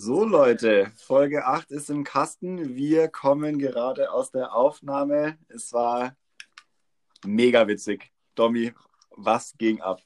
So 0.00 0.24
Leute, 0.24 0.92
Folge 0.94 1.44
8 1.44 1.72
ist 1.72 1.90
im 1.90 2.04
Kasten. 2.04 2.76
Wir 2.76 3.08
kommen 3.08 3.58
gerade 3.58 4.12
aus 4.12 4.30
der 4.30 4.54
Aufnahme. 4.54 5.36
Es 5.48 5.72
war 5.72 6.14
mega 7.24 7.66
witzig. 7.66 8.12
Domi, 8.36 8.72
was 9.10 9.56
ging 9.58 9.80
ab? 9.80 10.00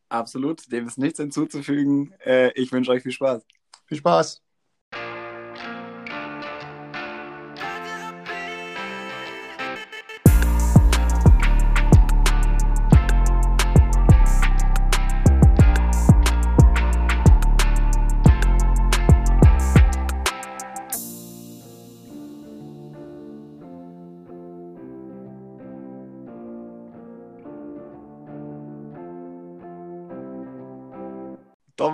Absolut, 0.09 0.71
dem 0.71 0.87
ist 0.87 0.97
nichts 0.97 1.19
hinzuzufügen. 1.19 2.13
Äh, 2.23 2.51
ich 2.53 2.71
wünsche 2.71 2.91
euch 2.91 3.01
viel 3.01 3.13
Spaß. 3.13 3.43
Viel 3.85 3.97
Spaß. 3.97 4.41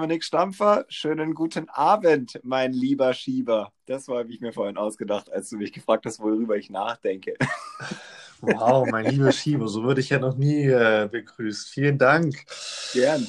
Dominik 0.07 0.23
Stampfer, 0.23 0.85
schönen 0.87 1.33
guten 1.33 1.67
Abend, 1.67 2.39
mein 2.41 2.71
lieber 2.71 3.13
Schieber. 3.13 3.73
Das 3.87 4.07
habe 4.07 4.31
ich 4.31 4.39
mir 4.39 4.53
vorhin 4.53 4.77
ausgedacht, 4.77 5.29
als 5.29 5.49
du 5.49 5.57
mich 5.57 5.73
gefragt 5.73 6.05
hast, 6.05 6.21
worüber 6.21 6.55
ich 6.55 6.69
nachdenke. 6.69 7.33
Wow, 8.39 8.87
mein 8.89 9.07
lieber 9.07 9.31
Schieber, 9.33 9.67
so 9.67 9.83
würde 9.83 9.99
ich 9.99 10.09
ja 10.09 10.19
noch 10.19 10.37
nie 10.37 10.67
äh, 10.67 11.09
begrüßt. 11.11 11.69
Vielen 11.69 11.97
Dank. 11.97 12.45
Gern. 12.93 13.27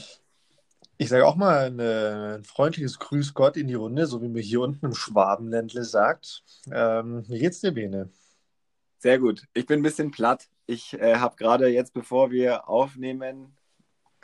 Ich 0.99 1.09
sage 1.09 1.27
auch 1.27 1.35
mal 1.35 1.67
ein, 1.67 1.81
ein, 1.81 2.45
freundliches 2.45 2.99
Grüß 3.01 3.35
Gott 3.35 3.57
in 3.57 3.67
die 3.67 3.75
Runde, 3.75 4.07
so 4.07 4.23
wie 4.23 4.29
mir 4.29 4.43
hier 4.43 4.61
unten 4.61 4.87
im 4.87 4.95
Schwabenländle 4.95 5.83
sagt. 5.83 6.45
Ähm, 6.71 7.25
wie 7.27 7.39
geht's 7.39 7.61
dir, 7.61 7.73
Bene? 7.73 8.11
Sehr 8.99 9.19
gut. 9.19 9.49
Ich 9.55 9.67
bin 9.67 9.81
ein 9.81 9.83
bisschen 9.83 10.13
platt. 10.13 10.47
Ich 10.67 10.93
äh, 10.93 11.17
habe 11.17 11.37
gerade 11.37 11.69
jetzt, 11.69 11.95
bevor 11.95 12.31
wir 12.31 12.69
aufnehmen, 12.69 13.58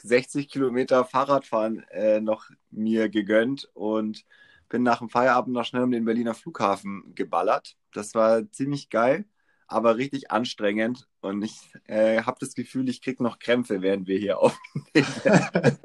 60 0.04 0.48
Kilometer 0.48 1.04
Fahrradfahren 1.04 1.82
äh, 1.90 2.20
noch 2.20 2.50
mir 2.70 3.08
gegönnt 3.08 3.70
und 3.72 4.24
bin 4.68 4.82
nach 4.82 4.98
dem 4.98 5.08
Feierabend 5.08 5.54
noch 5.54 5.64
schnell 5.64 5.82
um 5.82 5.90
den 5.90 6.04
Berliner 6.04 6.34
Flughafen 6.34 7.14
geballert. 7.14 7.76
Das 7.92 8.14
war 8.14 8.50
ziemlich 8.50 8.90
geil, 8.90 9.24
aber 9.66 9.96
richtig 9.96 10.30
anstrengend 10.30 11.08
und 11.20 11.42
ich 11.42 11.72
äh, 11.86 12.22
habe 12.22 12.36
das 12.38 12.54
Gefühl, 12.54 12.88
ich 12.88 13.00
kriege 13.00 13.22
noch 13.22 13.38
Krämpfe, 13.38 13.80
während 13.80 14.06
wir 14.06 14.18
hier 14.18 14.40
aufnehmen. 14.40 14.86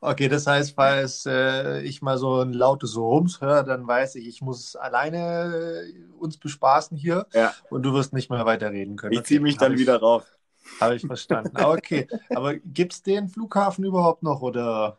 okay, 0.00 0.28
das 0.28 0.48
heißt, 0.48 0.74
falls 0.74 1.26
äh, 1.26 1.82
ich 1.82 2.02
mal 2.02 2.18
so 2.18 2.40
ein 2.40 2.52
lautes 2.52 2.96
Rums 2.96 3.40
höre, 3.40 3.62
dann 3.62 3.86
weiß 3.86 4.16
ich, 4.16 4.26
ich 4.26 4.40
muss 4.40 4.74
alleine 4.74 5.84
äh, 5.86 6.12
uns 6.18 6.38
bespaßen 6.38 6.96
hier 6.96 7.26
ja. 7.34 7.54
und 7.68 7.82
du 7.82 7.92
wirst 7.92 8.12
nicht 8.12 8.30
mehr 8.30 8.46
weiterreden 8.46 8.96
können. 8.96 9.12
Ich 9.12 9.22
ziehe 9.22 9.40
mich 9.40 9.58
dann 9.58 9.78
wieder 9.78 10.00
rauf. 10.00 10.39
Habe 10.80 10.96
ich 10.96 11.06
verstanden. 11.06 11.52
Ah, 11.54 11.70
okay, 11.70 12.06
aber 12.30 12.56
gibt 12.56 12.92
es 12.92 13.02
den 13.02 13.28
Flughafen 13.28 13.84
überhaupt 13.84 14.22
noch 14.22 14.42
oder? 14.42 14.98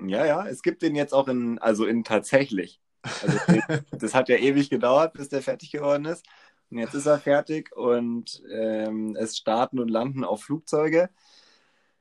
Ja, 0.00 0.24
ja, 0.24 0.46
es 0.46 0.62
gibt 0.62 0.82
den 0.82 0.94
jetzt 0.94 1.12
auch 1.12 1.28
in, 1.28 1.58
also 1.58 1.86
in 1.86 2.04
tatsächlich. 2.04 2.80
Also 3.02 3.38
das 3.92 4.14
hat 4.14 4.28
ja 4.28 4.36
ewig 4.36 4.70
gedauert, 4.70 5.14
bis 5.14 5.28
der 5.28 5.42
fertig 5.42 5.72
geworden 5.72 6.04
ist. 6.04 6.26
Und 6.70 6.78
jetzt 6.78 6.94
ist 6.94 7.06
er 7.06 7.18
fertig 7.18 7.74
und 7.74 8.42
ähm, 8.50 9.16
es 9.18 9.38
starten 9.38 9.78
und 9.78 9.88
landen 9.88 10.24
auch 10.24 10.40
Flugzeuge. 10.40 11.08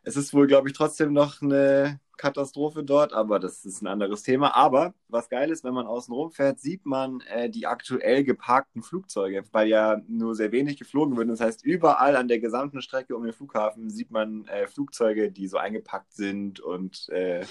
Es 0.04 0.18
ist 0.18 0.34
wohl, 0.34 0.48
glaube 0.48 0.70
ich, 0.70 0.76
trotzdem 0.76 1.14
noch 1.14 1.42
eine 1.42 2.00
Katastrophe 2.18 2.84
dort, 2.84 3.14
aber 3.14 3.40
das 3.40 3.66
ist 3.66 3.82
ein 3.82 3.88
anderes 3.88 4.24
Thema. 4.24 4.56
Aber 4.56 4.94
was 5.08 5.30
geil 5.30 5.52
ist, 5.52 5.64
wenn 5.64 5.74
man 5.74 5.88
außen 5.88 6.14
rum 6.14 6.32
fährt, 6.32 6.60
sieht 6.60 6.86
man 6.86 7.22
äh, 7.22 7.50
die 7.50 7.68
aktuell 7.68 8.24
geparkten 8.24 8.84
Flugzeuge, 8.84 9.44
weil 9.52 9.68
ja 9.68 10.02
nur 10.08 10.36
sehr 10.36 10.52
wenig 10.52 10.78
geflogen 10.78 11.16
wird. 11.18 11.30
Das 11.30 11.40
heißt, 11.42 11.64
überall 11.66 12.16
an 12.16 12.28
der 12.28 12.40
gesamten 12.40 12.82
Strecke 12.82 13.16
um 13.16 13.24
den 13.24 13.34
Flughafen 13.34 13.90
sieht 13.90 14.12
man 14.12 14.46
äh, 14.48 14.68
Flugzeuge, 14.68 15.32
die 15.32 15.48
so 15.48 15.58
eingepackt 15.58 16.14
sind 16.14 16.60
und 16.60 17.10
äh, 17.10 17.46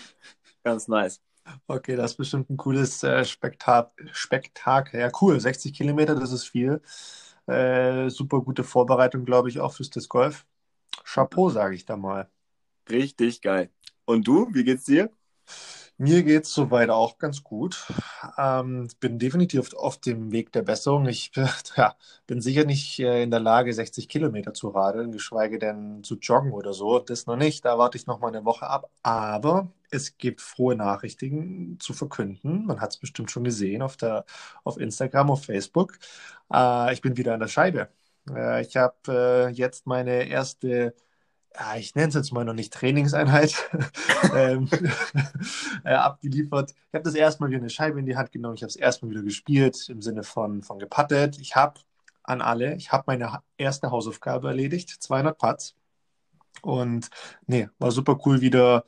ganz 0.64 0.88
nice. 0.88 1.22
Okay, 1.68 1.96
das 1.96 2.12
ist 2.12 2.16
bestimmt 2.16 2.50
ein 2.50 2.56
cooles 2.56 3.02
äh, 3.04 3.24
Spektak 3.24 3.92
Spektakel. 4.12 5.00
Ja, 5.00 5.10
cool. 5.20 5.38
60 5.40 5.72
Kilometer, 5.74 6.14
das 6.14 6.32
ist 6.32 6.44
viel. 6.44 6.80
Äh, 7.46 8.08
super 8.10 8.40
gute 8.40 8.64
Vorbereitung, 8.64 9.24
glaube 9.24 9.48
ich, 9.48 9.60
auch 9.60 9.72
fürs 9.74 9.90
Disc 9.90 10.08
Golf. 10.10 10.46
Chapeau, 11.04 11.50
sage 11.50 11.74
ich 11.76 11.86
da 11.86 11.96
mal. 11.96 12.28
Richtig 12.90 13.42
geil. 13.42 13.70
Und 14.06 14.26
du, 14.26 14.48
wie 14.54 14.64
geht's 14.64 14.84
dir? 14.84 15.10
Mir 15.98 16.22
geht's 16.24 16.52
soweit 16.52 16.90
auch 16.90 17.16
ganz 17.18 17.42
gut. 17.42 17.86
Ähm, 18.38 18.88
bin 19.00 19.18
definitiv 19.18 19.72
auf 19.74 19.96
dem 19.98 20.30
Weg 20.30 20.52
der 20.52 20.62
Besserung. 20.62 21.06
Ich 21.06 21.30
ja, 21.76 21.96
bin 22.26 22.42
sicher 22.42 22.64
nicht 22.64 22.98
äh, 23.00 23.22
in 23.22 23.30
der 23.30 23.40
Lage, 23.40 23.72
60 23.72 24.08
Kilometer 24.08 24.52
zu 24.52 24.68
radeln, 24.68 25.10
geschweige 25.10 25.58
denn 25.58 26.04
zu 26.04 26.16
joggen 26.16 26.52
oder 26.52 26.74
so. 26.74 26.98
Das 26.98 27.26
noch 27.26 27.36
nicht. 27.36 27.64
Da 27.64 27.78
warte 27.78 27.96
ich 27.96 28.06
noch 28.06 28.20
mal 28.20 28.28
eine 28.28 28.44
Woche 28.44 28.66
ab. 28.68 28.90
Aber 29.02 29.72
es 29.90 30.18
gibt 30.18 30.42
frohe 30.42 30.76
Nachrichten 30.76 31.78
zu 31.80 31.94
verkünden. 31.94 32.66
Man 32.66 32.80
hat 32.82 32.90
es 32.90 32.98
bestimmt 32.98 33.30
schon 33.30 33.44
gesehen 33.44 33.80
auf, 33.82 33.96
der, 33.96 34.26
auf 34.64 34.76
Instagram, 34.78 35.30
auf 35.30 35.44
Facebook. 35.46 35.98
Äh, 36.52 36.92
ich 36.92 37.00
bin 37.00 37.16
wieder 37.16 37.34
an 37.34 37.40
der 37.40 37.48
Scheibe. 37.48 37.88
Äh, 38.30 38.62
ich 38.62 38.76
habe 38.76 38.96
äh, 39.08 39.48
jetzt 39.50 39.86
meine 39.86 40.28
erste 40.28 40.94
ja, 41.58 41.76
ich 41.76 41.94
nenne 41.94 42.08
es 42.08 42.14
jetzt 42.14 42.32
mal 42.32 42.44
noch 42.44 42.52
nicht 42.52 42.72
Trainingseinheit, 42.72 43.54
ähm, 44.34 44.68
äh, 45.84 45.94
abgeliefert. 45.94 46.72
Ich 46.72 46.94
habe 46.94 47.04
das 47.04 47.14
erstmal 47.14 47.50
wieder 47.50 47.60
eine 47.60 47.70
Scheibe 47.70 47.98
in 47.98 48.06
die 48.06 48.16
Hand 48.16 48.32
genommen. 48.32 48.56
Ich 48.56 48.62
habe 48.62 48.68
es 48.68 48.76
erstmal 48.76 49.10
wieder 49.10 49.22
gespielt 49.22 49.88
im 49.88 50.02
Sinne 50.02 50.22
von, 50.22 50.62
von 50.62 50.78
gepattet. 50.78 51.38
Ich 51.40 51.56
habe 51.56 51.80
an 52.22 52.42
alle, 52.42 52.74
ich 52.76 52.92
habe 52.92 53.04
meine 53.06 53.40
erste 53.56 53.90
Hausaufgabe 53.90 54.48
erledigt, 54.48 54.90
200 54.90 55.38
Putts. 55.38 55.74
Und 56.62 57.10
nee, 57.46 57.68
war 57.78 57.90
super 57.90 58.18
cool 58.26 58.40
wieder 58.40 58.84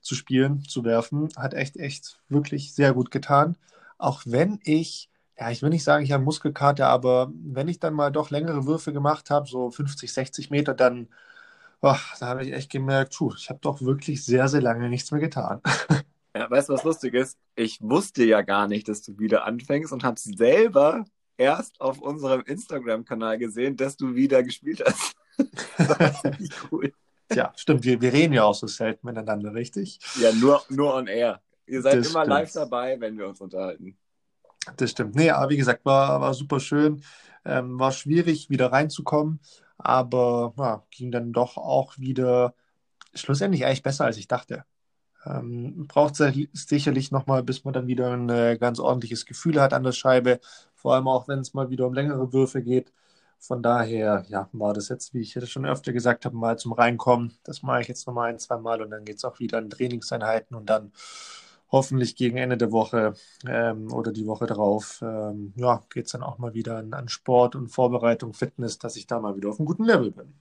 zu 0.00 0.14
spielen, 0.14 0.64
zu 0.64 0.84
werfen. 0.84 1.28
Hat 1.36 1.54
echt, 1.54 1.76
echt 1.76 2.20
wirklich 2.28 2.74
sehr 2.74 2.92
gut 2.92 3.10
getan. 3.10 3.56
Auch 3.98 4.22
wenn 4.26 4.60
ich 4.64 5.08
ja, 5.38 5.50
ich 5.50 5.62
will 5.62 5.70
nicht 5.70 5.82
sagen, 5.82 6.04
ich 6.04 6.12
habe 6.12 6.22
Muskelkater, 6.22 6.86
aber 6.86 7.32
wenn 7.34 7.66
ich 7.66 7.80
dann 7.80 7.94
mal 7.94 8.12
doch 8.12 8.30
längere 8.30 8.66
Würfe 8.66 8.92
gemacht 8.92 9.30
habe, 9.30 9.48
so 9.48 9.70
50, 9.70 10.12
60 10.12 10.50
Meter, 10.50 10.74
dann 10.74 11.08
Ach, 11.84 12.16
da 12.18 12.28
habe 12.28 12.44
ich 12.44 12.52
echt 12.52 12.70
gemerkt, 12.70 13.16
puh, 13.18 13.34
ich 13.36 13.50
habe 13.50 13.58
doch 13.60 13.82
wirklich 13.82 14.24
sehr, 14.24 14.46
sehr 14.46 14.62
lange 14.62 14.88
nichts 14.88 15.10
mehr 15.10 15.20
getan. 15.20 15.60
Ja, 16.34 16.50
weißt 16.50 16.70
du, 16.70 16.72
was 16.72 16.84
lustig 16.84 17.12
ist? 17.12 17.36
Ich 17.56 17.78
wusste 17.82 18.24
ja 18.24 18.40
gar 18.40 18.66
nicht, 18.66 18.88
dass 18.88 19.02
du 19.02 19.18
wieder 19.18 19.44
anfängst 19.44 19.92
und 19.92 20.02
habe 20.02 20.18
selber 20.18 21.04
erst 21.36 21.78
auf 21.80 22.00
unserem 22.00 22.40
Instagram-Kanal 22.42 23.36
gesehen, 23.36 23.76
dass 23.76 23.98
du 23.98 24.14
wieder 24.14 24.42
gespielt 24.42 24.82
hast. 24.82 25.14
das 25.76 26.24
ist 26.38 26.54
cool. 26.70 26.92
Tja, 27.28 27.52
stimmt, 27.56 27.84
wir, 27.84 28.00
wir 28.00 28.12
reden 28.12 28.32
ja 28.32 28.44
auch 28.44 28.54
so 28.54 28.66
selten 28.66 29.06
miteinander, 29.06 29.52
richtig? 29.52 29.98
Ja, 30.20 30.32
nur, 30.32 30.62
nur 30.70 30.94
on 30.94 31.06
air. 31.06 31.42
Ihr 31.66 31.82
seid 31.82 31.98
das 31.98 32.10
immer 32.10 32.20
stimmt. 32.20 32.28
live 32.28 32.52
dabei, 32.52 33.00
wenn 33.00 33.18
wir 33.18 33.28
uns 33.28 33.40
unterhalten. 33.40 33.98
Das 34.76 34.90
stimmt. 34.90 35.16
Nee, 35.16 35.30
aber 35.30 35.50
wie 35.50 35.56
gesagt, 35.56 35.84
war, 35.84 36.20
war 36.20 36.32
super 36.32 36.60
schön. 36.60 37.02
Ähm, 37.44 37.78
war 37.78 37.92
schwierig, 37.92 38.48
wieder 38.48 38.70
reinzukommen 38.70 39.40
aber 39.84 40.54
ja, 40.58 40.84
ging 40.90 41.10
dann 41.12 41.32
doch 41.32 41.56
auch 41.56 41.98
wieder 41.98 42.54
schlussendlich 43.14 43.66
eigentlich 43.66 43.82
besser, 43.82 44.04
als 44.06 44.16
ich 44.16 44.28
dachte. 44.28 44.64
Ähm, 45.24 45.86
braucht 45.86 46.16
sicherlich 46.16 47.12
nochmal, 47.12 47.42
bis 47.42 47.64
man 47.64 47.74
dann 47.74 47.86
wieder 47.86 48.12
ein 48.12 48.28
äh, 48.28 48.58
ganz 48.58 48.80
ordentliches 48.80 49.26
Gefühl 49.26 49.60
hat 49.60 49.72
an 49.72 49.84
der 49.84 49.92
Scheibe, 49.92 50.40
vor 50.74 50.94
allem 50.94 51.06
auch 51.08 51.28
wenn 51.28 51.38
es 51.40 51.54
mal 51.54 51.70
wieder 51.70 51.86
um 51.86 51.94
längere 51.94 52.32
Würfe 52.32 52.62
geht. 52.62 52.92
Von 53.38 53.62
daher, 53.62 54.24
ja, 54.28 54.48
war 54.52 54.72
das 54.72 54.88
jetzt, 54.88 55.14
wie 55.14 55.20
ich 55.20 55.34
jetzt 55.34 55.50
schon 55.50 55.66
öfter 55.66 55.92
gesagt 55.92 56.24
habe, 56.24 56.36
mal 56.36 56.58
zum 56.58 56.72
Reinkommen. 56.72 57.32
Das 57.44 57.62
mache 57.62 57.80
ich 57.82 57.88
jetzt 57.88 58.06
nochmal 58.06 58.30
ein, 58.30 58.38
zwei 58.38 58.56
Mal 58.56 58.82
und 58.82 58.90
dann 58.90 59.04
geht 59.04 59.16
es 59.16 59.24
auch 59.24 59.38
wieder 59.40 59.58
in 59.58 59.70
Trainingseinheiten 59.70 60.56
und 60.56 60.70
dann 60.70 60.92
hoffentlich 61.72 62.14
gegen 62.14 62.36
Ende 62.36 62.58
der 62.58 62.70
Woche 62.70 63.14
ähm, 63.48 63.90
oder 63.92 64.12
die 64.12 64.26
Woche 64.26 64.46
darauf, 64.46 65.00
ähm, 65.02 65.54
ja, 65.56 65.82
geht 65.90 66.06
es 66.06 66.12
dann 66.12 66.22
auch 66.22 66.38
mal 66.38 66.52
wieder 66.52 66.76
an, 66.76 66.92
an, 66.92 67.08
Sport 67.08 67.56
und 67.56 67.68
Vorbereitung, 67.68 68.34
Fitness, 68.34 68.78
dass 68.78 68.96
ich 68.96 69.06
da 69.06 69.18
mal 69.18 69.36
wieder 69.36 69.48
auf 69.48 69.58
einem 69.58 69.66
guten 69.66 69.84
Level 69.84 70.10
bin. 70.10 70.34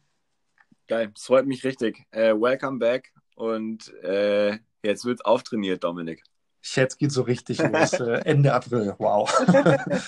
Geil, 0.88 1.10
das 1.13 1.24
freut 1.24 1.48
mich 1.48 1.63
richtig. 1.63 2.06
Äh, 2.12 2.33
welcome 2.33 2.80
back 2.80 3.13
und 3.36 3.94
äh, 4.04 4.60
jetzt 4.83 5.06
wird 5.06 5.25
auftrainiert, 5.25 5.86
Dominik. 5.86 6.24
Jetzt 6.63 7.00
geht 7.00 7.12
so 7.12 7.24
richtig 7.24 7.57
los. 7.60 7.94
Äh, 7.94 8.22
Ende 8.25 8.54
April. 8.54 8.94
Wow. 9.00 9.34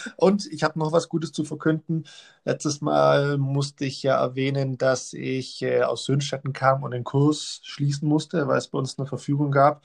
und 0.17 0.45
ich 0.51 0.63
habe 0.63 0.77
noch 0.77 0.91
was 0.91 1.09
Gutes 1.09 1.31
zu 1.31 1.45
verkünden. 1.45 2.05
Letztes 2.45 2.81
Mal 2.81 3.37
musste 3.37 3.85
ich 3.85 4.03
ja 4.03 4.21
erwähnen, 4.21 4.77
dass 4.77 5.13
ich 5.13 5.61
äh, 5.63 5.81
aus 5.81 6.05
Sönstetten 6.05 6.53
kam 6.53 6.83
und 6.83 6.91
den 6.91 7.03
Kurs 7.03 7.61
schließen 7.63 8.07
musste, 8.07 8.47
weil 8.47 8.59
es 8.59 8.67
bei 8.67 8.77
uns 8.77 8.99
eine 8.99 9.07
Verfügung 9.07 9.51
gab. 9.51 9.81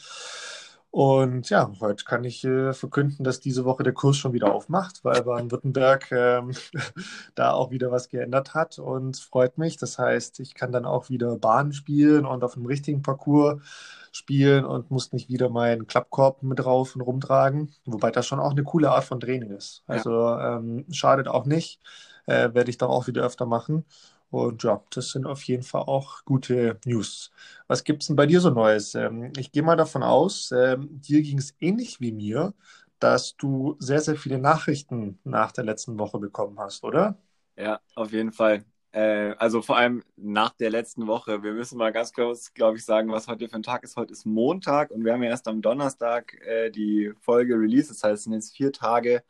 Und 0.98 1.48
ja, 1.48 1.70
heute 1.78 2.02
kann 2.02 2.24
ich 2.24 2.42
äh, 2.42 2.72
verkünden, 2.72 3.22
dass 3.22 3.38
diese 3.38 3.64
Woche 3.64 3.84
der 3.84 3.92
Kurs 3.92 4.16
schon 4.16 4.32
wieder 4.32 4.52
aufmacht, 4.52 5.04
weil 5.04 5.22
Baden-Württemberg 5.22 6.10
ähm, 6.10 6.50
da 7.36 7.52
auch 7.52 7.70
wieder 7.70 7.92
was 7.92 8.08
geändert 8.08 8.52
hat 8.54 8.80
und 8.80 9.16
freut 9.16 9.58
mich. 9.58 9.76
Das 9.76 9.96
heißt, 9.96 10.40
ich 10.40 10.54
kann 10.54 10.72
dann 10.72 10.84
auch 10.84 11.08
wieder 11.08 11.36
Bahn 11.38 11.72
spielen 11.72 12.26
und 12.26 12.42
auf 12.42 12.54
dem 12.54 12.66
richtigen 12.66 13.02
Parcours 13.02 13.62
spielen 14.10 14.64
und 14.64 14.90
muss 14.90 15.12
nicht 15.12 15.28
wieder 15.28 15.50
meinen 15.50 15.86
Klappkorb 15.86 16.42
mit 16.42 16.58
drauf 16.58 16.96
und 16.96 17.02
rumtragen. 17.02 17.72
Wobei 17.84 18.10
das 18.10 18.26
schon 18.26 18.40
auch 18.40 18.50
eine 18.50 18.64
coole 18.64 18.90
Art 18.90 19.04
von 19.04 19.20
Training 19.20 19.52
ist. 19.52 19.84
Also 19.86 20.10
ja. 20.10 20.56
ähm, 20.56 20.84
schadet 20.90 21.28
auch 21.28 21.46
nicht. 21.46 21.80
Äh, 22.26 22.52
Werde 22.54 22.70
ich 22.70 22.78
dann 22.78 22.90
auch 22.90 23.06
wieder 23.06 23.22
öfter 23.22 23.46
machen. 23.46 23.84
Und 24.30 24.62
ja, 24.62 24.82
das 24.90 25.10
sind 25.10 25.26
auf 25.26 25.42
jeden 25.44 25.62
Fall 25.62 25.82
auch 25.82 26.24
gute 26.24 26.78
News. 26.84 27.30
Was 27.66 27.84
gibt 27.84 28.02
es 28.02 28.08
denn 28.08 28.16
bei 28.16 28.26
dir 28.26 28.40
so 28.40 28.50
Neues? 28.50 28.94
Ähm, 28.94 29.32
ich 29.38 29.52
gehe 29.52 29.62
mal 29.62 29.76
davon 29.76 30.02
aus, 30.02 30.52
ähm, 30.52 30.88
dir 31.00 31.22
ging 31.22 31.38
es 31.38 31.54
ähnlich 31.60 32.00
wie 32.00 32.12
mir, 32.12 32.54
dass 32.98 33.36
du 33.36 33.76
sehr, 33.78 34.00
sehr 34.00 34.16
viele 34.16 34.38
Nachrichten 34.38 35.18
nach 35.24 35.52
der 35.52 35.64
letzten 35.64 35.98
Woche 35.98 36.18
bekommen 36.18 36.58
hast, 36.58 36.84
oder? 36.84 37.16
Ja, 37.56 37.80
auf 37.94 38.12
jeden 38.12 38.32
Fall. 38.32 38.64
Äh, 38.92 39.34
also 39.38 39.62
vor 39.62 39.76
allem 39.76 40.02
nach 40.16 40.50
der 40.54 40.70
letzten 40.70 41.06
Woche. 41.06 41.42
Wir 41.42 41.52
müssen 41.52 41.78
mal 41.78 41.92
ganz 41.92 42.12
kurz, 42.12 42.52
glaube 42.54 42.78
ich, 42.78 42.84
sagen, 42.84 43.10
was 43.10 43.28
heute 43.28 43.48
für 43.48 43.56
ein 43.56 43.62
Tag 43.62 43.82
ist. 43.84 43.96
Heute 43.96 44.12
ist 44.12 44.26
Montag 44.26 44.90
und 44.90 45.04
wir 45.04 45.12
haben 45.12 45.22
ja 45.22 45.30
erst 45.30 45.48
am 45.48 45.60
Donnerstag 45.62 46.34
äh, 46.46 46.70
die 46.70 47.12
Folge 47.20 47.54
released. 47.54 47.90
Das 47.90 48.02
heißt, 48.04 48.14
es 48.14 48.24
sind 48.24 48.32
jetzt 48.34 48.54
vier 48.56 48.72
Tage, 48.72 49.22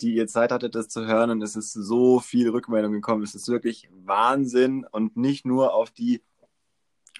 die 0.00 0.14
ihr 0.14 0.26
Zeit 0.26 0.52
hattet, 0.52 0.74
das 0.74 0.88
zu 0.88 1.06
hören 1.06 1.30
und 1.30 1.42
es 1.42 1.56
ist 1.56 1.72
so 1.72 2.20
viel 2.20 2.50
Rückmeldung 2.50 2.92
gekommen. 2.92 3.22
Es 3.22 3.34
ist 3.34 3.48
wirklich 3.48 3.88
Wahnsinn 3.92 4.86
und 4.90 5.16
nicht 5.16 5.46
nur 5.46 5.74
auf 5.74 5.90
die 5.90 6.22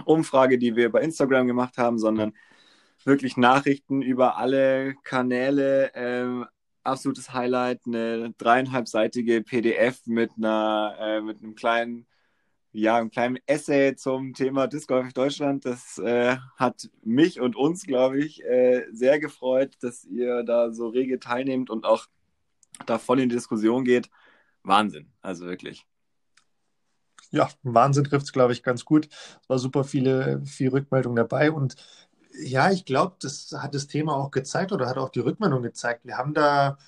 Umfrage, 0.04 0.58
die 0.58 0.76
wir 0.76 0.90
bei 0.90 1.00
Instagram 1.02 1.46
gemacht 1.46 1.78
haben, 1.78 1.98
sondern 1.98 2.34
wirklich 3.04 3.36
Nachrichten 3.36 4.02
über 4.02 4.36
alle 4.36 4.94
Kanäle, 5.04 5.92
ähm, 5.94 6.46
absolutes 6.82 7.32
Highlight, 7.32 7.82
eine 7.86 8.32
dreieinhalbseitige 8.38 9.42
PDF 9.42 10.06
mit 10.06 10.32
einer, 10.36 10.96
äh, 11.00 11.20
mit 11.20 11.42
einem 11.42 11.54
kleinen, 11.54 12.06
ja, 12.72 12.96
einem 12.96 13.10
kleinen 13.10 13.38
Essay 13.46 13.94
zum 13.96 14.34
Thema 14.34 14.66
Disc 14.66 14.88
Golf 14.88 15.12
Deutschland. 15.12 15.64
Das 15.64 15.98
äh, 15.98 16.36
hat 16.56 16.90
mich 17.02 17.40
und 17.40 17.56
uns, 17.56 17.86
glaube 17.86 18.18
ich, 18.18 18.44
äh, 18.44 18.86
sehr 18.92 19.18
gefreut, 19.20 19.74
dass 19.80 20.04
ihr 20.04 20.42
da 20.42 20.72
so 20.72 20.88
rege 20.88 21.20
teilnehmt 21.20 21.70
und 21.70 21.86
auch 21.86 22.06
da 22.86 22.98
voll 22.98 23.20
in 23.20 23.28
die 23.28 23.36
Diskussion 23.36 23.84
geht. 23.84 24.10
Wahnsinn, 24.62 25.12
also 25.22 25.46
wirklich. 25.46 25.86
Ja, 27.30 27.48
Wahnsinn 27.62 28.04
trifft 28.04 28.26
es, 28.26 28.32
glaube 28.32 28.52
ich, 28.52 28.62
ganz 28.62 28.84
gut. 28.84 29.08
Es 29.42 29.48
war 29.48 29.58
super 29.58 29.84
viele, 29.84 30.42
viele 30.44 30.72
Rückmeldungen 30.72 31.16
dabei 31.16 31.50
und 31.50 31.76
ja, 32.42 32.70
ich 32.70 32.84
glaube, 32.84 33.16
das 33.20 33.52
hat 33.56 33.74
das 33.74 33.86
Thema 33.86 34.16
auch 34.16 34.30
gezeigt 34.30 34.72
oder 34.72 34.88
hat 34.88 34.98
auch 34.98 35.10
die 35.10 35.20
Rückmeldung 35.20 35.62
gezeigt. 35.62 36.04
Wir 36.04 36.16
haben 36.18 36.34
da, 36.34 36.78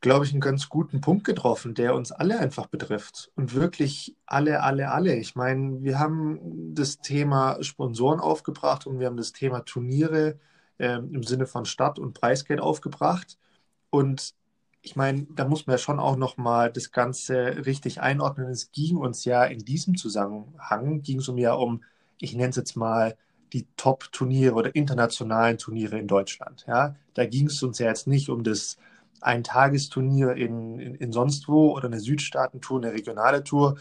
glaube 0.00 0.24
ich, 0.24 0.32
einen 0.32 0.40
ganz 0.40 0.68
guten 0.68 1.00
Punkt 1.00 1.24
getroffen, 1.24 1.74
der 1.74 1.94
uns 1.94 2.12
alle 2.12 2.38
einfach 2.38 2.66
betrifft. 2.66 3.30
Und 3.36 3.54
wirklich 3.54 4.16
alle, 4.26 4.62
alle, 4.62 4.90
alle. 4.90 5.16
Ich 5.16 5.34
meine, 5.34 5.82
wir 5.82 5.98
haben 5.98 6.74
das 6.74 7.00
Thema 7.00 7.62
Sponsoren 7.62 8.20
aufgebracht 8.20 8.86
und 8.86 8.98
wir 8.98 9.06
haben 9.06 9.16
das 9.16 9.32
Thema 9.32 9.60
Turniere 9.60 10.38
äh, 10.78 10.96
im 10.96 11.22
Sinne 11.22 11.46
von 11.46 11.64
Stadt- 11.64 11.98
und 11.98 12.14
Preisgeld 12.14 12.60
aufgebracht. 12.60 13.38
Und 13.90 14.34
ich 14.82 14.96
meine, 14.96 15.26
da 15.34 15.46
muss 15.46 15.66
man 15.66 15.74
ja 15.74 15.78
schon 15.78 16.00
auch 16.00 16.16
nochmal 16.16 16.72
das 16.72 16.90
Ganze 16.92 17.66
richtig 17.66 18.00
einordnen. 18.00 18.48
Es 18.48 18.72
ging 18.72 18.96
uns 18.96 19.24
ja 19.24 19.44
in 19.44 19.58
diesem 19.60 19.96
Zusammenhang, 19.96 21.02
ging 21.02 21.18
es 21.18 21.28
um 21.28 21.38
ja 21.38 21.52
um, 21.54 21.82
ich 22.18 22.34
nenne 22.34 22.50
es 22.50 22.56
jetzt 22.56 22.76
mal, 22.76 23.16
die 23.52 23.66
Top-Turniere 23.76 24.54
oder 24.54 24.74
internationalen 24.74 25.58
Turniere 25.58 25.98
in 25.98 26.06
Deutschland. 26.06 26.64
Ja, 26.68 26.94
da 27.14 27.26
ging 27.26 27.48
es 27.48 27.62
uns 27.62 27.78
ja 27.78 27.88
jetzt 27.88 28.06
nicht 28.06 28.28
um 28.30 28.44
das 28.44 28.78
Eintagesturnier 29.20 30.32
in, 30.36 30.78
in, 30.78 30.94
in 30.94 31.12
sonst 31.12 31.48
wo 31.48 31.72
oder 31.76 31.86
eine 31.86 32.00
Südstaatentour, 32.00 32.80
eine 32.80 32.92
regionale 32.92 33.44
Tour. 33.44 33.76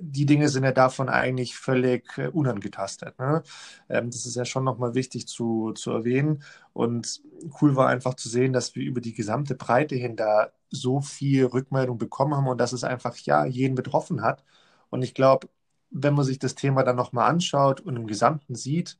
Die 0.00 0.26
Dinge 0.26 0.48
sind 0.48 0.64
ja 0.64 0.72
davon 0.72 1.08
eigentlich 1.08 1.56
völlig 1.56 2.16
äh, 2.18 2.28
unangetastet. 2.28 3.18
Ne? 3.18 3.42
Ähm, 3.88 4.10
das 4.10 4.26
ist 4.26 4.36
ja 4.36 4.44
schon 4.44 4.64
nochmal 4.64 4.94
wichtig 4.94 5.28
zu, 5.28 5.72
zu 5.72 5.90
erwähnen. 5.90 6.42
Und 6.72 7.22
cool 7.60 7.76
war 7.76 7.88
einfach 7.88 8.14
zu 8.14 8.28
sehen, 8.28 8.52
dass 8.52 8.74
wir 8.74 8.84
über 8.84 9.00
die 9.00 9.14
gesamte 9.14 9.54
Breite 9.54 9.94
hin 9.96 10.16
da 10.16 10.50
so 10.70 11.00
viel 11.00 11.46
Rückmeldung 11.46 11.98
bekommen 11.98 12.34
haben 12.34 12.48
und 12.48 12.58
dass 12.58 12.72
es 12.72 12.84
einfach 12.84 13.16
ja 13.18 13.44
jeden 13.44 13.74
betroffen 13.74 14.22
hat. 14.22 14.44
Und 14.90 15.02
ich 15.02 15.14
glaube, 15.14 15.48
wenn 15.90 16.14
man 16.14 16.24
sich 16.24 16.38
das 16.38 16.54
Thema 16.54 16.82
dann 16.82 16.96
nochmal 16.96 17.30
anschaut 17.30 17.80
und 17.80 17.96
im 17.96 18.06
Gesamten 18.06 18.54
sieht 18.54 18.98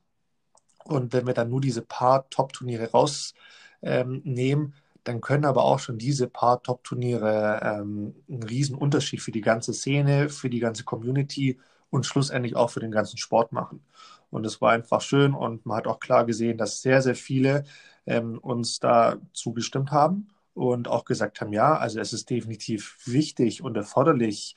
und 0.85 1.13
wenn 1.13 1.27
wir 1.27 1.33
dann 1.33 1.49
nur 1.49 1.61
diese 1.61 1.81
paar 1.81 2.29
Top-Turniere 2.29 2.91
rausnehmen, 2.91 3.43
ähm, 3.81 4.73
dann 5.05 5.21
können 5.21 5.45
aber 5.45 5.63
auch 5.63 5.79
schon 5.79 5.97
diese 5.97 6.27
paar 6.27 6.61
Top-Turniere 6.63 7.61
ähm, 7.63 8.15
einen 8.29 8.43
riesen 8.43 8.75
Unterschied 8.75 9.21
für 9.21 9.31
die 9.31 9.41
ganze 9.41 9.73
Szene, 9.73 10.29
für 10.29 10.49
die 10.49 10.59
ganze 10.59 10.83
Community 10.83 11.59
und 11.89 12.05
schlussendlich 12.05 12.55
auch 12.55 12.69
für 12.71 12.81
den 12.81 12.91
ganzen 12.91 13.17
Sport 13.17 13.51
machen. 13.53 13.81
Und 14.31 14.45
es 14.45 14.61
war 14.61 14.71
einfach 14.73 15.01
schön 15.01 15.33
und 15.33 15.65
man 15.65 15.77
hat 15.77 15.87
auch 15.87 15.99
klar 15.99 16.25
gesehen, 16.25 16.57
dass 16.57 16.81
sehr, 16.81 17.01
sehr 17.01 17.15
viele 17.15 17.63
ähm, 18.05 18.39
uns 18.39 18.79
da 18.79 19.17
zugestimmt 19.33 19.91
haben 19.91 20.27
und 20.53 20.87
auch 20.87 21.05
gesagt 21.05 21.41
haben, 21.41 21.53
ja, 21.53 21.77
also 21.77 21.99
es 21.99 22.13
ist 22.13 22.29
definitiv 22.29 22.97
wichtig 23.05 23.61
und 23.63 23.77
erforderlich, 23.77 24.55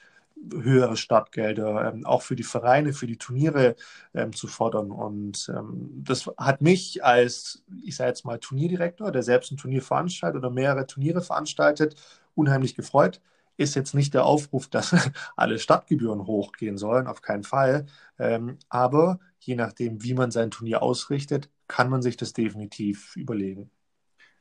höhere 0.52 0.96
Startgelder 0.96 1.92
ähm, 1.92 2.06
auch 2.06 2.22
für 2.22 2.36
die 2.36 2.42
Vereine, 2.44 2.92
für 2.92 3.06
die 3.06 3.18
Turniere 3.18 3.76
ähm, 4.14 4.32
zu 4.32 4.46
fordern. 4.48 4.90
Und 4.90 5.50
ähm, 5.54 5.90
das 6.04 6.30
hat 6.36 6.62
mich 6.62 7.04
als, 7.04 7.64
ich 7.82 7.96
sage 7.96 8.08
jetzt 8.08 8.24
mal, 8.24 8.38
Turnierdirektor, 8.38 9.12
der 9.12 9.22
selbst 9.22 9.52
ein 9.52 9.56
Turnier 9.56 9.82
veranstaltet 9.82 10.38
oder 10.38 10.50
mehrere 10.50 10.86
Turniere 10.86 11.22
veranstaltet, 11.22 11.96
unheimlich 12.34 12.74
gefreut. 12.74 13.20
Ist 13.56 13.74
jetzt 13.74 13.94
nicht 13.94 14.14
der 14.14 14.24
Aufruf, 14.24 14.66
dass 14.70 14.94
alle 15.36 15.58
Stadtgebühren 15.58 16.26
hochgehen 16.26 16.78
sollen, 16.78 17.06
auf 17.06 17.22
keinen 17.22 17.44
Fall. 17.44 17.86
Ähm, 18.18 18.58
aber 18.68 19.20
je 19.40 19.56
nachdem, 19.56 20.02
wie 20.02 20.14
man 20.14 20.30
sein 20.30 20.50
Turnier 20.50 20.82
ausrichtet, 20.82 21.50
kann 21.66 21.90
man 21.90 22.02
sich 22.02 22.16
das 22.16 22.32
definitiv 22.32 23.16
überlegen. 23.16 23.70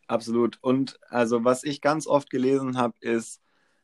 Absolut. 0.08 0.58
Und 0.62 1.00
also 1.10 1.44
was 1.44 1.64
ich 1.64 1.82
ganz 1.82 2.08
oft 2.08 2.30
gelesen 2.30 2.78
habe, 2.78 2.96
ist, 3.02 3.42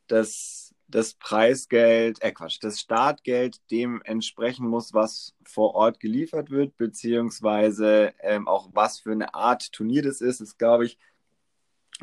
dass 0.07 0.62
das 0.93 1.15
Preisgeld, 1.15 2.21
äh 2.21 2.31
Quatsch, 2.31 2.59
das 2.62 2.79
Startgeld 2.79 3.57
dem 3.71 4.01
entsprechen 4.03 4.67
muss, 4.67 4.93
was 4.93 5.33
vor 5.43 5.73
Ort 5.73 6.00
geliefert 6.00 6.51
wird, 6.51 6.77
beziehungsweise 6.77 8.13
ähm, 8.19 8.47
auch 8.47 8.69
was 8.73 9.00
für 9.00 9.12
eine 9.12 9.33
Art 9.33 9.71
Turnier 9.73 10.03
das 10.03 10.21
ist, 10.21 10.39
ist, 10.39 10.59
glaube 10.59 10.85
ich, 10.85 11.00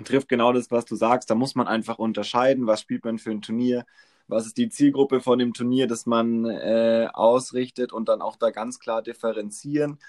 trifft 0.05 0.29
genau 0.29 0.53
das, 0.53 0.73
was 0.73 0.87
du 0.87 0.97
sagst. 0.97 1.31
Da 1.31 1.37
muss 1.37 1.55
man 1.55 1.69
einfach 1.69 1.99
unterscheiden, 2.01 2.67
was 2.67 2.81
spielt 2.81 3.05
man 3.05 3.19
für 3.19 3.31
ein 3.31 3.43
Turnier, 3.43 3.87
was 4.27 4.47
ist 4.47 4.59
die 4.59 4.69
Zielgruppe 4.71 5.21
von 5.21 5.39
dem 5.39 5.55
Turnier, 5.55 5.87
das 5.87 6.07
man 6.07 6.45
äh, 6.47 7.09
ausrichtet 7.13 7.93
und 7.93 8.09
dann 8.09 8.23
auch 8.23 8.37
da 8.37 8.51
ganz 8.51 8.81
klar 8.81 9.03
differenzieren. 9.03 10.01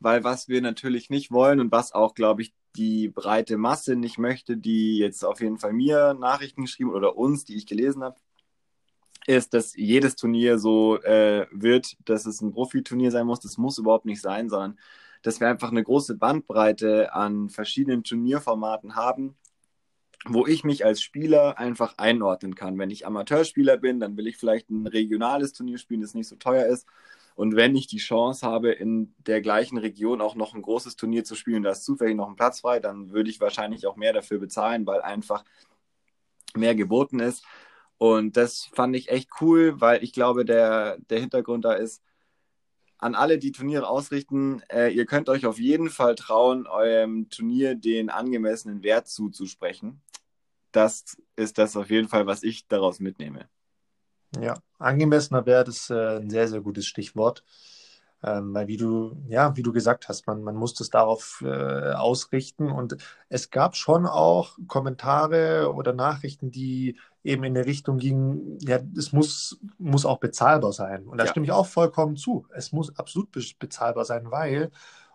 Weil 0.00 0.22
was 0.22 0.48
wir 0.48 0.62
natürlich 0.62 1.10
nicht 1.10 1.32
wollen 1.32 1.58
und 1.58 1.72
was 1.72 1.92
auch, 1.92 2.14
glaube 2.14 2.42
ich, 2.42 2.54
die 2.76 3.08
breite 3.08 3.56
Masse 3.56 3.96
nicht 3.96 4.18
möchte, 4.18 4.56
die 4.56 4.98
jetzt 4.98 5.24
auf 5.24 5.40
jeden 5.40 5.58
Fall 5.58 5.72
mir 5.72 6.14
Nachrichten 6.14 6.62
geschrieben 6.66 6.92
oder 6.92 7.16
uns, 7.16 7.44
die 7.44 7.56
ich 7.56 7.66
gelesen 7.66 8.04
habe, 8.04 8.16
ist, 9.28 9.52
dass 9.52 9.76
jedes 9.76 10.16
Turnier 10.16 10.58
so 10.58 11.00
äh, 11.02 11.46
wird, 11.52 11.96
dass 12.08 12.24
es 12.24 12.40
ein 12.40 12.52
Profiturnier 12.52 13.10
sein 13.10 13.26
muss. 13.26 13.40
Das 13.40 13.58
muss 13.58 13.78
überhaupt 13.78 14.06
nicht 14.06 14.22
sein, 14.22 14.48
sondern 14.48 14.78
dass 15.22 15.40
wir 15.40 15.48
einfach 15.48 15.70
eine 15.70 15.82
große 15.82 16.14
Bandbreite 16.16 17.12
an 17.12 17.50
verschiedenen 17.50 18.04
Turnierformaten 18.04 18.96
haben, 18.96 19.36
wo 20.24 20.46
ich 20.46 20.64
mich 20.64 20.84
als 20.86 21.02
Spieler 21.02 21.58
einfach 21.58 21.98
einordnen 21.98 22.54
kann. 22.54 22.78
Wenn 22.78 22.90
ich 22.90 23.06
Amateurspieler 23.06 23.76
bin, 23.76 24.00
dann 24.00 24.16
will 24.16 24.26
ich 24.26 24.38
vielleicht 24.38 24.70
ein 24.70 24.86
regionales 24.86 25.52
Turnier 25.52 25.78
spielen, 25.78 26.00
das 26.00 26.14
nicht 26.14 26.28
so 26.28 26.36
teuer 26.36 26.66
ist. 26.66 26.86
Und 27.34 27.54
wenn 27.54 27.76
ich 27.76 27.86
die 27.86 27.98
Chance 27.98 28.46
habe, 28.46 28.72
in 28.72 29.14
der 29.18 29.42
gleichen 29.42 29.78
Region 29.78 30.20
auch 30.22 30.34
noch 30.36 30.54
ein 30.54 30.62
großes 30.62 30.96
Turnier 30.96 31.24
zu 31.24 31.34
spielen, 31.34 31.62
da 31.62 31.70
ist 31.70 31.84
zufällig 31.84 32.16
noch 32.16 32.28
ein 32.28 32.36
Platz 32.36 32.60
frei, 32.60 32.80
dann 32.80 33.10
würde 33.10 33.30
ich 33.30 33.40
wahrscheinlich 33.40 33.86
auch 33.86 33.96
mehr 33.96 34.12
dafür 34.12 34.38
bezahlen, 34.38 34.86
weil 34.86 35.02
einfach 35.02 35.44
mehr 36.56 36.74
geboten 36.74 37.20
ist. 37.20 37.44
Und 37.98 38.36
das 38.36 38.70
fand 38.72 38.94
ich 38.94 39.10
echt 39.10 39.28
cool, 39.40 39.80
weil 39.80 40.02
ich 40.02 40.12
glaube, 40.12 40.44
der, 40.44 40.98
der 41.10 41.20
Hintergrund 41.20 41.64
da 41.64 41.72
ist, 41.72 42.02
an 42.96 43.14
alle, 43.14 43.38
die 43.38 43.52
Turniere 43.52 43.88
ausrichten, 43.88 44.62
äh, 44.70 44.88
ihr 44.88 45.06
könnt 45.06 45.28
euch 45.28 45.46
auf 45.46 45.58
jeden 45.58 45.88
Fall 45.88 46.16
trauen, 46.16 46.66
eurem 46.66 47.28
Turnier 47.28 47.76
den 47.76 48.10
angemessenen 48.10 48.82
Wert 48.82 49.06
zuzusprechen. 49.06 50.02
Das 50.72 51.16
ist 51.36 51.58
das 51.58 51.76
auf 51.76 51.90
jeden 51.90 52.08
Fall, 52.08 52.26
was 52.26 52.42
ich 52.42 52.66
daraus 52.66 52.98
mitnehme. 52.98 53.48
Ja, 54.40 54.54
angemessener 54.78 55.46
Wert 55.46 55.68
ist 55.68 55.90
äh, 55.90 56.18
ein 56.18 56.28
sehr, 56.28 56.48
sehr 56.48 56.60
gutes 56.60 56.86
Stichwort. 56.86 57.44
Ähm, 58.22 58.52
weil 58.52 58.66
wie 58.66 58.76
du, 58.76 59.16
ja, 59.28 59.56
wie 59.56 59.62
du 59.62 59.72
gesagt 59.72 60.08
hast, 60.08 60.26
man, 60.26 60.42
man 60.42 60.56
muss 60.56 60.74
das 60.74 60.90
darauf 60.90 61.42
äh, 61.44 61.92
ausrichten. 61.92 62.70
Und 62.70 62.96
es 63.28 63.50
gab 63.50 63.76
schon 63.76 64.06
auch 64.06 64.58
Kommentare 64.66 65.72
oder 65.72 65.92
Nachrichten, 65.92 66.50
die 66.50 66.98
eben 67.22 67.44
in 67.44 67.54
der 67.54 67.66
Richtung 67.66 67.98
gingen, 67.98 68.58
ja, 68.60 68.80
es 68.96 69.12
muss, 69.12 69.60
muss 69.78 70.04
auch 70.04 70.18
bezahlbar 70.18 70.72
sein. 70.72 71.06
Und 71.06 71.18
da 71.18 71.24
ja. 71.24 71.30
stimme 71.30 71.46
ich 71.46 71.52
auch 71.52 71.66
vollkommen 71.66 72.16
zu. 72.16 72.46
Es 72.54 72.72
muss 72.72 72.96
absolut 72.96 73.30
bezahlbar 73.58 74.04
sein, 74.04 74.30
weil, 74.30 74.70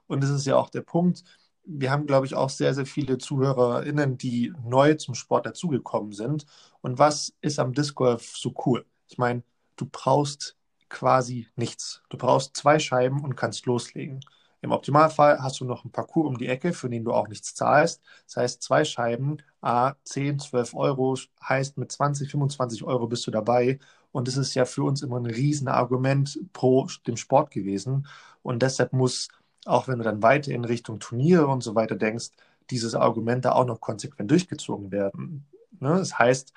und 0.08 0.24
das 0.24 0.30
ist 0.30 0.46
ja 0.46 0.56
auch 0.56 0.70
der 0.70 0.82
Punkt, 0.82 1.24
wir 1.66 1.92
haben, 1.92 2.06
glaube 2.06 2.26
ich, 2.26 2.36
auch 2.36 2.50
sehr, 2.50 2.74
sehr 2.74 2.86
viele 2.86 3.18
ZuhörerInnen, 3.18 4.18
die 4.18 4.54
neu 4.64 4.96
zum 4.96 5.16
Sport 5.16 5.46
dazugekommen 5.46 6.12
sind. 6.12 6.46
Und 6.82 7.00
was 7.00 7.34
ist 7.42 7.60
am 7.60 7.74
Disc 7.74 7.96
Golf 7.96 8.36
so 8.38 8.54
cool? 8.66 8.86
Ich 9.08 9.18
meine, 9.18 9.44
du 9.76 9.88
brauchst 9.90 10.58
quasi 10.90 11.48
nichts. 11.56 12.02
Du 12.10 12.18
brauchst 12.18 12.56
zwei 12.56 12.80
Scheiben 12.80 13.24
und 13.24 13.36
kannst 13.36 13.66
loslegen. 13.66 14.22
Im 14.64 14.72
Optimalfall 14.72 15.40
hast 15.40 15.60
du 15.60 15.66
noch 15.66 15.84
einen 15.84 15.92
Parcours 15.92 16.28
um 16.28 16.38
die 16.38 16.48
Ecke, 16.48 16.72
für 16.72 16.90
den 16.90 17.04
du 17.04 17.12
auch 17.12 17.28
nichts 17.28 17.54
zahlst. 17.54 18.02
Das 18.28 18.38
heißt, 18.38 18.64
zwei 18.64 18.86
Scheiben, 18.86 19.38
a 19.62 19.96
10, 20.06 20.40
12 20.40 20.74
Euro, 20.74 21.18
heißt 21.48 21.78
mit 21.78 21.92
20, 21.92 22.32
25 22.32 22.84
Euro 22.86 23.08
bist 23.08 23.28
du 23.28 23.32
dabei. 23.32 23.80
Und 24.14 24.30
das 24.30 24.38
ist 24.38 24.54
ja 24.54 24.64
für 24.64 24.84
uns 24.84 25.02
immer 25.02 25.20
ein 25.20 25.26
Riesenargument 25.26 26.40
pro 26.54 26.88
dem 27.06 27.18
Sport 27.18 27.52
gewesen. 27.52 28.08
Und 28.42 28.62
deshalb 28.62 28.94
muss, 28.94 29.28
auch 29.66 29.90
wenn 29.90 29.98
du 29.98 30.06
dann 30.06 30.24
weiter 30.24 30.52
in 30.52 30.64
Richtung 30.64 31.00
Turniere 31.00 31.48
und 31.48 31.62
so 31.62 31.76
weiter 31.76 31.96
denkst, 31.98 32.30
dieses 32.70 32.96
Argument 32.96 33.44
da 33.44 33.52
auch 33.52 33.66
noch 33.66 33.82
konsequent 33.82 34.32
durchgezogen 34.32 34.92
werden. 34.92 35.46
Ne? 35.82 35.90
Das 35.98 36.18
heißt, 36.18 36.54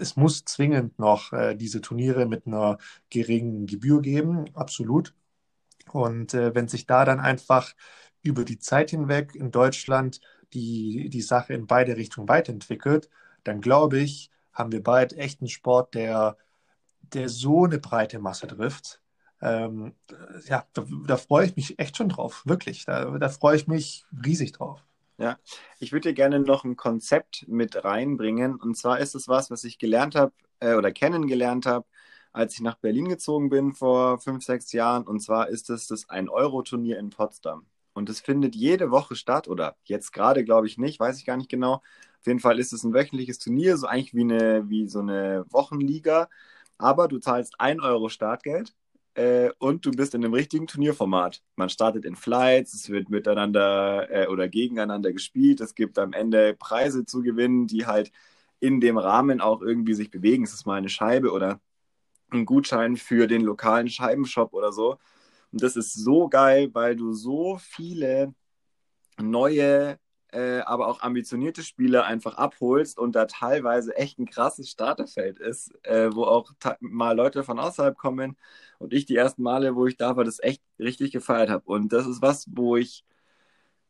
es 0.00 0.16
muss 0.16 0.44
zwingend 0.44 0.98
noch 0.98 1.32
äh, 1.32 1.54
diese 1.54 1.80
Turniere 1.80 2.26
mit 2.26 2.46
einer 2.46 2.78
geringen 3.10 3.66
Gebühr 3.66 4.00
geben, 4.00 4.46
absolut. 4.54 5.14
Und 5.92 6.34
äh, 6.34 6.54
wenn 6.54 6.68
sich 6.68 6.86
da 6.86 7.04
dann 7.04 7.20
einfach 7.20 7.74
über 8.22 8.44
die 8.44 8.58
Zeit 8.58 8.90
hinweg 8.90 9.34
in 9.34 9.50
Deutschland 9.50 10.20
die, 10.52 11.08
die 11.10 11.22
Sache 11.22 11.54
in 11.54 11.66
beide 11.66 11.96
Richtungen 11.96 12.28
weiterentwickelt, 12.28 13.08
dann 13.44 13.60
glaube 13.60 13.98
ich, 13.98 14.30
haben 14.52 14.72
wir 14.72 14.82
bald 14.82 15.12
echt 15.14 15.40
einen 15.40 15.48
Sport, 15.48 15.94
der, 15.94 16.36
der 17.02 17.28
so 17.28 17.64
eine 17.64 17.78
breite 17.78 18.18
Masse 18.18 18.46
trifft. 18.46 19.00
Ähm, 19.40 19.94
ja, 20.46 20.66
da, 20.74 20.84
da, 21.06 21.16
freue 21.16 21.46
ich 21.46 21.56
mich 21.56 21.78
echt 21.78 21.96
schon 21.96 22.10
drauf, 22.10 22.42
wirklich. 22.46 22.84
Da, 22.84 23.18
da 23.18 23.28
freue 23.28 23.56
ich 23.56 23.66
mich 23.66 24.04
riesig 24.24 24.52
drauf. 24.52 24.84
Ja, 25.20 25.38
ich 25.78 25.92
würde 25.92 26.08
dir 26.08 26.14
gerne 26.14 26.40
noch 26.40 26.64
ein 26.64 26.76
Konzept 26.76 27.46
mit 27.46 27.84
reinbringen. 27.84 28.56
Und 28.56 28.76
zwar 28.76 29.00
ist 29.00 29.14
es 29.14 29.28
was, 29.28 29.50
was 29.50 29.64
ich 29.64 29.78
gelernt 29.78 30.14
habe 30.14 30.32
äh, 30.60 30.74
oder 30.76 30.92
kennengelernt 30.92 31.66
habe, 31.66 31.86
als 32.32 32.54
ich 32.54 32.60
nach 32.62 32.76
Berlin 32.76 33.06
gezogen 33.08 33.50
bin 33.50 33.74
vor 33.74 34.18
fünf, 34.18 34.42
sechs 34.44 34.72
Jahren. 34.72 35.06
Und 35.06 35.20
zwar 35.20 35.48
ist 35.50 35.68
es 35.68 35.86
das 35.86 36.08
Ein-Euro-Turnier 36.08 36.98
in 36.98 37.10
Potsdam. 37.10 37.66
Und 37.92 38.08
es 38.08 38.20
findet 38.20 38.54
jede 38.56 38.90
Woche 38.90 39.14
statt 39.14 39.46
oder 39.46 39.76
jetzt 39.84 40.12
gerade 40.12 40.42
glaube 40.42 40.66
ich 40.66 40.78
nicht, 40.78 40.98
weiß 41.00 41.18
ich 41.18 41.26
gar 41.26 41.36
nicht 41.36 41.50
genau. 41.50 41.74
Auf 42.20 42.26
jeden 42.26 42.40
Fall 42.40 42.58
ist 42.58 42.72
es 42.72 42.82
ein 42.84 42.94
wöchentliches 42.94 43.38
Turnier, 43.38 43.76
so 43.76 43.86
eigentlich 43.86 44.14
wie, 44.14 44.22
eine, 44.22 44.70
wie 44.70 44.88
so 44.88 45.00
eine 45.00 45.44
Wochenliga. 45.50 46.30
Aber 46.78 47.08
du 47.08 47.18
zahlst 47.18 47.60
1 47.60 47.82
Euro 47.82 48.08
Startgeld 48.08 48.74
äh, 49.14 49.50
und 49.58 49.84
du 49.86 49.90
bist 49.90 50.14
in 50.14 50.24
einem 50.24 50.34
richtigen 50.34 50.66
Turnierformat. 50.66 51.42
Man 51.56 51.68
startet 51.68 52.04
in 52.04 52.16
Flights, 52.16 52.74
es 52.74 52.90
wird 52.90 53.10
miteinander 53.10 54.08
äh, 54.10 54.26
oder 54.28 54.48
gegeneinander 54.48 55.12
gespielt. 55.12 55.60
Es 55.60 55.74
gibt 55.74 55.98
am 55.98 56.12
Ende 56.12 56.54
Preise 56.54 57.04
zu 57.04 57.22
gewinnen, 57.22 57.66
die 57.66 57.86
halt 57.86 58.12
in 58.60 58.80
dem 58.80 58.98
Rahmen 58.98 59.40
auch 59.40 59.62
irgendwie 59.62 59.94
sich 59.94 60.10
bewegen. 60.10 60.44
Es 60.44 60.52
ist 60.52 60.66
mal 60.66 60.76
eine 60.76 60.88
Scheibe 60.88 61.32
oder 61.32 61.60
ein 62.30 62.46
Gutschein 62.46 62.96
für 62.96 63.26
den 63.26 63.42
lokalen 63.42 63.88
Scheibenshop 63.88 64.54
oder 64.54 64.72
so. 64.72 64.98
Und 65.52 65.62
das 65.62 65.76
ist 65.76 65.94
so 65.94 66.28
geil, 66.28 66.70
weil 66.74 66.96
du 66.96 67.12
so 67.12 67.58
viele 67.58 68.34
neue 69.18 69.98
äh, 70.32 70.60
aber 70.60 70.88
auch 70.88 71.02
ambitionierte 71.02 71.62
Spieler 71.62 72.04
einfach 72.04 72.36
abholst 72.36 72.98
und 72.98 73.14
da 73.14 73.26
teilweise 73.26 73.96
echt 73.96 74.18
ein 74.18 74.26
krasses 74.26 74.70
Starterfeld 74.70 75.38
ist, 75.38 75.72
äh, 75.84 76.14
wo 76.14 76.24
auch 76.24 76.52
mal 76.80 77.16
Leute 77.16 77.44
von 77.44 77.58
außerhalb 77.58 77.96
kommen 77.96 78.36
und 78.78 78.92
ich 78.92 79.06
die 79.06 79.16
ersten 79.16 79.42
Male, 79.42 79.76
wo 79.76 79.86
ich 79.86 79.96
da 79.96 80.16
war, 80.16 80.24
das 80.24 80.40
echt 80.42 80.62
richtig 80.78 81.12
gefeiert 81.12 81.50
habe. 81.50 81.64
Und 81.66 81.92
das 81.92 82.06
ist 82.06 82.22
was, 82.22 82.46
wo 82.50 82.76
ich 82.76 83.04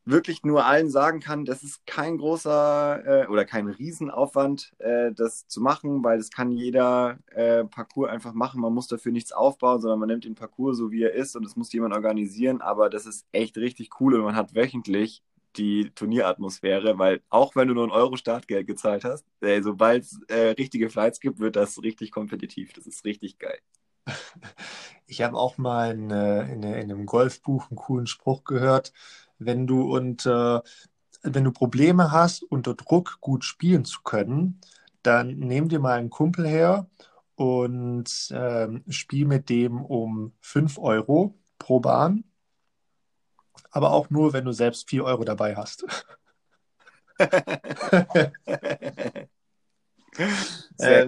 wirklich 0.05 0.43
nur 0.45 0.65
allen 0.67 0.91
sagen 0.91 1.21
kann, 1.21 1.45
das 1.45 1.63
ist 1.63 1.87
kein 1.87 2.19
großer 2.19 3.25
äh, 3.25 3.27
oder 3.29 3.45
kein 3.45 3.69
Riesenaufwand, 3.69 4.73
äh, 4.79 5.13
das 5.13 5.47
zu 5.47 5.61
machen, 5.61 6.03
weil 6.05 6.19
das 6.19 6.31
kann 6.31 6.51
jeder 6.53 7.19
äh, 7.29 7.65
Parcours 7.65 8.11
einfach 8.11 8.33
machen. 8.33 8.61
Man 8.61 8.73
muss 8.75 8.89
dafür 8.89 9.13
nichts 9.13 9.33
aufbauen, 9.33 9.81
sondern 9.81 10.01
man 10.01 10.09
nimmt 10.09 10.25
den 10.25 10.35
Parcours 10.35 10.79
so, 10.79 10.91
wie 10.91 11.03
er 11.03 11.13
ist 11.15 11.37
und 11.37 11.45
es 11.47 11.57
muss 11.57 11.73
jemand 11.73 11.95
organisieren. 11.95 12.61
Aber 12.61 12.91
das 12.91 13.07
ist 13.07 13.27
echt 13.33 13.57
richtig 13.59 13.91
cool 14.01 14.15
und 14.15 14.25
man 14.25 14.37
hat 14.37 14.55
wöchentlich 14.55 15.23
die 15.57 15.91
Turnieratmosphäre, 15.95 16.99
weil 16.99 17.23
auch 17.29 17.57
wenn 17.57 17.69
du 17.69 17.75
nur 17.75 17.85
ein 17.85 17.91
Euro 17.91 18.17
Startgeld 18.17 18.67
gezahlt 18.67 19.05
hast, 19.05 19.25
äh, 19.41 19.63
sobald 19.63 20.05
es 20.05 20.21
äh, 20.29 20.51
richtige 20.51 20.91
Flights 20.91 21.21
gibt, 21.21 21.41
wird 21.41 21.57
das 21.57 21.83
richtig 21.83 22.11
kompetitiv. 22.11 22.73
Das 22.73 22.87
ist 22.87 23.05
richtig 23.05 23.39
geil. 23.39 23.59
Ich 25.07 25.23
habe 25.23 25.37
auch 25.37 25.59
mal 25.59 25.91
in, 25.91 26.11
äh, 26.13 26.43
in, 26.53 26.63
in, 26.63 26.73
einem 26.93 27.05
Golfbuch 27.05 27.69
einen 27.69 27.77
coolen 27.77 28.07
Spruch 28.07 28.45
gehört. 28.45 28.93
Wenn 29.41 29.67
du 29.67 29.93
unter, 29.93 30.63
wenn 31.25 31.43
du 31.43 31.51
Probleme 31.51 32.13
hast, 32.13 32.45
unter 32.45 32.75
Druck 32.75 33.19
gut 33.21 33.45
spielen 33.45 33.85
zu 33.85 34.03
können, 34.05 34.61
dann 35.03 35.37
nimm 35.37 35.69
dir 35.69 35.81
mal 35.81 35.99
einen 35.99 36.11
Kumpel 36.11 36.47
her 36.47 36.89
und 37.35 38.29
ähm, 38.33 38.85
spiel 38.89 39.27
mit 39.27 39.49
dem 39.49 39.85
um 39.85 40.33
5 40.43 40.79
Euro 40.79 41.35
pro 41.59 41.81
Bahn 41.81 42.23
aber 43.71 43.93
auch 43.93 44.11
nur, 44.11 44.33
wenn 44.33 44.45
du 44.45 44.53
selbst 44.53 44.89
4 44.89 45.05
Euro 45.05 45.25
dabei 45.25 45.57
hast. 45.57 45.85
äh, 50.79 51.07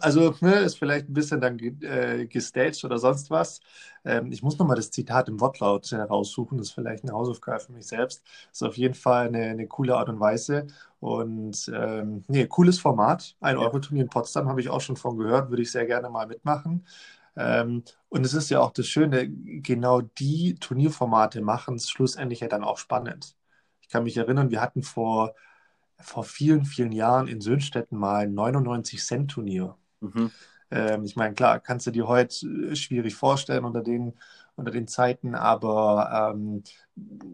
also 0.00 0.34
ne, 0.40 0.54
ist 0.60 0.78
vielleicht 0.78 1.08
ein 1.08 1.14
bisschen 1.14 1.40
dann 1.40 1.58
äh, 1.58 2.26
gestaged 2.26 2.84
oder 2.84 2.98
sonst 2.98 3.30
was. 3.30 3.60
Ähm, 4.04 4.30
ich 4.30 4.42
muss 4.42 4.58
nochmal 4.58 4.76
das 4.76 4.90
Zitat 4.90 5.28
im 5.28 5.40
Wortlaut 5.40 5.90
heraussuchen. 5.90 6.58
Das 6.58 6.68
ist 6.68 6.74
vielleicht 6.74 7.04
eine 7.04 7.12
Hausaufgabe 7.12 7.60
für 7.60 7.72
mich 7.72 7.86
selbst. 7.86 8.22
Das 8.50 8.60
ist 8.60 8.62
auf 8.62 8.76
jeden 8.76 8.94
Fall 8.94 9.28
eine, 9.28 9.42
eine 9.42 9.66
coole 9.66 9.96
Art 9.96 10.08
und 10.08 10.20
Weise. 10.20 10.66
Und 11.00 11.70
ähm, 11.74 12.22
nee, 12.28 12.46
cooles 12.46 12.78
Format. 12.78 13.36
Ein 13.40 13.56
Euro-Turnier 13.56 14.04
in 14.04 14.10
Potsdam 14.10 14.48
habe 14.48 14.60
ich 14.60 14.68
auch 14.68 14.80
schon 14.80 14.96
von 14.96 15.16
gehört. 15.16 15.50
Würde 15.50 15.62
ich 15.62 15.70
sehr 15.70 15.86
gerne 15.86 16.08
mal 16.08 16.26
mitmachen. 16.26 16.86
Ähm, 17.36 17.84
und 18.08 18.24
es 18.24 18.34
ist 18.34 18.50
ja 18.50 18.60
auch 18.60 18.72
das 18.72 18.86
Schöne, 18.86 19.28
genau 19.28 20.00
die 20.00 20.56
Turnierformate 20.56 21.42
machen 21.42 21.76
es 21.76 21.90
schlussendlich 21.90 22.40
ja 22.40 22.48
dann 22.48 22.64
auch 22.64 22.78
spannend. 22.78 23.36
Ich 23.80 23.88
kann 23.88 24.04
mich 24.04 24.16
erinnern, 24.16 24.50
wir 24.50 24.60
hatten 24.60 24.82
vor, 24.82 25.34
vor 25.98 26.24
vielen, 26.24 26.64
vielen 26.64 26.92
Jahren 26.92 27.28
in 27.28 27.40
Söhnstetten 27.40 27.98
mal 27.98 28.24
ein 28.24 28.34
99-Cent-Turnier. 28.34 29.76
Mhm. 30.00 30.30
Ähm, 30.70 31.04
ich 31.04 31.16
meine, 31.16 31.34
klar, 31.34 31.60
kannst 31.60 31.86
du 31.86 31.90
dir 31.90 32.08
heute 32.08 32.46
äh, 32.46 32.76
schwierig 32.76 33.14
vorstellen 33.14 33.64
unter 33.64 33.82
den, 33.82 34.14
unter 34.56 34.70
den 34.72 34.88
Zeiten, 34.88 35.34
aber 35.34 36.32
ähm, 36.34 36.64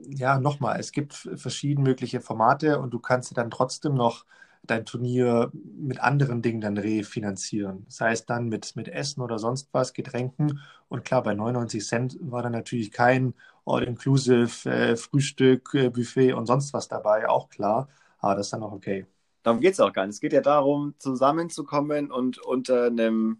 ja, 0.08 0.38
nochmal, 0.38 0.78
es 0.80 0.92
gibt 0.92 1.14
verschiedene 1.14 1.88
mögliche 1.88 2.20
Formate 2.20 2.78
und 2.80 2.90
du 2.90 2.98
kannst 2.98 3.30
dir 3.30 3.34
dann 3.34 3.50
trotzdem 3.50 3.94
noch 3.94 4.26
dein 4.64 4.84
Turnier 4.86 5.50
mit 5.52 6.00
anderen 6.00 6.42
Dingen 6.42 6.60
dann 6.60 6.78
refinanzieren. 6.78 7.84
Sei 7.88 8.12
es 8.12 8.26
dann 8.26 8.48
mit, 8.48 8.76
mit 8.76 8.88
Essen 8.88 9.20
oder 9.20 9.38
sonst 9.38 9.68
was, 9.72 9.92
Getränken. 9.92 10.60
Und 10.88 11.04
klar, 11.04 11.22
bei 11.22 11.34
99 11.34 11.84
Cent 11.84 12.18
war 12.20 12.42
dann 12.42 12.52
natürlich 12.52 12.92
kein 12.92 13.34
All-Inclusive 13.64 14.70
äh, 14.70 14.96
Frühstück, 14.96 15.74
äh, 15.74 15.90
Buffet 15.90 16.32
und 16.32 16.46
sonst 16.46 16.72
was 16.72 16.88
dabei, 16.88 17.28
auch 17.28 17.48
klar. 17.48 17.88
Aber 18.18 18.36
das 18.36 18.46
ist 18.46 18.52
dann 18.52 18.62
auch 18.62 18.72
okay. 18.72 19.06
Darum 19.42 19.60
geht 19.60 19.72
es 19.72 19.80
auch 19.80 19.92
gar 19.92 20.06
nicht. 20.06 20.14
Es 20.14 20.20
geht 20.20 20.32
ja 20.32 20.40
darum, 20.40 20.94
zusammenzukommen 20.98 22.12
und 22.12 22.38
unter 22.38 22.86
einem 22.86 23.38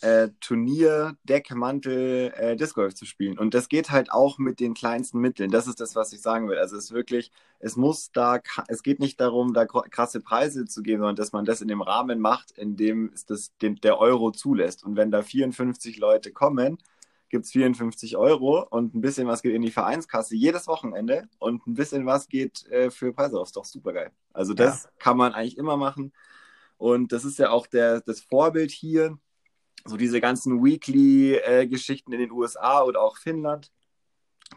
äh, 0.00 0.28
Turnier, 0.40 1.16
Deckmantel, 1.24 2.32
äh, 2.36 2.56
Disc 2.56 2.74
Golf 2.74 2.94
zu 2.94 3.04
spielen. 3.04 3.38
Und 3.38 3.54
das 3.54 3.68
geht 3.68 3.90
halt 3.90 4.10
auch 4.10 4.38
mit 4.38 4.60
den 4.60 4.74
kleinsten 4.74 5.20
Mitteln. 5.20 5.50
Das 5.50 5.66
ist 5.66 5.80
das, 5.80 5.94
was 5.94 6.12
ich 6.12 6.22
sagen 6.22 6.48
will. 6.48 6.58
Also 6.58 6.76
es 6.76 6.84
ist 6.84 6.92
wirklich, 6.92 7.30
es 7.58 7.76
muss 7.76 8.10
da, 8.12 8.40
es 8.68 8.82
geht 8.82 9.00
nicht 9.00 9.20
darum, 9.20 9.52
da 9.52 9.66
krasse 9.66 10.20
Preise 10.20 10.64
zu 10.64 10.82
geben, 10.82 11.00
sondern 11.00 11.16
dass 11.16 11.32
man 11.32 11.44
das 11.44 11.60
in 11.60 11.68
dem 11.68 11.82
Rahmen 11.82 12.20
macht, 12.20 12.52
in 12.52 12.76
dem 12.76 13.10
es 13.14 13.26
das, 13.26 13.56
den, 13.58 13.76
der 13.76 13.98
Euro 13.98 14.30
zulässt. 14.30 14.84
Und 14.84 14.96
wenn 14.96 15.10
da 15.10 15.22
54 15.22 15.98
Leute 15.98 16.32
kommen, 16.32 16.78
gibt 17.28 17.44
es 17.44 17.52
54 17.52 18.16
Euro 18.16 18.66
und 18.68 18.94
ein 18.94 19.00
bisschen 19.00 19.28
was 19.28 19.42
geht 19.42 19.54
in 19.54 19.62
die 19.62 19.70
Vereinskasse 19.70 20.34
jedes 20.34 20.66
Wochenende 20.66 21.28
und 21.38 21.66
ein 21.66 21.74
bisschen 21.74 22.04
was 22.04 22.28
geht 22.28 22.66
äh, 22.66 22.90
für 22.90 23.12
Preise 23.12 23.38
auf. 23.38 23.48
Ist 23.48 23.56
doch 23.56 23.64
super 23.64 23.92
geil. 23.92 24.10
Also 24.32 24.54
das 24.54 24.84
ja. 24.84 24.90
kann 24.98 25.16
man 25.16 25.32
eigentlich 25.32 25.56
immer 25.56 25.76
machen. 25.76 26.12
Und 26.76 27.12
das 27.12 27.24
ist 27.24 27.38
ja 27.38 27.50
auch 27.50 27.66
der, 27.66 28.00
das 28.00 28.20
Vorbild 28.20 28.70
hier 28.70 29.18
so 29.84 29.96
diese 29.96 30.20
ganzen 30.20 30.64
Weekly-Geschichten 30.64 32.12
in 32.12 32.20
den 32.20 32.30
USA 32.30 32.82
oder 32.82 33.00
auch 33.00 33.16
Finnland, 33.16 33.70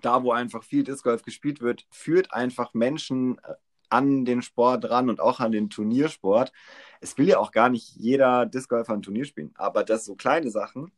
da 0.01 0.23
wo 0.23 0.31
einfach 0.31 0.63
viel 0.63 0.83
Disc 0.83 1.03
Golf 1.03 1.23
gespielt 1.23 1.61
wird, 1.61 1.85
führt 1.91 2.33
einfach 2.33 2.73
Menschen 2.73 3.37
äh, 3.39 3.53
an 3.89 4.25
den 4.25 4.41
Sport 4.41 4.89
ran 4.89 5.09
und 5.09 5.19
auch 5.19 5.39
an 5.39 5.51
den 5.51 5.69
Turniersport. 5.69 6.51
Es 6.99 7.17
will 7.17 7.27
ja 7.27 7.37
auch 7.37 7.51
gar 7.51 7.69
nicht 7.69 7.95
jeder 7.95 8.45
Disc 8.45 8.69
Golfer 8.69 8.93
ein 8.93 9.03
Turnier 9.03 9.25
spielen, 9.25 9.53
aber 9.55 9.83
das 9.83 10.05
so 10.05 10.15
kleine 10.15 10.49
Sachen 10.49 10.91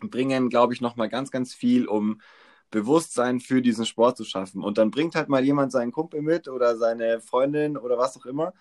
bringen, 0.00 0.48
glaube 0.48 0.74
ich, 0.74 0.80
nochmal 0.80 1.08
ganz, 1.08 1.30
ganz 1.30 1.54
viel, 1.54 1.86
um 1.86 2.20
Bewusstsein 2.70 3.38
für 3.38 3.62
diesen 3.62 3.86
Sport 3.86 4.16
zu 4.16 4.24
schaffen. 4.24 4.64
Und 4.64 4.78
dann 4.78 4.90
bringt 4.90 5.14
halt 5.14 5.28
mal 5.28 5.44
jemand 5.44 5.70
seinen 5.70 5.92
Kumpel 5.92 6.22
mit 6.22 6.48
oder 6.48 6.76
seine 6.76 7.20
Freundin 7.20 7.76
oder 7.76 7.98
was 7.98 8.16
auch 8.16 8.26
immer. 8.26 8.52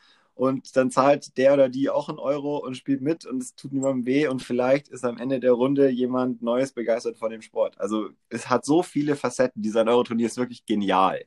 Und 0.41 0.75
dann 0.75 0.89
zahlt 0.89 1.38
der 1.38 1.53
oder 1.53 1.69
die 1.69 1.91
auch 1.91 2.10
einen 2.10 2.17
Euro 2.17 2.57
und 2.57 2.75
spielt 2.75 3.00
mit 3.00 3.27
und 3.27 3.43
es 3.43 3.53
tut 3.53 3.74
niemandem 3.74 4.07
weh. 4.07 4.25
Und 4.25 4.41
vielleicht 4.41 4.88
ist 4.88 5.05
am 5.05 5.19
Ende 5.19 5.39
der 5.39 5.51
Runde 5.51 5.88
jemand 5.89 6.41
Neues 6.41 6.71
begeistert 6.71 7.19
von 7.19 7.29
dem 7.29 7.43
Sport. 7.43 7.79
Also 7.79 8.10
es 8.27 8.50
hat 8.50 8.65
so 8.65 8.81
viele 8.81 9.15
Facetten. 9.15 9.62
Dieser 9.62 9.86
Euro-Turnier 9.86 10.25
ist 10.25 10.38
wirklich 10.38 10.65
genial. 10.65 11.25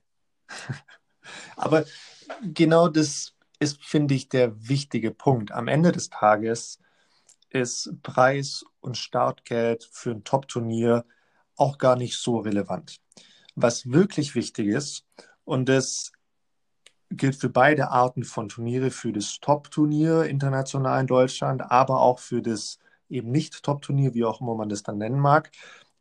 Aber 1.57 1.85
genau 2.43 2.89
das 2.89 3.37
ist, 3.61 3.81
finde 3.85 4.15
ich, 4.15 4.31
der 4.31 4.69
wichtige 4.69 5.13
Punkt. 5.13 5.53
Am 5.53 5.69
Ende 5.69 5.93
des 5.93 6.11
Tages 6.11 6.81
ist 7.51 7.93
Preis 8.03 8.65
und 8.81 8.97
Startgeld 8.97 9.89
für 9.93 10.11
ein 10.11 10.25
Top-Turnier 10.25 11.05
auch 11.55 11.79
gar 11.79 11.95
nicht 11.95 12.17
so 12.17 12.39
relevant. 12.39 13.01
Was 13.55 13.93
wirklich 13.93 14.35
wichtig 14.35 14.67
ist, 14.67 15.07
und 15.45 15.69
das 15.69 16.11
gilt 17.17 17.37
für 17.37 17.49
beide 17.51 17.91
Arten 17.91 18.25
von 18.25 18.49
Turniere, 18.49 18.91
für 18.91 19.13
das 19.13 19.41
Top-Turnier 19.41 20.25
international 20.25 21.01
in 21.01 21.07
Deutschland, 21.07 21.63
aber 21.71 22.01
auch 22.01 22.19
für 22.19 22.43
das 22.43 22.79
eben 23.09 23.31
nicht 23.31 23.63
Top-Turnier, 23.63 24.15
wie 24.15 24.25
auch 24.25 24.41
immer 24.41 24.55
man 24.55 24.69
das 24.69 24.83
dann 24.83 24.99
nennen 24.99 25.19
mag. 25.19 25.51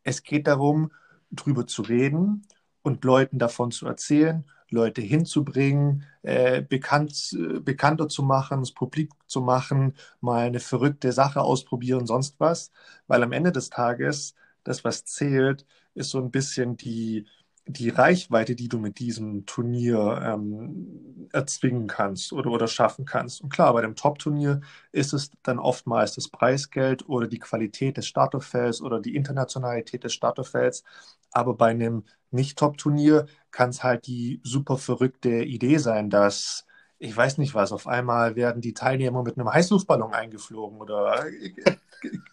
Es 0.03 0.23
geht 0.23 0.47
darum, 0.47 0.91
drüber 1.31 1.67
zu 1.67 1.81
reden 1.83 2.45
und 2.81 3.03
Leuten 3.03 3.39
davon 3.39 3.71
zu 3.71 3.87
erzählen, 3.87 4.45
Leute 4.69 5.01
hinzubringen, 5.01 6.03
äh, 6.23 6.61
bekannt, 6.61 7.33
äh, 7.33 7.59
bekannter 7.59 8.09
zu 8.09 8.23
machen, 8.23 8.59
das 8.61 8.71
Publik 8.71 9.11
zu 9.27 9.41
machen, 9.41 9.95
mal 10.19 10.45
eine 10.47 10.59
verrückte 10.59 11.11
Sache 11.11 11.41
ausprobieren, 11.41 12.07
sonst 12.07 12.39
was. 12.39 12.71
Weil 13.07 13.23
am 13.23 13.31
Ende 13.31 13.51
des 13.51 13.69
Tages, 13.69 14.35
das, 14.63 14.83
was 14.83 15.05
zählt, 15.05 15.65
ist 15.93 16.09
so 16.09 16.19
ein 16.19 16.31
bisschen 16.31 16.75
die, 16.77 17.25
die 17.65 17.89
Reichweite, 17.89 18.55
die 18.55 18.67
du 18.67 18.77
mit 18.77 18.99
diesem 18.99 19.45
Turnier 19.45 20.21
ähm, 20.23 21.29
erzwingen 21.31 21.87
kannst 21.87 22.33
oder, 22.33 22.51
oder 22.51 22.67
schaffen 22.67 23.05
kannst. 23.05 23.41
Und 23.41 23.49
klar, 23.49 23.73
bei 23.73 23.81
dem 23.81 23.95
Top-Turnier 23.95 24.61
ist 24.91 25.13
es 25.13 25.31
dann 25.43 25.59
oftmals 25.59 26.15
das 26.15 26.27
Preisgeld 26.27 27.07
oder 27.07 27.27
die 27.27 27.39
Qualität 27.39 27.97
des 27.97 28.07
Starterfelds 28.07 28.81
oder 28.81 28.99
die 28.99 29.15
Internationalität 29.15 30.03
des 30.03 30.13
Starterfelds. 30.13 30.83
Aber 31.31 31.55
bei 31.55 31.69
einem 31.69 32.03
Nicht-Top-Turnier 32.31 33.27
kann 33.51 33.69
es 33.69 33.83
halt 33.83 34.07
die 34.07 34.41
super 34.43 34.77
verrückte 34.77 35.43
Idee 35.43 35.77
sein, 35.77 36.09
dass 36.09 36.65
ich 36.99 37.15
weiß 37.15 37.37
nicht 37.37 37.53
was, 37.53 37.73
auf 37.73 37.85
einmal 37.87 38.35
werden 38.37 38.61
die 38.61 38.73
Teilnehmer 38.73 39.23
mit 39.23 39.37
einem 39.37 39.51
Heißluftballon 39.51 40.13
eingeflogen 40.13 40.79
oder 40.79 41.25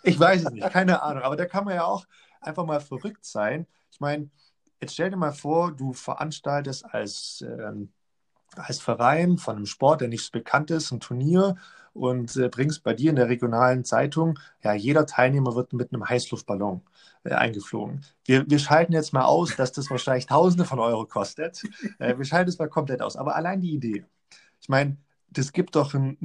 ich 0.04 0.18
weiß 0.18 0.44
es 0.44 0.50
nicht, 0.52 0.70
keine 0.70 1.02
Ahnung. 1.02 1.22
Aber 1.25 1.37
da 1.37 1.46
kann 1.46 1.64
man 1.64 1.75
ja 1.75 1.84
auch 1.84 2.06
einfach 2.40 2.64
mal 2.66 2.80
verrückt 2.80 3.25
sein. 3.25 3.66
Ich 3.90 4.00
meine, 4.00 4.30
Jetzt 4.80 4.94
stell 4.94 5.10
dir 5.10 5.16
mal 5.16 5.32
vor, 5.32 5.72
du 5.72 5.92
veranstaltest 5.92 6.87
als, 6.87 7.44
ähm, 7.46 7.92
als 8.56 8.80
Verein 8.80 9.37
von 9.37 9.56
einem 9.56 9.66
Sport, 9.66 10.00
der 10.00 10.08
nicht 10.08 10.32
bekannt 10.32 10.70
ist, 10.70 10.90
ein 10.90 11.00
Turnier 11.00 11.56
und 11.92 12.34
äh, 12.37 12.49
bringst 12.49 12.82
bei 12.82 12.94
dir 12.94 13.10
in 13.10 13.16
der 13.16 13.28
regionalen 13.28 13.84
Zeitung, 13.84 14.38
ja, 14.62 14.72
jeder 14.72 15.04
Teilnehmer 15.06 15.54
wird 15.54 15.75
mit 15.75 15.92
einem 15.92 16.08
Heißluftballon 16.08 16.80
äh, 17.25 17.34
eingeflogen. 17.34 18.04
Wir, 18.25 18.49
wir 18.49 18.58
schalten 18.58 18.92
jetzt 18.92 19.12
mal 19.12 19.25
aus, 19.25 19.54
dass 19.56 19.72
das 19.72 19.90
wahrscheinlich 19.90 20.26
Tausende 20.26 20.64
von 20.64 20.78
Euro 20.78 21.04
kostet. 21.06 21.62
Äh, 21.99 22.16
wir 22.16 22.25
schalten 22.25 22.49
es 22.49 22.58
mal 22.58 22.68
komplett 22.68 23.02
aus. 23.02 23.16
Aber 23.16 23.37
allein 23.37 23.60
die 23.60 23.75
Idee. 23.75 24.06
Ich 24.60 24.68
meine, 24.68 24.96
das 25.28 25.52
gibt 25.52 25.76
doch 25.76 25.92
ein, 25.94 26.16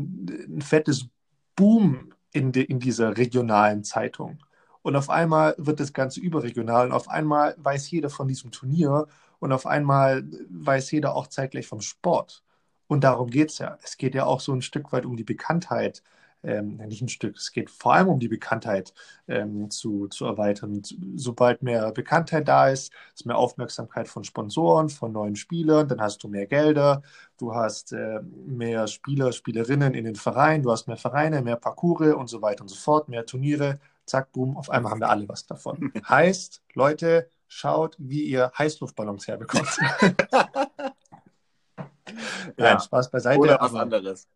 ein 0.48 0.62
fettes 0.62 1.08
Boom 1.56 2.14
in, 2.32 2.52
de, 2.52 2.64
in 2.64 2.80
dieser 2.80 3.18
regionalen 3.18 3.84
Zeitung. 3.84 4.40
Und 4.86 4.96
auf 4.96 5.10
einmal 5.10 5.56
wird 5.58 5.80
das 5.80 5.94
Ganze 5.94 6.20
überregional 6.20 6.86
und 6.86 6.92
auf 6.92 7.10
einmal 7.10 7.56
weiß 7.58 7.90
jeder 7.90 8.12
von 8.12 8.28
diesem 8.28 8.52
Turnier 8.52 9.08
und 9.40 9.52
auf 9.52 9.66
einmal 9.66 10.24
weiß 10.52 10.92
jeder 10.92 11.16
auch 11.16 11.26
zeitgleich 11.26 11.66
vom 11.66 11.82
Sport. 11.82 12.44
Und 12.86 13.04
darum 13.04 13.32
geht 13.32 13.50
es 13.50 13.58
ja. 13.58 13.80
Es 13.82 13.98
geht 13.98 14.14
ja 14.14 14.26
auch 14.28 14.40
so 14.40 14.54
ein 14.54 14.62
Stück 14.62 14.94
weit 14.94 15.08
um 15.08 15.18
die 15.18 15.24
Bekanntheit, 15.24 16.04
ähm, 16.44 16.78
nicht 16.78 17.02
ein 17.02 17.10
Stück, 17.10 17.36
es 17.36 17.52
geht 17.52 17.72
vor 17.72 17.96
allem 17.96 18.10
um 18.10 18.20
die 18.20 18.28
Bekanntheit 18.28 18.94
ähm, 19.28 19.72
zu, 19.72 20.08
zu 20.10 20.26
erweitern. 20.26 20.84
Sobald 21.16 21.64
mehr 21.64 21.92
Bekanntheit 21.92 22.48
da 22.48 22.70
ist, 22.70 22.94
ist 23.16 23.26
mehr 23.26 23.40
Aufmerksamkeit 23.40 24.08
von 24.08 24.24
Sponsoren, 24.24 24.90
von 24.90 25.12
neuen 25.12 25.36
Spielern, 25.36 25.88
dann 25.88 26.00
hast 26.00 26.24
du 26.24 26.28
mehr 26.28 26.46
Gelder, 26.46 27.02
du 27.40 27.56
hast 27.56 27.92
äh, 27.92 28.20
mehr 28.46 28.86
Spieler, 28.86 29.32
Spielerinnen 29.32 29.96
in 29.96 30.06
den 30.06 30.16
Vereinen, 30.16 30.62
du 30.62 30.72
hast 30.72 30.88
mehr 30.88 30.98
Vereine, 30.98 31.42
mehr 31.42 31.56
Parcours 31.56 32.14
und 32.14 32.30
so 32.30 32.44
weiter 32.44 32.62
und 32.62 32.68
so 32.68 32.76
fort, 32.76 33.10
mehr 33.10 33.26
Turniere, 33.26 33.80
zack, 34.06 34.32
boom, 34.32 34.58
auf 34.58 34.70
einmal 34.70 34.92
haben 34.92 35.00
wir 35.00 35.10
alle 35.10 35.28
was 35.28 35.46
davon. 35.46 35.92
heißt, 36.10 36.62
Leute, 36.74 37.30
schaut, 37.48 37.96
wie 38.00 38.24
ihr 38.24 38.52
Heißluftballons 38.58 39.28
herbekommt. 39.28 39.78
Nein, 42.58 42.80
Spaß 42.80 43.12
beiseite. 43.12 43.40
Oder 43.40 43.60
was 43.60 43.72
aber, 43.72 43.82
anderes. 43.82 44.28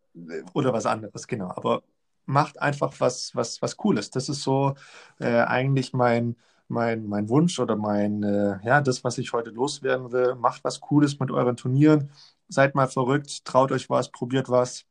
Oder 0.54 0.72
was 0.72 0.86
anderes, 0.86 1.26
genau. 1.26 1.50
Aber 1.54 1.82
macht 2.26 2.60
einfach 2.60 2.92
was, 2.98 3.34
was, 3.34 3.60
was 3.62 3.76
Cooles. 3.76 4.10
Das 4.10 4.28
ist 4.28 4.42
so 4.42 4.74
äh, 5.18 5.42
eigentlich 5.42 5.92
mein, 5.92 6.36
mein, 6.68 7.06
mein 7.06 7.28
Wunsch 7.28 7.58
oder 7.58 7.76
mein, 7.76 8.22
äh, 8.22 8.58
ja, 8.64 8.80
das, 8.80 9.04
was 9.04 9.18
ich 9.18 9.32
heute 9.32 9.50
loswerden 9.50 10.12
will. 10.12 10.34
Macht 10.36 10.64
was 10.64 10.80
Cooles 10.80 11.18
mit 11.18 11.30
euren 11.30 11.56
Turnieren. 11.56 12.10
Seid 12.48 12.74
mal 12.74 12.88
verrückt, 12.88 13.44
traut 13.44 13.72
euch 13.72 13.90
was, 13.90 14.10
probiert 14.10 14.48
was. 14.48 14.84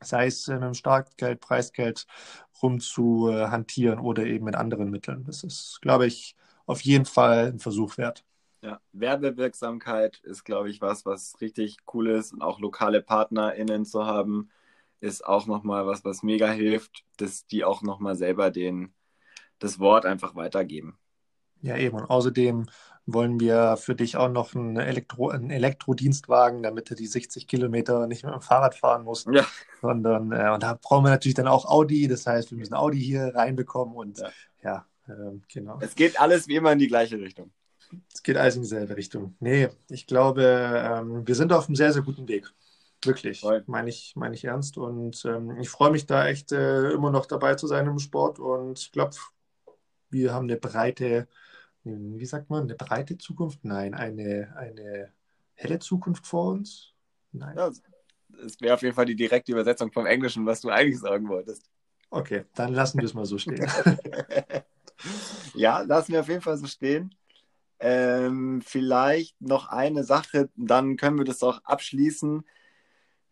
Sei 0.00 0.26
es 0.26 0.46
mit 0.48 0.62
dem 0.62 0.74
Startgeld, 0.74 1.40
Preisgeld 1.40 2.06
rum 2.62 2.80
zu 2.80 3.30
äh, 3.30 3.48
hantieren 3.48 3.98
oder 3.98 4.24
eben 4.24 4.44
mit 4.44 4.54
anderen 4.56 4.90
Mitteln. 4.90 5.24
Das 5.24 5.42
ist, 5.42 5.80
glaube 5.82 6.06
ich, 6.06 6.36
auf 6.66 6.80
jeden 6.82 7.06
Fall 7.06 7.52
ein 7.52 7.58
Versuch 7.58 7.96
wert. 7.96 8.24
Ja, 8.62 8.80
Werbewirksamkeit 8.92 10.18
ist, 10.24 10.44
glaube 10.44 10.70
ich, 10.70 10.80
was, 10.80 11.06
was 11.06 11.40
richtig 11.40 11.78
cool 11.92 12.08
ist 12.08 12.32
und 12.32 12.42
auch 12.42 12.58
lokale 12.58 13.00
PartnerInnen 13.02 13.84
zu 13.84 14.06
haben, 14.06 14.50
ist 15.00 15.24
auch 15.24 15.46
nochmal 15.46 15.86
was, 15.86 16.04
was 16.04 16.22
mega 16.22 16.48
hilft, 16.48 17.04
dass 17.18 17.46
die 17.46 17.64
auch 17.64 17.82
nochmal 17.82 18.16
selber 18.16 18.50
den, 18.50 18.92
das 19.58 19.78
Wort 19.78 20.06
einfach 20.06 20.34
weitergeben. 20.34 20.98
Ja, 21.60 21.76
eben. 21.76 21.96
Und 21.96 22.10
außerdem 22.10 22.66
wollen 23.06 23.38
wir 23.38 23.76
für 23.76 23.94
dich 23.94 24.16
auch 24.16 24.28
noch 24.28 24.54
einen, 24.54 24.76
Elektro, 24.76 25.30
einen 25.30 25.50
Elektrodienstwagen, 25.50 26.62
damit 26.62 26.90
du 26.90 26.94
die 26.94 27.06
60 27.06 27.46
Kilometer 27.46 28.06
nicht 28.06 28.24
mit 28.24 28.34
dem 28.34 28.40
Fahrrad 28.40 28.74
fahren 28.74 29.04
musst. 29.04 29.28
Ja. 29.32 29.46
Sondern, 29.80 30.32
äh, 30.32 30.50
und 30.52 30.62
da 30.62 30.78
brauchen 30.80 31.04
wir 31.04 31.10
natürlich 31.10 31.36
dann 31.36 31.46
auch 31.46 31.66
Audi. 31.66 32.08
Das 32.08 32.26
heißt, 32.26 32.50
wir 32.50 32.58
müssen 32.58 32.74
Audi 32.74 33.00
hier 33.00 33.32
reinbekommen 33.34 33.94
und 33.94 34.18
ja, 34.18 34.30
ja 34.62 34.86
äh, 35.08 35.38
genau. 35.52 35.78
Es 35.80 35.94
geht 35.94 36.20
alles 36.20 36.48
wie 36.48 36.56
immer 36.56 36.72
in 36.72 36.78
die 36.78 36.88
gleiche 36.88 37.18
Richtung. 37.18 37.52
Es 38.12 38.22
geht 38.22 38.36
alles 38.36 38.56
in 38.56 38.62
dieselbe 38.62 38.96
Richtung. 38.96 39.36
Nee, 39.38 39.68
ich 39.88 40.06
glaube, 40.06 40.42
ähm, 40.42 41.26
wir 41.26 41.34
sind 41.36 41.52
auf 41.52 41.66
einem 41.66 41.76
sehr, 41.76 41.92
sehr 41.92 42.02
guten 42.02 42.26
Weg. 42.26 42.52
Wirklich, 43.04 43.44
meine 43.66 43.88
ich, 43.88 44.14
meine 44.16 44.34
ich 44.34 44.44
ernst. 44.44 44.78
Und 44.78 45.24
ähm, 45.24 45.56
ich 45.60 45.68
freue 45.68 45.92
mich 45.92 46.06
da 46.06 46.26
echt 46.26 46.50
äh, 46.50 46.90
immer 46.90 47.10
noch 47.12 47.26
dabei 47.26 47.54
zu 47.54 47.68
sein 47.68 47.86
im 47.86 48.00
Sport. 48.00 48.40
Und 48.40 48.80
ich 48.80 48.90
glaube, 48.90 49.14
wir 50.10 50.34
haben 50.34 50.48
eine 50.48 50.56
breite, 50.56 51.28
wie 51.86 52.26
sagt 52.26 52.50
man, 52.50 52.64
eine 52.64 52.74
breite 52.74 53.16
Zukunft? 53.16 53.64
Nein, 53.64 53.94
eine, 53.94 54.54
eine 54.56 55.12
helle 55.54 55.78
Zukunft 55.78 56.26
vor 56.26 56.52
uns? 56.52 56.92
Nein. 57.32 57.56
Ja, 57.56 57.70
es 58.44 58.60
wäre 58.60 58.74
auf 58.74 58.82
jeden 58.82 58.94
Fall 58.94 59.06
die 59.06 59.16
direkte 59.16 59.52
Übersetzung 59.52 59.92
vom 59.92 60.06
Englischen, 60.06 60.46
was 60.46 60.60
du 60.60 60.68
eigentlich 60.68 60.98
sagen 60.98 61.28
wolltest. 61.28 61.70
Okay, 62.10 62.44
dann 62.54 62.72
lassen 62.72 62.98
wir 62.98 63.04
es 63.04 63.14
mal 63.14 63.24
so 63.24 63.38
stehen. 63.38 63.66
ja, 65.54 65.80
lassen 65.80 66.12
wir 66.12 66.20
auf 66.20 66.28
jeden 66.28 66.40
Fall 66.40 66.56
so 66.56 66.66
stehen. 66.66 67.14
Ähm, 67.78 68.62
vielleicht 68.64 69.40
noch 69.40 69.68
eine 69.68 70.02
Sache, 70.02 70.48
dann 70.56 70.96
können 70.96 71.18
wir 71.18 71.24
das 71.24 71.42
auch 71.42 71.62
abschließen. 71.64 72.44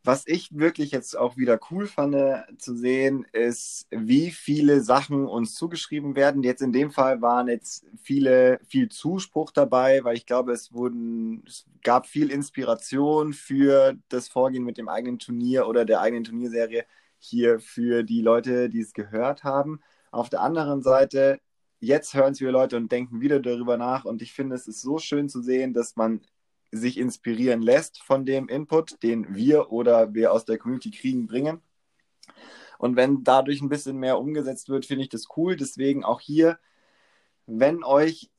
Was 0.06 0.26
ich 0.26 0.50
wirklich 0.54 0.90
jetzt 0.90 1.16
auch 1.16 1.38
wieder 1.38 1.58
cool 1.70 1.86
fand 1.86 2.14
zu 2.60 2.76
sehen, 2.76 3.24
ist, 3.32 3.86
wie 3.90 4.30
viele 4.30 4.82
Sachen 4.82 5.26
uns 5.26 5.54
zugeschrieben 5.54 6.14
werden. 6.14 6.42
Jetzt 6.42 6.60
in 6.60 6.72
dem 6.72 6.90
Fall 6.90 7.22
waren 7.22 7.48
jetzt 7.48 7.86
viele, 8.02 8.60
viel 8.68 8.90
Zuspruch 8.90 9.50
dabei, 9.50 10.04
weil 10.04 10.16
ich 10.16 10.26
glaube, 10.26 10.52
es 10.52 10.74
wurden, 10.74 11.42
es 11.46 11.64
gab 11.82 12.06
viel 12.06 12.30
Inspiration 12.30 13.32
für 13.32 13.94
das 14.10 14.28
Vorgehen 14.28 14.64
mit 14.64 14.76
dem 14.76 14.90
eigenen 14.90 15.18
Turnier 15.18 15.66
oder 15.66 15.86
der 15.86 16.02
eigenen 16.02 16.24
Turnierserie 16.24 16.84
hier 17.18 17.58
für 17.58 18.02
die 18.02 18.20
Leute, 18.20 18.68
die 18.68 18.80
es 18.80 18.92
gehört 18.92 19.42
haben. 19.42 19.80
Auf 20.10 20.28
der 20.28 20.42
anderen 20.42 20.82
Seite, 20.82 21.40
jetzt 21.80 22.12
hören 22.12 22.32
es 22.32 22.38
viele 22.38 22.50
Leute 22.50 22.76
und 22.76 22.92
denken 22.92 23.22
wieder 23.22 23.40
darüber 23.40 23.78
nach. 23.78 24.04
Und 24.04 24.20
ich 24.20 24.34
finde, 24.34 24.54
es 24.54 24.68
ist 24.68 24.82
so 24.82 24.98
schön 24.98 25.30
zu 25.30 25.40
sehen, 25.42 25.72
dass 25.72 25.96
man 25.96 26.20
sich 26.76 26.98
inspirieren 26.98 27.62
lässt 27.62 28.02
von 28.02 28.24
dem 28.24 28.48
Input, 28.48 29.02
den 29.02 29.34
wir 29.34 29.70
oder 29.70 30.14
wir 30.14 30.32
aus 30.32 30.44
der 30.44 30.58
Community 30.58 30.90
kriegen, 30.90 31.26
bringen. 31.26 31.62
Und 32.78 32.96
wenn 32.96 33.24
dadurch 33.24 33.62
ein 33.62 33.68
bisschen 33.68 33.98
mehr 33.98 34.18
umgesetzt 34.18 34.68
wird, 34.68 34.86
finde 34.86 35.04
ich 35.04 35.08
das 35.08 35.26
cool. 35.36 35.56
Deswegen 35.56 36.04
auch 36.04 36.20
hier, 36.20 36.58
wenn 37.46 37.84
euch 37.84 38.30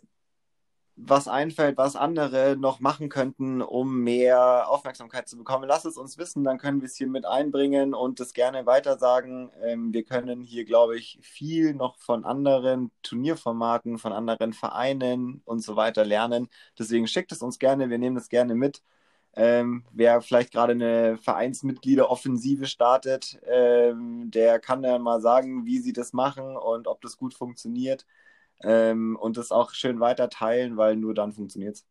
was 0.97 1.27
einfällt, 1.27 1.77
was 1.77 1.95
andere 1.97 2.55
noch 2.57 2.79
machen 2.79 3.09
könnten, 3.09 3.61
um 3.61 4.01
mehr 4.03 4.69
Aufmerksamkeit 4.69 5.27
zu 5.27 5.37
bekommen, 5.37 5.67
lasst 5.67 5.85
es 5.85 5.97
uns 5.97 6.17
wissen, 6.17 6.43
dann 6.45 6.57
können 6.57 6.81
wir 6.81 6.85
es 6.87 6.95
hier 6.95 7.07
mit 7.07 7.25
einbringen 7.25 7.93
und 7.93 8.19
das 8.19 8.33
gerne 8.33 8.65
weitersagen. 8.65 9.51
Ähm, 9.61 9.93
wir 9.93 10.03
können 10.03 10.43
hier, 10.43 10.63
glaube 10.65 10.97
ich, 10.97 11.19
viel 11.21 11.73
noch 11.73 11.97
von 11.97 12.23
anderen 12.25 12.91
Turnierformaten, 13.03 13.97
von 13.97 14.13
anderen 14.13 14.53
Vereinen 14.53 15.41
und 15.45 15.59
so 15.61 15.75
weiter 15.75 16.05
lernen. 16.05 16.49
Deswegen 16.79 17.07
schickt 17.07 17.31
es 17.33 17.41
uns 17.41 17.59
gerne, 17.59 17.89
wir 17.89 17.97
nehmen 17.97 18.15
das 18.15 18.29
gerne 18.29 18.55
mit. 18.55 18.81
Ähm, 19.35 19.83
wer 19.91 20.21
vielleicht 20.21 20.53
gerade 20.53 20.71
eine 20.73 21.17
Vereinsmitgliederoffensive 21.17 22.67
startet, 22.67 23.37
ähm, 23.45 24.31
der 24.31 24.59
kann 24.59 24.83
ja 24.83 24.97
mal 24.97 25.19
sagen, 25.19 25.65
wie 25.65 25.79
sie 25.79 25.91
das 25.93 26.13
machen 26.13 26.55
und 26.55 26.87
ob 26.87 27.01
das 27.01 27.17
gut 27.17 27.33
funktioniert 27.33 28.05
ähm, 28.63 29.17
und 29.19 29.37
das 29.37 29.51
auch 29.51 29.71
schön 29.71 29.99
weiter 29.99 30.29
teilen, 30.29 30.77
weil 30.77 30.95
nur 30.95 31.13
dann 31.13 31.31
funktioniert 31.31 31.75
es. 31.75 31.85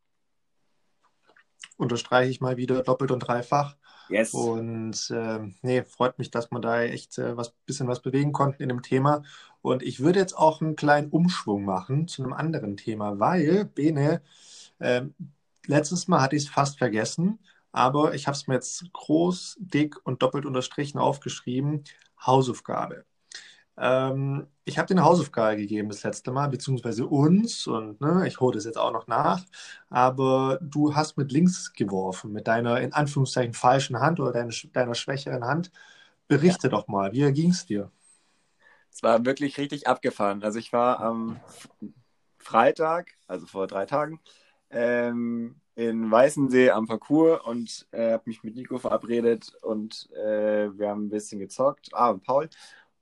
Unterstreiche 1.76 2.30
ich 2.30 2.40
mal 2.40 2.56
wieder 2.56 2.82
doppelt 2.82 3.10
und 3.10 3.20
dreifach. 3.20 3.76
Yes. 4.08 4.34
Und 4.34 5.10
äh, 5.10 5.40
nee, 5.62 5.82
freut 5.82 6.18
mich, 6.18 6.30
dass 6.30 6.50
wir 6.50 6.60
da 6.60 6.82
echt 6.82 7.18
äh, 7.18 7.36
was 7.36 7.52
bisschen 7.66 7.88
was 7.88 8.02
bewegen 8.02 8.32
konnten 8.32 8.62
in 8.62 8.68
dem 8.68 8.82
Thema. 8.82 9.22
Und 9.62 9.82
ich 9.82 10.00
würde 10.00 10.18
jetzt 10.18 10.36
auch 10.36 10.60
einen 10.60 10.76
kleinen 10.76 11.10
Umschwung 11.10 11.64
machen 11.64 12.06
zu 12.06 12.22
einem 12.22 12.34
anderen 12.34 12.76
Thema, 12.76 13.18
weil, 13.18 13.64
Bene, 13.64 14.20
äh, 14.78 15.02
letztes 15.66 16.06
Mal 16.06 16.20
hatte 16.20 16.36
ich 16.36 16.44
es 16.44 16.48
fast 16.50 16.78
vergessen, 16.78 17.38
aber 17.72 18.14
ich 18.14 18.26
habe 18.26 18.36
es 18.36 18.46
mir 18.46 18.54
jetzt 18.54 18.92
groß, 18.92 19.56
dick 19.58 19.96
und 20.04 20.22
doppelt 20.22 20.44
unterstrichen 20.44 20.98
aufgeschrieben. 20.98 21.84
Hausaufgabe. 22.20 23.04
Ähm, 23.76 24.46
ich 24.64 24.78
habe 24.78 24.86
dir 24.86 24.94
eine 24.94 25.04
Hausaufgabe 25.04 25.56
gegeben 25.56 25.88
das 25.88 26.02
letzte 26.04 26.30
Mal, 26.30 26.48
beziehungsweise 26.48 27.06
uns, 27.06 27.66
und 27.66 28.00
ne, 28.00 28.26
ich 28.26 28.40
hole 28.40 28.54
das 28.54 28.64
jetzt 28.64 28.78
auch 28.78 28.92
noch 28.92 29.06
nach. 29.06 29.44
Aber 29.90 30.58
du 30.62 30.94
hast 30.94 31.16
mit 31.16 31.32
links 31.32 31.72
geworfen, 31.72 32.32
mit 32.32 32.46
deiner 32.46 32.80
in 32.80 32.92
Anführungszeichen 32.92 33.54
falschen 33.54 34.00
Hand 34.00 34.20
oder 34.20 34.32
deiner, 34.32 34.52
deiner 34.72 34.94
schwächeren 34.94 35.44
Hand. 35.44 35.70
Berichte 36.28 36.68
ja. 36.68 36.70
doch 36.70 36.88
mal, 36.88 37.12
wie 37.12 37.30
ging 37.32 37.50
es 37.50 37.66
dir? 37.66 37.90
Es 38.90 39.02
war 39.02 39.24
wirklich 39.26 39.58
richtig 39.58 39.86
abgefahren. 39.88 40.42
Also 40.44 40.58
ich 40.58 40.72
war 40.72 41.00
am 41.00 41.40
Freitag, 42.38 43.16
also 43.26 43.46
vor 43.46 43.66
drei 43.66 43.86
Tagen, 43.86 44.20
ähm, 44.70 45.56
in 45.74 46.10
Weißensee 46.10 46.70
am 46.70 46.86
Parcours 46.86 47.40
und 47.44 47.86
äh, 47.90 48.12
habe 48.12 48.22
mich 48.26 48.44
mit 48.44 48.54
Nico 48.54 48.78
verabredet 48.78 49.52
und 49.62 50.08
äh, 50.12 50.70
wir 50.78 50.88
haben 50.88 51.06
ein 51.06 51.10
bisschen 51.10 51.40
gezockt. 51.40 51.88
Ah, 51.92 52.10
und 52.10 52.22
Paul. 52.22 52.48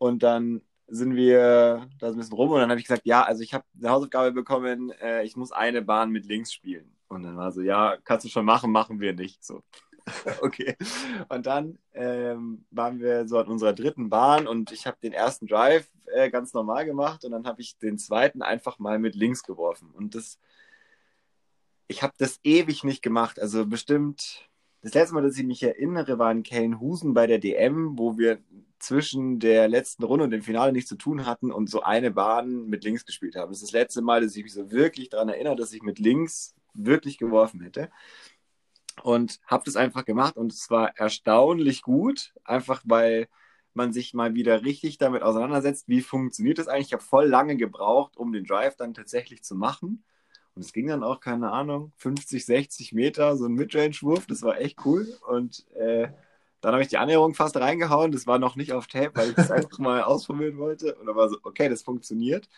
Und 0.02 0.24
dann 0.24 0.62
sind 0.88 1.14
wir 1.14 1.88
da 2.00 2.08
ein 2.08 2.16
bisschen 2.16 2.34
rum 2.34 2.50
und 2.50 2.58
dann 2.58 2.70
habe 2.70 2.80
ich 2.80 2.86
gesagt, 2.86 3.06
ja, 3.06 3.22
also 3.22 3.40
ich 3.44 3.54
habe 3.54 3.64
eine 3.78 3.88
Hausaufgabe 3.88 4.32
bekommen, 4.32 4.90
äh, 5.00 5.22
ich 5.22 5.36
muss 5.36 5.52
eine 5.52 5.80
Bahn 5.80 6.10
mit 6.10 6.26
links 6.26 6.52
spielen. 6.52 6.96
Und 7.06 7.22
dann 7.22 7.36
war 7.36 7.52
so, 7.52 7.60
ja, 7.60 7.96
kannst 8.02 8.24
du 8.24 8.28
schon 8.28 8.44
machen, 8.44 8.72
machen 8.72 8.98
wir 8.98 9.12
nicht. 9.12 9.44
So, 9.44 9.62
okay. 10.40 10.76
Und 11.28 11.46
dann 11.46 11.78
ähm, 11.92 12.64
waren 12.72 12.98
wir 12.98 13.28
so 13.28 13.38
an 13.38 13.46
unserer 13.46 13.74
dritten 13.74 14.10
Bahn 14.10 14.48
und 14.48 14.72
ich 14.72 14.88
habe 14.88 14.96
den 15.00 15.12
ersten 15.12 15.46
Drive 15.46 15.86
äh, 16.06 16.30
ganz 16.30 16.52
normal 16.52 16.84
gemacht 16.84 17.24
und 17.24 17.30
dann 17.30 17.46
habe 17.46 17.60
ich 17.60 17.78
den 17.78 17.96
zweiten 17.96 18.42
einfach 18.42 18.80
mal 18.80 18.98
mit 18.98 19.14
links 19.14 19.44
geworfen. 19.44 19.92
Und 19.92 20.16
das, 20.16 20.40
ich 21.86 22.02
habe 22.02 22.14
das 22.18 22.40
ewig 22.42 22.82
nicht 22.82 23.02
gemacht. 23.02 23.38
Also 23.38 23.66
bestimmt, 23.66 24.50
das 24.82 24.94
letzte 24.94 25.14
Mal, 25.14 25.22
dass 25.22 25.38
ich 25.38 25.44
mich 25.44 25.62
erinnere, 25.62 26.18
war 26.18 26.30
in 26.32 26.42
Kellenhusen 26.42 27.14
bei 27.14 27.26
der 27.26 27.38
DM, 27.38 27.98
wo 27.98 28.18
wir 28.18 28.38
zwischen 28.80 29.38
der 29.38 29.68
letzten 29.68 30.02
Runde 30.02 30.24
und 30.24 30.30
dem 30.32 30.42
Finale 30.42 30.72
nichts 30.72 30.88
zu 30.88 30.96
tun 30.96 31.24
hatten 31.24 31.52
und 31.52 31.70
so 31.70 31.82
eine 31.82 32.10
Bahn 32.10 32.66
mit 32.66 32.82
links 32.82 33.06
gespielt 33.06 33.36
haben. 33.36 33.50
Das 33.52 33.58
ist 33.58 33.68
das 33.68 33.72
letzte 33.72 34.02
Mal, 34.02 34.22
dass 34.22 34.34
ich 34.34 34.42
mich 34.42 34.52
so 34.52 34.72
wirklich 34.72 35.08
daran 35.08 35.28
erinnere, 35.28 35.54
dass 35.54 35.72
ich 35.72 35.82
mit 35.82 36.00
links 36.00 36.56
wirklich 36.74 37.16
geworfen 37.16 37.60
hätte. 37.60 37.90
Und 39.02 39.40
habe 39.46 39.64
das 39.64 39.76
einfach 39.76 40.04
gemacht 40.04 40.36
und 40.36 40.52
es 40.52 40.68
war 40.68 40.96
erstaunlich 40.96 41.82
gut, 41.82 42.34
einfach 42.44 42.82
weil 42.84 43.28
man 43.74 43.92
sich 43.92 44.14
mal 44.14 44.34
wieder 44.34 44.64
richtig 44.64 44.98
damit 44.98 45.22
auseinandersetzt, 45.22 45.88
wie 45.88 46.02
funktioniert 46.02 46.58
das 46.58 46.68
eigentlich. 46.68 46.88
Ich 46.88 46.92
habe 46.92 47.02
voll 47.02 47.26
lange 47.26 47.56
gebraucht, 47.56 48.16
um 48.16 48.32
den 48.32 48.44
Drive 48.44 48.76
dann 48.76 48.94
tatsächlich 48.94 49.42
zu 49.42 49.54
machen. 49.54 50.04
Und 50.54 50.62
es 50.62 50.72
ging 50.72 50.88
dann 50.88 51.02
auch, 51.02 51.20
keine 51.20 51.50
Ahnung, 51.50 51.92
50, 51.96 52.44
60 52.44 52.92
Meter, 52.92 53.36
so 53.36 53.46
ein 53.46 53.54
Midrange-Wurf, 53.54 54.26
das 54.26 54.42
war 54.42 54.60
echt 54.60 54.84
cool. 54.84 55.06
Und 55.26 55.66
äh, 55.74 56.08
dann 56.60 56.72
habe 56.72 56.82
ich 56.82 56.88
die 56.88 56.98
Annäherung 56.98 57.34
fast 57.34 57.56
reingehauen. 57.56 58.12
Das 58.12 58.26
war 58.26 58.38
noch 58.38 58.56
nicht 58.56 58.72
auf 58.72 58.86
Tape, 58.86 59.12
weil 59.14 59.30
ich 59.30 59.34
das 59.34 59.50
einfach 59.50 59.78
mal 59.78 60.02
ausprobieren 60.04 60.58
wollte. 60.58 60.94
Und 60.94 61.06
dann 61.06 61.16
war 61.16 61.28
so, 61.28 61.38
okay, 61.42 61.68
das 61.68 61.82
funktioniert. 61.82 62.48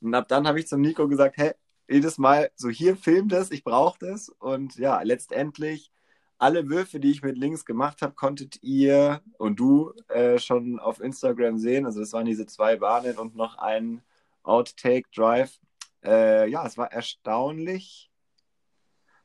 Und 0.00 0.14
ab 0.14 0.28
dann 0.28 0.46
habe 0.48 0.58
ich 0.60 0.66
zum 0.66 0.80
Nico 0.80 1.06
gesagt, 1.08 1.36
hey, 1.36 1.52
jedes 1.88 2.18
Mal 2.18 2.50
so 2.56 2.68
hier 2.68 2.96
film 2.96 3.28
das, 3.28 3.50
ich 3.50 3.64
brauche 3.64 3.98
das. 4.00 4.30
Und 4.30 4.76
ja, 4.76 5.00
letztendlich 5.02 5.92
alle 6.38 6.68
Würfe, 6.68 6.98
die 6.98 7.12
ich 7.12 7.22
mit 7.22 7.38
links 7.38 7.64
gemacht 7.64 8.02
habe, 8.02 8.14
konntet 8.14 8.62
ihr 8.62 9.20
und 9.38 9.60
du 9.60 9.92
äh, 10.08 10.38
schon 10.38 10.80
auf 10.80 11.00
Instagram 11.00 11.58
sehen. 11.58 11.86
Also 11.86 12.00
das 12.00 12.12
waren 12.12 12.26
diese 12.26 12.46
zwei 12.46 12.76
Bahnen 12.76 13.16
und 13.16 13.36
noch 13.36 13.58
ein 13.58 14.02
Outtake 14.42 15.08
Drive. 15.14 15.60
Äh, 16.04 16.48
ja, 16.48 16.66
es 16.66 16.76
war 16.76 16.92
erstaunlich, 16.92 18.10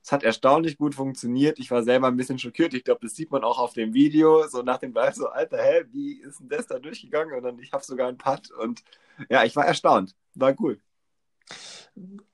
es 0.07 0.11
hat 0.13 0.23
erstaunlich 0.23 0.77
gut 0.77 0.95
funktioniert. 0.95 1.59
Ich 1.59 1.69
war 1.69 1.83
selber 1.83 2.07
ein 2.07 2.15
bisschen 2.15 2.39
schockiert. 2.39 2.73
Ich 2.73 2.85
glaube, 2.85 3.01
das 3.03 3.13
sieht 3.13 3.29
man 3.29 3.43
auch 3.43 3.59
auf 3.59 3.73
dem 3.73 3.93
Video. 3.93 4.47
So 4.47 4.61
nach 4.61 4.77
dem 4.77 4.93
Ball, 4.93 5.13
so, 5.13 5.27
Alter, 5.27 5.57
hä, 5.57 5.83
wie 5.91 6.21
ist 6.21 6.39
denn 6.39 6.47
das 6.47 6.65
da 6.65 6.79
durchgegangen? 6.79 7.35
Und 7.35 7.43
dann, 7.43 7.59
ich 7.59 7.73
habe 7.73 7.83
sogar 7.83 8.07
einen 8.07 8.17
Putt. 8.17 8.49
Und 8.51 8.83
ja, 9.29 9.43
ich 9.43 9.55
war 9.55 9.65
erstaunt. 9.65 10.15
War 10.33 10.55
cool. 10.59 10.79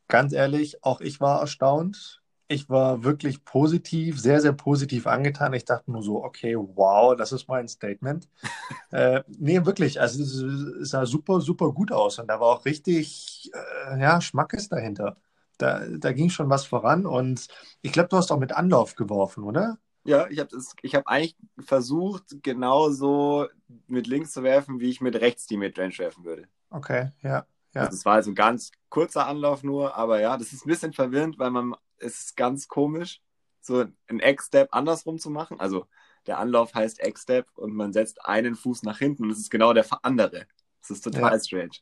Ganz 0.07 0.33
ehrlich, 0.33 0.83
auch 0.83 1.01
ich 1.01 1.19
war 1.19 1.41
erstaunt. 1.41 2.22
Ich 2.53 2.69
war 2.69 3.03
wirklich 3.03 3.43
positiv, 3.43 4.19
sehr, 4.19 4.39
sehr 4.41 4.53
positiv 4.53 5.07
angetan. 5.07 5.53
Ich 5.53 5.65
dachte 5.65 5.91
nur 5.91 6.03
so, 6.03 6.23
okay, 6.23 6.55
wow, 6.55 7.15
das 7.15 7.31
ist 7.31 7.47
mein 7.47 7.67
Statement. 7.67 8.29
äh, 8.91 9.23
nee, 9.27 9.65
wirklich, 9.65 9.99
also 9.99 10.23
es 10.23 10.89
sah 10.89 11.05
super, 11.05 11.41
super 11.41 11.71
gut 11.71 11.91
aus. 11.91 12.19
Und 12.19 12.27
da 12.27 12.39
war 12.39 12.47
auch 12.47 12.65
richtig, 12.65 13.51
äh, 13.53 13.99
ja, 13.99 14.21
Schmackes 14.21 14.69
dahinter. 14.69 15.17
Da, 15.57 15.83
da 15.87 16.11
ging 16.13 16.29
schon 16.29 16.49
was 16.49 16.65
voran 16.65 17.05
und 17.05 17.47
ich 17.81 17.91
glaube, 17.91 18.09
du 18.09 18.17
hast 18.17 18.31
auch 18.31 18.39
mit 18.39 18.53
Anlauf 18.53 18.95
geworfen, 18.95 19.43
oder? 19.43 19.77
Ja, 20.03 20.27
ich 20.29 20.39
habe 20.39 20.49
hab 20.57 21.07
eigentlich 21.07 21.35
versucht, 21.59 22.43
genauso 22.43 23.47
mit 23.87 24.07
links 24.07 24.31
zu 24.31 24.43
werfen, 24.43 24.79
wie 24.79 24.89
ich 24.89 24.99
mit 24.99 25.15
rechts 25.15 25.47
die 25.47 25.57
Midrange 25.57 25.97
werfen 25.97 26.25
würde. 26.25 26.47
Okay, 26.69 27.11
ja. 27.21 27.45
ja. 27.73 27.81
Also 27.81 27.95
es 27.95 28.05
war 28.05 28.15
also 28.15 28.31
ein 28.31 28.35
ganz 28.35 28.71
kurzer 28.89 29.27
Anlauf 29.27 29.63
nur, 29.63 29.95
aber 29.95 30.19
ja, 30.19 30.35
das 30.37 30.51
ist 30.51 30.65
ein 30.65 30.69
bisschen 30.69 30.91
verwirrend, 30.91 31.39
weil 31.39 31.51
man, 31.51 31.75
es 32.03 32.19
ist 32.19 32.37
ganz 32.37 32.67
komisch, 32.67 33.21
so 33.61 33.85
ein 34.07 34.19
Egg-Step 34.19 34.69
andersrum 34.71 35.19
zu 35.19 35.29
machen. 35.29 35.59
Also 35.59 35.87
der 36.27 36.39
Anlauf 36.39 36.73
heißt 36.73 36.99
Egg-Step 36.99 37.47
und 37.55 37.73
man 37.73 37.93
setzt 37.93 38.25
einen 38.25 38.55
Fuß 38.55 38.83
nach 38.83 38.99
hinten 38.99 39.23
und 39.23 39.31
es 39.31 39.39
ist 39.39 39.49
genau 39.49 39.73
der 39.73 39.85
andere. 40.03 40.45
Das 40.81 40.91
ist 40.91 41.01
total 41.01 41.33
ja. 41.33 41.39
strange. 41.39 41.77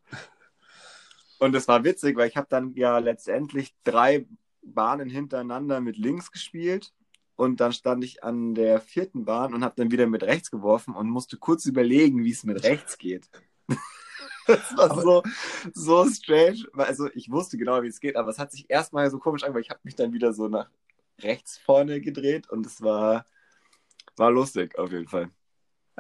Und 1.40 1.56
es 1.56 1.68
war 1.68 1.84
witzig, 1.84 2.16
weil 2.18 2.30
ich 2.30 2.38
habe 2.38 2.48
dann 2.50 2.76
ja 2.76 3.00
letztendlich 3.00 3.76
drei 3.84 4.28
Bahnen 4.62 5.10
hintereinander 5.10 5.82
mit 5.82 5.98
links 5.98 6.32
gespielt 6.32 6.94
und 7.36 7.60
dann 7.60 7.74
stand 7.74 8.04
ich 8.04 8.24
an 8.24 8.54
der 8.54 8.80
vierten 8.80 9.26
Bahn 9.26 9.56
und 9.56 9.64
habe 9.64 9.74
dann 9.76 9.90
wieder 9.90 10.06
mit 10.06 10.22
rechts 10.22 10.52
geworfen 10.52 10.94
und 10.94 11.10
musste 11.10 11.38
kurz 11.38 11.66
überlegen, 11.66 12.24
wie 12.24 12.32
es 12.32 12.44
mit 12.44 12.64
rechts 12.64 13.00
geht. 13.00 13.28
Das 14.56 14.78
war 14.78 15.02
so, 15.02 15.24
so 15.74 16.06
strange. 16.10 16.66
Also 16.74 17.10
ich 17.14 17.32
wusste 17.32 17.58
genau, 17.58 17.82
wie 17.84 17.88
es 17.88 18.00
geht, 18.00 18.16
aber 18.16 18.30
es 18.30 18.40
hat 18.40 18.52
sich 18.52 18.70
erstmal 18.70 19.10
so 19.10 19.20
komisch 19.20 19.44
an, 19.44 19.54
weil 19.54 19.62
ich 19.62 19.70
habe 19.70 19.80
mich 19.84 19.96
dann 19.96 20.14
wieder 20.14 20.34
so 20.34 20.48
nach 20.48 20.70
rechts 21.22 21.58
vorne 21.58 22.02
gedreht 22.02 22.50
und 22.50 22.66
es 22.66 22.82
war, 22.82 23.26
war 24.18 24.32
lustig 24.32 24.78
auf 24.78 24.92
jeden 24.92 25.08
Fall. 25.08 25.30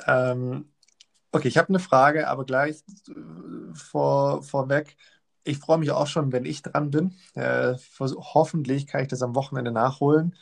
Ähm, 0.08 0.72
okay, 1.32 1.48
ich 1.48 1.58
habe 1.58 1.70
eine 1.70 1.80
Frage, 1.80 2.28
aber 2.28 2.46
gleich 2.46 2.84
äh, 3.10 3.74
vor, 3.74 4.42
vorweg 4.44 4.96
ich 5.44 5.58
freue 5.58 5.78
mich 5.78 5.92
auch 5.92 6.08
schon, 6.08 6.32
wenn 6.32 6.46
ich 6.46 6.62
dran 6.62 6.92
bin. 6.92 7.16
Äh, 7.34 7.76
hoffentlich 8.00 8.88
kann 8.88 9.02
ich 9.02 9.08
das 9.08 9.22
am 9.22 9.36
Wochenende 9.36 9.72
nachholen. 9.72 10.36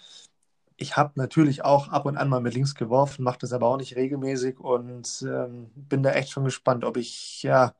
Ich 0.80 0.98
habe 0.98 1.12
natürlich 1.16 1.66
auch 1.66 1.90
ab 1.90 2.06
und 2.06 2.18
an 2.18 2.30
mal 2.30 2.40
mit 2.40 2.54
links 2.54 2.74
geworfen, 2.74 3.24
mache 3.24 3.40
das 3.40 3.54
aber 3.54 3.68
auch 3.68 3.78
nicht 3.78 3.96
regelmäßig 3.96 4.60
und 4.60 5.26
ähm, 5.28 5.70
bin 5.76 6.04
da 6.04 6.12
echt 6.12 6.32
schon 6.32 6.46
gespannt, 6.46 6.86
ob 6.86 6.98
ich 6.98 7.44
ja, 7.44 7.76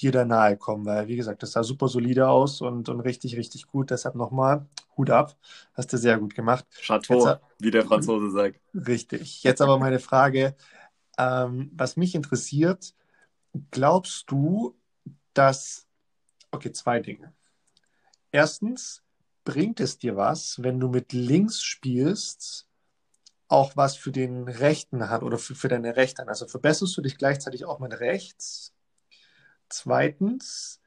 dir 0.00 0.12
da 0.12 0.24
nahe 0.24 0.56
komme, 0.56 0.84
weil 0.84 1.08
wie 1.08 1.16
gesagt, 1.16 1.42
das 1.42 1.52
sah 1.52 1.62
super 1.62 1.88
solide 1.88 2.28
aus 2.28 2.60
und, 2.60 2.88
und 2.88 3.00
richtig, 3.00 3.36
richtig 3.36 3.66
gut. 3.66 3.90
Deshalb 3.90 4.14
nochmal 4.14 4.66
Hut 4.96 5.10
ab, 5.10 5.36
hast 5.72 5.92
du 5.92 5.98
sehr 5.98 6.18
gut 6.18 6.34
gemacht. 6.34 6.66
Chateau, 6.80 7.26
Jetzt, 7.26 7.40
wie 7.58 7.70
der 7.70 7.84
Franzose 7.84 8.30
sagt. 8.30 8.60
Richtig. 8.74 9.42
Jetzt 9.42 9.62
aber 9.62 9.78
meine 9.78 9.98
Frage, 9.98 10.54
ähm, 11.18 11.70
was 11.74 11.96
mich 11.96 12.14
interessiert, 12.14 12.94
glaubst 13.70 14.30
du, 14.30 14.76
dass 15.32 15.84
Okay, 16.54 16.70
zwei 16.70 17.00
Dinge. 17.00 17.32
Erstens, 18.30 19.02
bringt 19.44 19.80
es 19.80 19.98
dir 19.98 20.16
was, 20.16 20.62
wenn 20.62 20.80
du 20.80 20.88
mit 20.88 21.12
links 21.12 21.62
spielst, 21.62 22.68
auch 23.48 23.76
was 23.76 23.96
für 23.96 24.10
den 24.10 24.48
rechten 24.48 25.08
Hand 25.08 25.22
oder 25.22 25.38
für, 25.38 25.54
für 25.54 25.68
deine 25.68 25.96
rechte 25.96 26.20
Hand. 26.20 26.30
Also 26.30 26.46
verbesserst 26.46 26.96
du 26.96 27.02
dich 27.02 27.18
gleichzeitig 27.18 27.64
auch 27.64 27.78
mit 27.78 28.00
rechts. 28.00 28.74
Zweitens, 29.68 30.80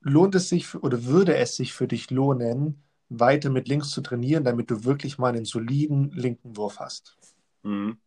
lohnt 0.00 0.34
es 0.34 0.48
sich 0.48 0.74
oder 0.74 1.04
würde 1.04 1.36
es 1.36 1.56
sich 1.56 1.72
für 1.72 1.86
dich 1.86 2.10
lohnen, 2.10 2.82
weiter 3.08 3.50
mit 3.50 3.68
links 3.68 3.90
zu 3.90 4.00
trainieren, 4.00 4.44
damit 4.44 4.70
du 4.70 4.84
wirklich 4.84 5.18
mal 5.18 5.34
einen 5.34 5.44
soliden 5.44 6.10
linken 6.12 6.56
Wurf 6.56 6.78
hast? 6.78 7.18
Mhm. 7.62 7.98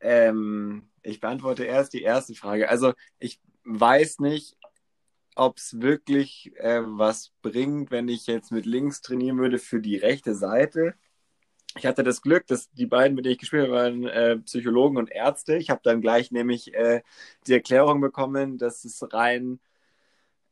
Ähm, 0.00 0.90
ich 1.02 1.20
beantworte 1.20 1.64
erst 1.64 1.92
die 1.92 2.02
erste 2.02 2.34
Frage. 2.34 2.68
Also 2.68 2.92
ich 3.18 3.40
weiß 3.64 4.18
nicht, 4.20 4.56
ob 5.40 5.56
es 5.56 5.80
wirklich 5.80 6.52
äh, 6.56 6.82
was 6.84 7.32
bringt, 7.40 7.90
wenn 7.90 8.08
ich 8.08 8.26
jetzt 8.26 8.52
mit 8.52 8.66
links 8.66 9.00
trainieren 9.00 9.38
würde 9.38 9.58
für 9.58 9.80
die 9.80 9.96
rechte 9.96 10.34
Seite. 10.34 10.94
Ich 11.78 11.86
hatte 11.86 12.02
das 12.04 12.20
Glück, 12.20 12.46
dass 12.46 12.70
die 12.72 12.84
beiden, 12.86 13.14
mit 13.14 13.24
denen 13.24 13.32
ich 13.32 13.38
gespielt 13.38 13.62
habe, 13.62 13.72
waren 13.72 14.04
äh, 14.06 14.36
Psychologen 14.40 14.98
und 14.98 15.10
Ärzte. 15.10 15.56
Ich 15.56 15.70
habe 15.70 15.80
dann 15.82 16.02
gleich 16.02 16.30
nämlich 16.30 16.74
äh, 16.74 17.02
die 17.46 17.54
Erklärung 17.54 18.02
bekommen, 18.02 18.58
dass 18.58 18.84
es 18.84 19.02
rein 19.14 19.60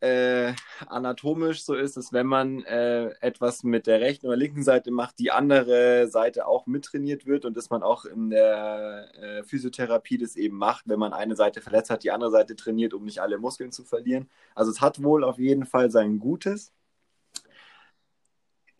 äh, 0.00 0.52
anatomisch 0.87 1.64
so 1.64 1.74
ist, 1.74 1.96
dass 1.96 2.12
wenn 2.12 2.26
man 2.26 2.62
äh, 2.64 3.11
etwas 3.20 3.64
mit 3.64 3.87
der 3.87 4.00
rechten 4.00 4.26
oder 4.26 4.37
linken 4.37 4.62
Seite 4.62 4.90
macht, 4.90 5.18
die 5.18 5.30
andere 5.30 6.08
Seite 6.08 6.46
auch 6.46 6.66
mittrainiert 6.66 7.26
wird 7.26 7.44
und 7.44 7.56
dass 7.56 7.70
man 7.70 7.82
auch 7.82 8.04
in 8.04 8.30
der 8.30 9.08
äh, 9.14 9.42
Physiotherapie 9.42 10.18
das 10.18 10.37
eben 10.37 10.56
macht, 10.56 10.88
wenn 10.88 10.98
man 10.98 11.12
eine 11.12 11.37
Seite 11.37 11.61
verletzt 11.61 11.90
hat, 11.90 12.04
die 12.04 12.12
andere 12.12 12.30
Seite 12.30 12.54
trainiert, 12.56 12.94
um 12.94 13.04
nicht 13.04 13.20
alle 13.20 13.38
Muskeln 13.38 13.72
zu 13.72 13.84
verlieren. 13.84 14.28
Also 14.54 14.70
es 14.70 14.80
hat 14.80 15.02
wohl 15.02 15.24
auf 15.24 15.38
jeden 15.38 15.66
Fall 15.66 15.90
sein 15.90 16.18
Gutes. 16.18 16.72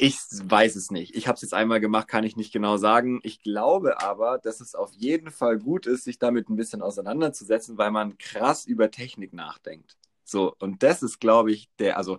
Ich 0.00 0.16
weiß 0.44 0.76
es 0.76 0.92
nicht. 0.92 1.16
Ich 1.16 1.26
habe 1.26 1.35
es 1.35 1.42
jetzt 1.42 1.54
einmal 1.54 1.81
gemacht, 1.81 2.07
kann 2.07 2.22
ich 2.22 2.37
nicht 2.37 2.52
genau 2.52 2.76
sagen. 2.76 3.18
Ich 3.24 3.42
glaube 3.42 4.00
aber, 4.00 4.38
dass 4.38 4.61
es 4.61 4.76
auf 4.76 4.92
jeden 4.92 5.33
Fall 5.33 5.59
gut 5.59 5.87
ist, 5.87 6.04
sich 6.04 6.20
damit 6.20 6.48
ein 6.48 6.54
bisschen 6.54 6.83
auseinanderzusetzen, 6.83 7.76
weil 7.78 7.90
man 7.90 8.16
krass 8.18 8.64
über 8.64 8.92
Technik 8.92 9.33
nachdenkt. 9.33 9.96
So, 10.29 10.55
und 10.59 10.83
das 10.83 11.03
ist, 11.03 11.21
glaube 11.21 11.53
ich, 11.53 11.71
der, 11.79 11.97
also 11.97 12.19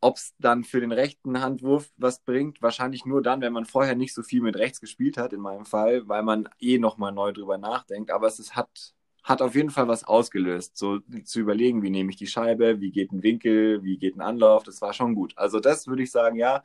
ob 0.00 0.16
es 0.16 0.34
dann 0.38 0.64
für 0.64 0.80
den 0.80 0.92
rechten 0.92 1.40
Handwurf 1.40 1.90
was 1.96 2.20
bringt, 2.20 2.60
wahrscheinlich 2.60 3.06
nur 3.06 3.22
dann, 3.22 3.40
wenn 3.40 3.52
man 3.52 3.66
vorher 3.66 3.94
nicht 3.94 4.14
so 4.14 4.22
viel 4.22 4.40
mit 4.42 4.56
rechts 4.56 4.80
gespielt 4.80 5.16
hat, 5.16 5.32
in 5.32 5.40
meinem 5.40 5.64
Fall, 5.64 6.08
weil 6.08 6.22
man 6.24 6.48
eh 6.58 6.78
nochmal 6.78 7.12
neu 7.12 7.32
drüber 7.32 7.58
nachdenkt. 7.58 8.10
Aber 8.10 8.26
es 8.26 8.40
ist, 8.40 8.56
hat, 8.56 8.94
hat 9.22 9.40
auf 9.42 9.54
jeden 9.54 9.70
Fall 9.70 9.86
was 9.88 10.02
ausgelöst, 10.04 10.76
so 10.76 10.98
zu 11.24 11.40
überlegen, 11.40 11.82
wie 11.82 11.90
nehme 11.90 12.10
ich 12.10 12.16
die 12.16 12.26
Scheibe, 12.26 12.80
wie 12.80 12.90
geht 12.90 13.12
ein 13.12 13.22
Winkel, 13.22 13.84
wie 13.84 13.98
geht 13.98 14.16
ein 14.16 14.20
Anlauf, 14.22 14.64
das 14.64 14.82
war 14.82 14.92
schon 14.92 15.14
gut. 15.14 15.34
Also 15.36 15.60
das 15.60 15.86
würde 15.86 16.02
ich 16.02 16.10
sagen, 16.10 16.36
ja, 16.36 16.64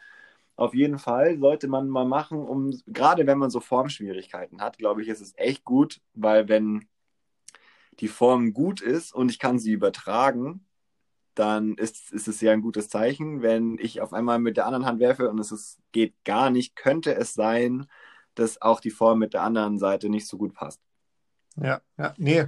auf 0.56 0.74
jeden 0.74 0.98
Fall 1.00 1.38
sollte 1.40 1.68
man 1.68 1.88
mal 1.90 2.06
machen, 2.06 2.40
um, 2.40 2.72
gerade 2.88 3.28
wenn 3.28 3.38
man 3.38 3.52
so 3.52 3.60
Formschwierigkeiten 3.60 4.62
hat, 4.62 4.80
glaube 4.80 5.04
ich, 5.04 5.10
ist 5.10 5.22
es 5.22 5.34
echt 5.38 5.64
gut, 5.66 6.02
weil 6.16 6.50
wenn 6.50 6.88
die 8.00 8.08
Form 8.08 8.54
gut 8.54 8.82
ist 8.82 9.14
und 9.14 9.32
ich 9.32 9.40
kann 9.40 9.60
sie 9.60 9.72
übertragen, 9.72 10.66
dann 11.38 11.76
ist, 11.76 12.12
ist 12.12 12.28
es 12.28 12.42
ja 12.42 12.52
ein 12.52 12.62
gutes 12.62 12.90
Zeichen. 12.90 13.42
Wenn 13.42 13.78
ich 13.80 14.02
auf 14.02 14.14
einmal 14.14 14.40
mit 14.40 14.58
der 14.58 14.66
anderen 14.66 14.86
Hand 14.86 15.00
werfe 15.00 15.30
und 15.30 15.40
es 15.40 15.52
ist, 15.52 15.80
geht 15.92 16.14
gar 16.24 16.50
nicht, 16.50 16.76
könnte 16.76 17.16
es 17.16 17.34
sein, 17.34 17.88
dass 18.36 18.62
auch 18.62 18.80
die 18.80 18.92
Form 18.92 19.20
mit 19.20 19.34
der 19.34 19.44
anderen 19.44 19.78
Seite 19.78 20.10
nicht 20.10 20.28
so 20.28 20.38
gut 20.38 20.54
passt. 20.54 20.82
Ja, 21.56 21.82
ja, 21.98 22.14
nee. 22.18 22.46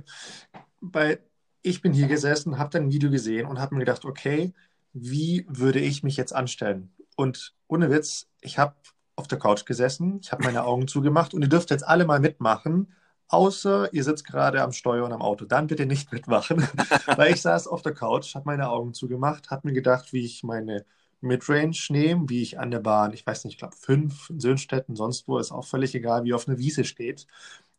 Bei, 0.82 1.20
ich 1.62 1.82
bin 1.82 1.94
hier 1.94 2.08
gesessen, 2.08 2.58
habe 2.58 2.70
dann 2.70 2.84
ein 2.84 2.92
Video 2.92 3.10
gesehen 3.10 3.48
und 3.48 3.60
habe 3.60 3.76
mir 3.76 3.80
gedacht, 3.80 4.06
okay, 4.06 4.54
wie 4.94 5.46
würde 5.48 5.80
ich 5.80 6.04
mich 6.04 6.18
jetzt 6.18 6.34
anstellen? 6.34 6.92
Und 7.16 7.56
ohne 7.68 7.90
Witz, 7.92 8.28
ich 8.42 8.58
habe 8.58 8.76
auf 9.16 9.28
der 9.28 9.40
Couch 9.40 9.66
gesessen, 9.66 10.20
ich 10.22 10.32
habe 10.32 10.44
meine 10.44 10.64
Augen 10.64 10.88
zugemacht 10.88 11.34
und 11.34 11.42
ihr 11.42 11.50
dürft 11.50 11.70
jetzt 11.72 11.86
alle 11.86 12.06
mal 12.06 12.20
mitmachen 12.20 12.94
Außer 13.30 13.94
ihr 13.94 14.04
sitzt 14.04 14.26
gerade 14.26 14.62
am 14.62 14.72
Steuer 14.72 15.06
und 15.06 15.14
am 15.14 15.22
Auto. 15.22 15.46
Dann 15.46 15.68
bitte 15.68 15.86
nicht 15.86 16.12
mitmachen. 16.12 16.68
Weil 17.16 17.34
ich 17.34 17.42
saß 17.42 17.68
auf 17.68 17.84
der 17.84 17.94
Couch, 17.94 18.34
habe 18.36 18.46
meine 18.48 18.70
Augen 18.70 18.94
zugemacht, 18.94 19.52
habe 19.52 19.68
mir 19.68 19.74
gedacht, 19.74 20.14
wie 20.14 20.26
ich 20.26 20.44
meine 20.44 20.84
Midrange 21.22 21.78
nehme, 21.90 22.28
wie 22.28 22.42
ich 22.42 22.60
an 22.60 22.72
der 22.72 22.80
Bahn, 22.80 23.14
ich 23.14 23.26
weiß 23.26 23.44
nicht, 23.44 23.54
ich 23.54 23.60
glaube 23.60 23.76
fünf 23.76 24.30
in 24.30 24.40
Söhnstetten, 24.40 24.96
sonst 24.96 25.28
wo, 25.28 25.38
ist 25.38 25.52
auch 25.52 25.66
völlig 25.66 25.94
egal, 25.94 26.24
wie 26.24 26.34
auf 26.34 26.48
einer 26.48 26.58
Wiese 26.58 26.84
steht. 26.86 27.28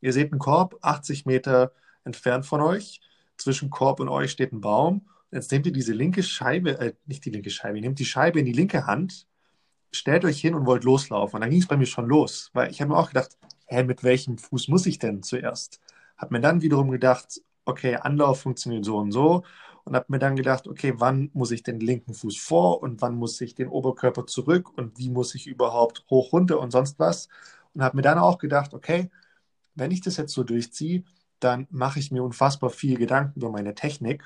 Ihr 0.01 0.13
seht 0.13 0.31
einen 0.33 0.39
Korb, 0.39 0.79
80 0.83 1.27
Meter 1.27 1.73
entfernt 2.05 2.47
von 2.47 2.61
euch. 2.61 3.01
Zwischen 3.37 3.71
Korb 3.71 4.01
und 4.01 4.09
euch 4.09 4.31
steht 4.31 4.53
ein 4.53 4.61
Baum. 4.61 5.09
Jetzt 5.33 5.51
nehmt 5.51 5.67
ihr 5.67 5.73
diese 5.73 5.93
linke 5.95 6.23
Scheibe, 6.23 6.79
äh, 6.79 6.95
nicht 7.07 7.25
die 7.25 7.31
linke 7.31 7.51
Scheibe, 7.51 7.79
ihr 7.79 7.83
nehmt 7.83 7.99
die 7.99 8.05
Scheibe 8.05 8.39
in 8.39 8.47
die 8.47 8.53
linke 8.53 8.87
Hand, 8.87 9.27
stellt 9.93 10.25
euch 10.25 10.41
hin 10.41 10.55
und 10.55 10.67
wollt 10.67 10.85
loslaufen. 10.85 11.37
Und 11.37 11.41
dann 11.43 11.51
ging 11.51 11.61
es 11.61 11.69
bei 11.69 11.77
mir 11.77 11.87
schon 11.87 12.07
los, 12.07 12.51
weil 12.53 12.71
ich 12.71 12.81
habe 12.81 12.93
mir 12.93 12.99
auch 12.99 13.09
gedacht, 13.09 13.37
hä, 13.70 13.85
mit 13.85 14.02
welchem 14.04 14.38
Fuß 14.38 14.68
muss 14.68 14.87
ich 14.87 14.98
denn 14.98 15.22
zuerst? 15.22 15.80
Hab 16.18 16.30
mir 16.33 16.40
dann 16.40 16.62
wiederum 16.62 16.90
gedacht, 16.90 17.40
okay, 17.64 17.96
Anlauf 17.96 18.40
funktioniert 18.40 18.85
so 18.85 18.98
und 18.98 19.12
so 19.12 19.44
und 19.85 19.94
habe 19.94 20.06
mir 20.09 20.18
dann 20.18 20.37
gedacht, 20.37 20.68
okay, 20.68 20.94
wann 20.96 21.30
muss 21.35 21.52
ich 21.52 21.62
den 21.62 21.80
linken 21.80 22.14
Fuß 22.14 22.37
vor 22.38 22.83
und 22.83 23.00
wann 23.00 23.14
muss 23.16 23.40
ich 23.40 23.54
den 23.54 23.68
Oberkörper 23.68 24.26
zurück 24.26 24.76
und 24.76 24.98
wie 24.98 25.11
muss 25.11 25.35
ich 25.35 25.46
überhaupt 25.46 26.04
hoch, 26.11 26.33
runter 26.33 26.61
und 26.61 26.72
sonst 26.72 26.98
was. 26.98 27.28
Und 27.74 27.83
habe 27.83 27.96
mir 27.96 28.02
dann 28.02 28.18
auch 28.18 28.38
gedacht, 28.38 28.74
okay, 28.74 29.11
wenn 29.74 29.92
ich 29.92 30.00
das 30.00 30.16
jetzt 30.16 30.35
so 30.35 30.42
durchziehe, 30.44 31.04
dann 31.38 31.66
mache 31.70 32.00
ich 32.00 32.11
mir 32.11 32.22
unfassbar 32.22 32.70
viel 32.70 32.98
Gedanken 32.98 33.38
über 33.38 33.50
meine 33.50 33.74
Technik, 33.74 34.24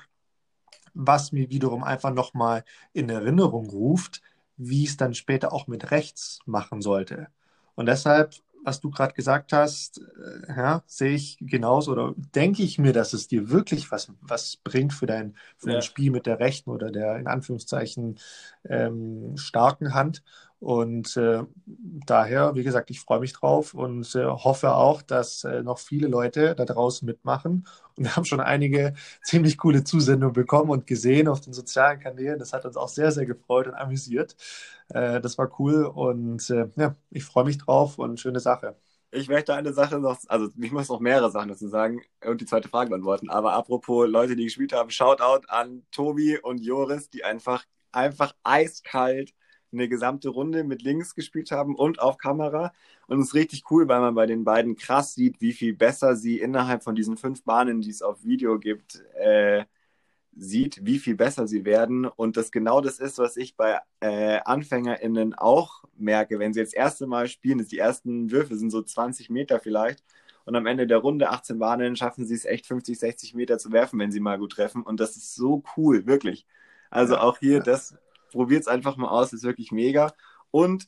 was 0.93 1.31
mir 1.31 1.49
wiederum 1.49 1.83
einfach 1.83 2.13
nochmal 2.13 2.65
in 2.93 3.09
Erinnerung 3.09 3.69
ruft, 3.69 4.21
wie 4.57 4.85
es 4.85 4.97
dann 4.97 5.13
später 5.13 5.53
auch 5.53 5.67
mit 5.67 5.91
rechts 5.91 6.39
machen 6.45 6.81
sollte. 6.81 7.27
Und 7.75 7.87
deshalb 7.87 8.35
was 8.65 8.81
du 8.81 8.89
gerade 8.89 9.13
gesagt 9.13 9.53
hast, 9.53 9.99
äh, 9.99 10.53
ja, 10.55 10.83
sehe 10.87 11.13
ich 11.13 11.37
genauso 11.39 11.91
oder 11.91 12.13
denke 12.17 12.63
ich 12.63 12.79
mir, 12.79 12.93
dass 12.93 13.13
es 13.13 13.27
dir 13.27 13.49
wirklich 13.49 13.91
was, 13.91 14.11
was 14.21 14.57
bringt 14.57 14.93
für 14.93 15.05
dein, 15.05 15.35
für 15.57 15.71
dein 15.71 15.81
Spiel 15.83 16.11
mit 16.11 16.25
der 16.25 16.39
rechten 16.39 16.71
oder 16.71 16.91
der 16.91 17.17
in 17.17 17.27
Anführungszeichen 17.27 18.19
ähm, 18.67 19.37
starken 19.37 19.93
Hand. 19.93 20.23
Und 20.59 21.17
äh, 21.17 21.43
daher, 21.65 22.55
wie 22.55 22.63
gesagt, 22.63 22.89
ich 22.89 22.99
freue 22.99 23.19
mich 23.19 23.33
drauf 23.33 23.73
und 23.73 24.15
äh, 24.15 24.25
hoffe 24.25 24.73
auch, 24.75 25.01
dass 25.01 25.43
äh, 25.43 25.61
noch 25.61 25.79
viele 25.79 26.07
Leute 26.07 26.55
da 26.55 26.65
draußen 26.65 27.05
mitmachen. 27.05 27.67
Und 27.95 28.05
wir 28.05 28.15
haben 28.15 28.25
schon 28.25 28.39
einige 28.39 28.93
ziemlich 29.23 29.57
coole 29.57 29.83
Zusendungen 29.83 30.33
bekommen 30.33 30.71
und 30.71 30.87
gesehen 30.87 31.27
auf 31.27 31.41
den 31.41 31.53
sozialen 31.53 31.99
Kanälen. 31.99 32.39
Das 32.39 32.53
hat 32.53 32.65
uns 32.65 32.77
auch 32.77 32.89
sehr, 32.89 33.11
sehr 33.11 33.25
gefreut 33.25 33.67
und 33.67 33.75
amüsiert. 33.75 34.35
Äh, 34.89 35.21
das 35.21 35.37
war 35.37 35.51
cool 35.59 35.85
und 35.85 36.49
äh, 36.49 36.67
ja, 36.75 36.95
ich 37.11 37.23
freue 37.25 37.45
mich 37.45 37.57
drauf 37.57 37.99
und 37.99 38.19
schöne 38.19 38.39
Sache. 38.39 38.75
Ich 39.11 39.29
möchte 39.29 39.53
eine 39.53 39.71
Sache 39.73 39.99
noch, 39.99 40.17
also 40.27 40.49
ich 40.59 40.71
muss 40.71 40.89
noch 40.89 40.99
mehrere 40.99 41.31
Sachen 41.31 41.49
dazu 41.49 41.67
sagen 41.69 42.01
und 42.25 42.41
die 42.41 42.45
zweite 42.45 42.67
Frage 42.69 42.89
beantworten. 42.89 43.29
Aber 43.29 43.53
apropos 43.53 44.07
Leute, 44.09 44.35
die 44.35 44.43
gespielt 44.45 44.73
haben, 44.73 44.89
Shoutout 44.89 45.47
an 45.47 45.83
Tobi 45.91 46.37
und 46.37 46.59
Joris, 46.59 47.09
die 47.09 47.23
einfach, 47.23 47.63
einfach 47.91 48.33
eiskalt 48.43 49.33
eine 49.75 49.89
gesamte 49.89 50.29
Runde 50.29 50.63
mit 50.63 50.81
links 50.81 51.15
gespielt 51.15 51.51
haben 51.51 51.75
und 51.75 51.99
auf 51.99 52.17
Kamera. 52.17 52.73
Und 53.07 53.19
es 53.19 53.27
ist 53.27 53.33
richtig 53.35 53.63
cool, 53.71 53.87
weil 53.87 53.99
man 54.01 54.15
bei 54.15 54.25
den 54.25 54.43
beiden 54.43 54.75
krass 54.75 55.13
sieht, 55.13 55.41
wie 55.41 55.53
viel 55.53 55.73
besser 55.73 56.15
sie 56.15 56.39
innerhalb 56.39 56.83
von 56.83 56.95
diesen 56.95 57.17
fünf 57.17 57.43
Bahnen, 57.43 57.81
die 57.81 57.91
es 57.91 58.01
auf 58.01 58.23
Video 58.23 58.59
gibt, 58.59 59.03
äh, 59.15 59.65
sieht, 60.35 60.85
wie 60.85 60.99
viel 60.99 61.15
besser 61.15 61.47
sie 61.47 61.65
werden. 61.65 62.05
Und 62.05 62.37
das 62.37 62.51
genau 62.51 62.81
das 62.81 62.99
ist, 62.99 63.17
was 63.19 63.37
ich 63.37 63.55
bei 63.55 63.79
äh, 64.01 64.39
AnfängerInnen 64.45 65.33
auch 65.33 65.83
merke, 65.97 66.39
wenn 66.39 66.53
sie 66.53 66.59
jetzt 66.59 66.73
das 66.73 66.79
erste 66.79 67.07
Mal 67.07 67.27
spielen, 67.27 67.65
die 67.65 67.77
ersten 67.77 68.31
Würfe 68.31 68.57
sind 68.57 68.71
so 68.71 68.81
20 68.81 69.29
Meter 69.29 69.59
vielleicht. 69.59 70.03
Und 70.45 70.55
am 70.55 70.67
Ende 70.67 70.87
der 70.87 70.99
Runde, 70.99 71.29
18 71.31 71.57
Bahnen, 71.59 71.95
schaffen 71.95 72.25
sie 72.25 72.35
es 72.35 72.45
echt 72.45 72.67
50, 72.67 72.99
60 72.99 73.33
Meter 73.33 73.57
zu 73.57 73.71
werfen, 73.71 73.99
wenn 73.99 74.11
sie 74.11 74.19
mal 74.19 74.37
gut 74.37 74.53
treffen. 74.53 74.83
Und 74.83 74.99
das 74.99 75.15
ist 75.17 75.35
so 75.35 75.63
cool, 75.75 76.05
wirklich. 76.05 76.45
Also 76.91 77.17
auch 77.17 77.39
hier, 77.39 77.61
das 77.61 77.97
probiert 78.31 78.61
es 78.61 78.67
einfach 78.67 78.97
mal 78.97 79.09
aus, 79.09 79.33
ist 79.33 79.43
wirklich 79.43 79.71
mega. 79.71 80.13
Und 80.51 80.87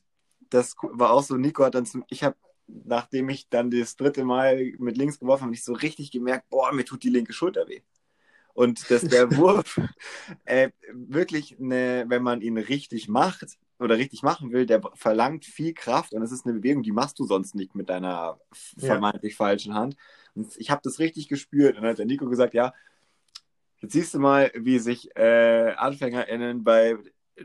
das 0.50 0.76
war 0.82 1.12
auch 1.12 1.24
so, 1.24 1.36
Nico 1.36 1.64
hat 1.64 1.76
dann 1.76 1.86
zum, 1.86 2.04
ich 2.10 2.24
habe, 2.24 2.36
nachdem 2.68 3.30
ich 3.30 3.50
dann 3.50 3.72
das 3.72 3.96
dritte 3.96 4.24
Mal 4.24 4.74
mit 4.78 4.98
links 4.98 5.20
geworfen 5.20 5.44
habe, 5.44 5.54
ich 5.54 5.64
so 5.64 5.74
richtig 5.74 6.12
gemerkt, 6.12 6.50
boah, 6.50 6.72
mir 6.72 6.86
tut 6.86 7.04
die 7.04 7.10
linke 7.10 7.34
Schulter 7.34 7.68
weh. 7.68 7.82
Und 8.54 8.90
dass 8.90 9.04
der 9.04 9.32
Wurf 9.38 9.80
äh, 10.46 10.72
wirklich, 10.92 11.60
eine, 11.60 12.06
wenn 12.08 12.24
man 12.24 12.42
ihn 12.42 12.58
richtig 12.58 13.08
macht 13.08 13.58
oder 13.78 13.98
richtig 13.98 14.24
machen 14.24 14.52
will, 14.52 14.66
der 14.66 14.82
verlangt 14.96 15.46
viel 15.46 15.74
Kraft 15.74 16.14
und 16.14 16.24
es 16.24 16.32
ist 16.32 16.46
eine 16.46 16.56
Bewegung, 16.56 16.82
die 16.82 16.92
machst 16.92 17.20
du 17.20 17.26
sonst 17.26 17.54
nicht 17.54 17.76
mit 17.76 17.90
deiner 17.90 18.40
vermeintlich 18.80 19.34
ja. 19.34 19.38
falschen 19.38 19.76
Hand. 19.76 19.96
Und 20.34 20.58
ich 20.58 20.72
habe 20.72 20.82
das 20.84 20.98
richtig 20.98 21.28
gespürt 21.28 21.76
und 21.76 21.84
dann 21.84 21.92
hat 21.92 22.00
der 22.00 22.08
Nico 22.08 22.28
gesagt, 22.28 22.56
ja, 22.56 22.74
jetzt 23.80 23.94
siehst 23.94 24.14
du 24.16 24.20
mal, 24.20 24.52
wie 24.56 24.80
sich 24.80 25.16
äh, 25.16 25.74
AnfängerInnen 25.78 26.64
bei 26.64 26.98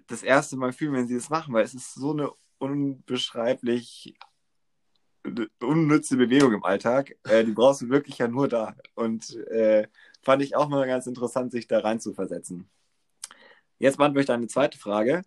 das 0.07 0.23
erste 0.23 0.57
Mal 0.57 0.73
fühlen, 0.73 0.95
wenn 0.95 1.07
sie 1.07 1.15
das 1.15 1.31
machen, 1.31 1.53
weil 1.55 1.65
es 1.65 1.75
ist 1.75 1.95
so 1.95 2.13
eine 2.13 2.31
unbeschreiblich 2.59 4.17
unnütze 5.61 6.17
Bewegung 6.17 6.53
im 6.53 6.65
Alltag. 6.65 7.17
Äh, 7.25 7.45
die 7.45 7.53
brauchst 7.53 7.83
du 7.83 7.89
wirklich 7.89 8.19
ja 8.19 8.29
nur 8.29 8.49
da. 8.49 8.75
Und 8.95 9.37
äh, 9.49 9.87
fand 10.23 10.43
ich 10.43 10.57
auch 10.57 10.69
mal 10.69 10.87
ganz 10.87 11.07
interessant, 11.07 11.53
sich 11.53 11.67
da 11.67 11.81
rein 11.81 12.01
zu 12.01 12.13
versetzen. 12.15 12.69
Jetzt 13.79 13.99
beantworte 13.99 14.21
ich 14.21 14.27
deine 14.27 14.47
zweite 14.49 14.79
Frage. 14.79 15.23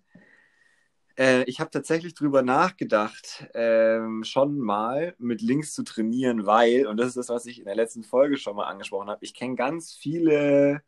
Äh, 1.18 1.44
ich 1.44 1.60
habe 1.60 1.72
tatsächlich 1.72 2.14
drüber 2.14 2.42
nachgedacht, 2.42 3.48
ähm, 3.54 4.24
schon 4.24 4.60
mal 4.60 5.16
mit 5.18 5.42
links 5.42 5.74
zu 5.74 5.84
trainieren, 5.84 6.46
weil, 6.46 6.88
und 6.88 6.98
das 6.98 7.10
ist 7.10 7.18
das, 7.18 7.30
was 7.30 7.46
ich 7.46 7.60
in 7.60 7.66
der 7.66 7.76
letzten 7.76 8.04
Folge 8.04 8.38
schon 8.38 8.56
mal 8.56 8.66
angesprochen 8.66 9.10
habe, 9.10 9.24
ich 9.24 9.34
kenne 9.34 9.56
ganz 9.56 9.94
viele 9.94 10.82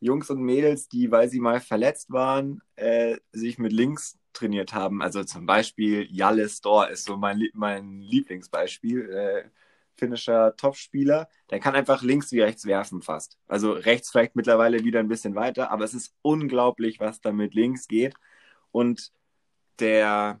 Jungs 0.00 0.30
und 0.30 0.40
Mädels, 0.42 0.88
die, 0.88 1.10
weil 1.10 1.28
sie 1.28 1.40
mal 1.40 1.60
verletzt 1.60 2.10
waren, 2.10 2.60
äh, 2.76 3.16
sich 3.32 3.58
mit 3.58 3.72
links 3.72 4.18
trainiert 4.32 4.72
haben. 4.74 5.02
Also 5.02 5.24
zum 5.24 5.46
Beispiel 5.46 6.06
Jalle 6.10 6.48
Store 6.48 6.90
ist 6.90 7.04
so 7.04 7.16
mein, 7.16 7.48
mein 7.54 8.00
Lieblingsbeispiel. 8.00 9.10
Äh, 9.10 9.50
finnischer 9.98 10.56
Topspieler, 10.56 11.28
der 11.50 11.60
kann 11.60 11.74
einfach 11.74 12.02
links 12.02 12.32
wie 12.32 12.40
rechts 12.40 12.64
werfen 12.64 13.02
fast. 13.02 13.36
Also 13.48 13.72
rechts 13.72 14.10
vielleicht 14.10 14.36
mittlerweile 14.36 14.84
wieder 14.84 15.00
ein 15.00 15.08
bisschen 15.08 15.34
weiter, 15.34 15.70
aber 15.70 15.84
es 15.84 15.94
ist 15.94 16.14
unglaublich, 16.22 17.00
was 17.00 17.20
da 17.20 17.32
mit 17.32 17.54
links 17.54 17.88
geht. 17.88 18.14
Und 18.70 19.12
der, 19.80 20.40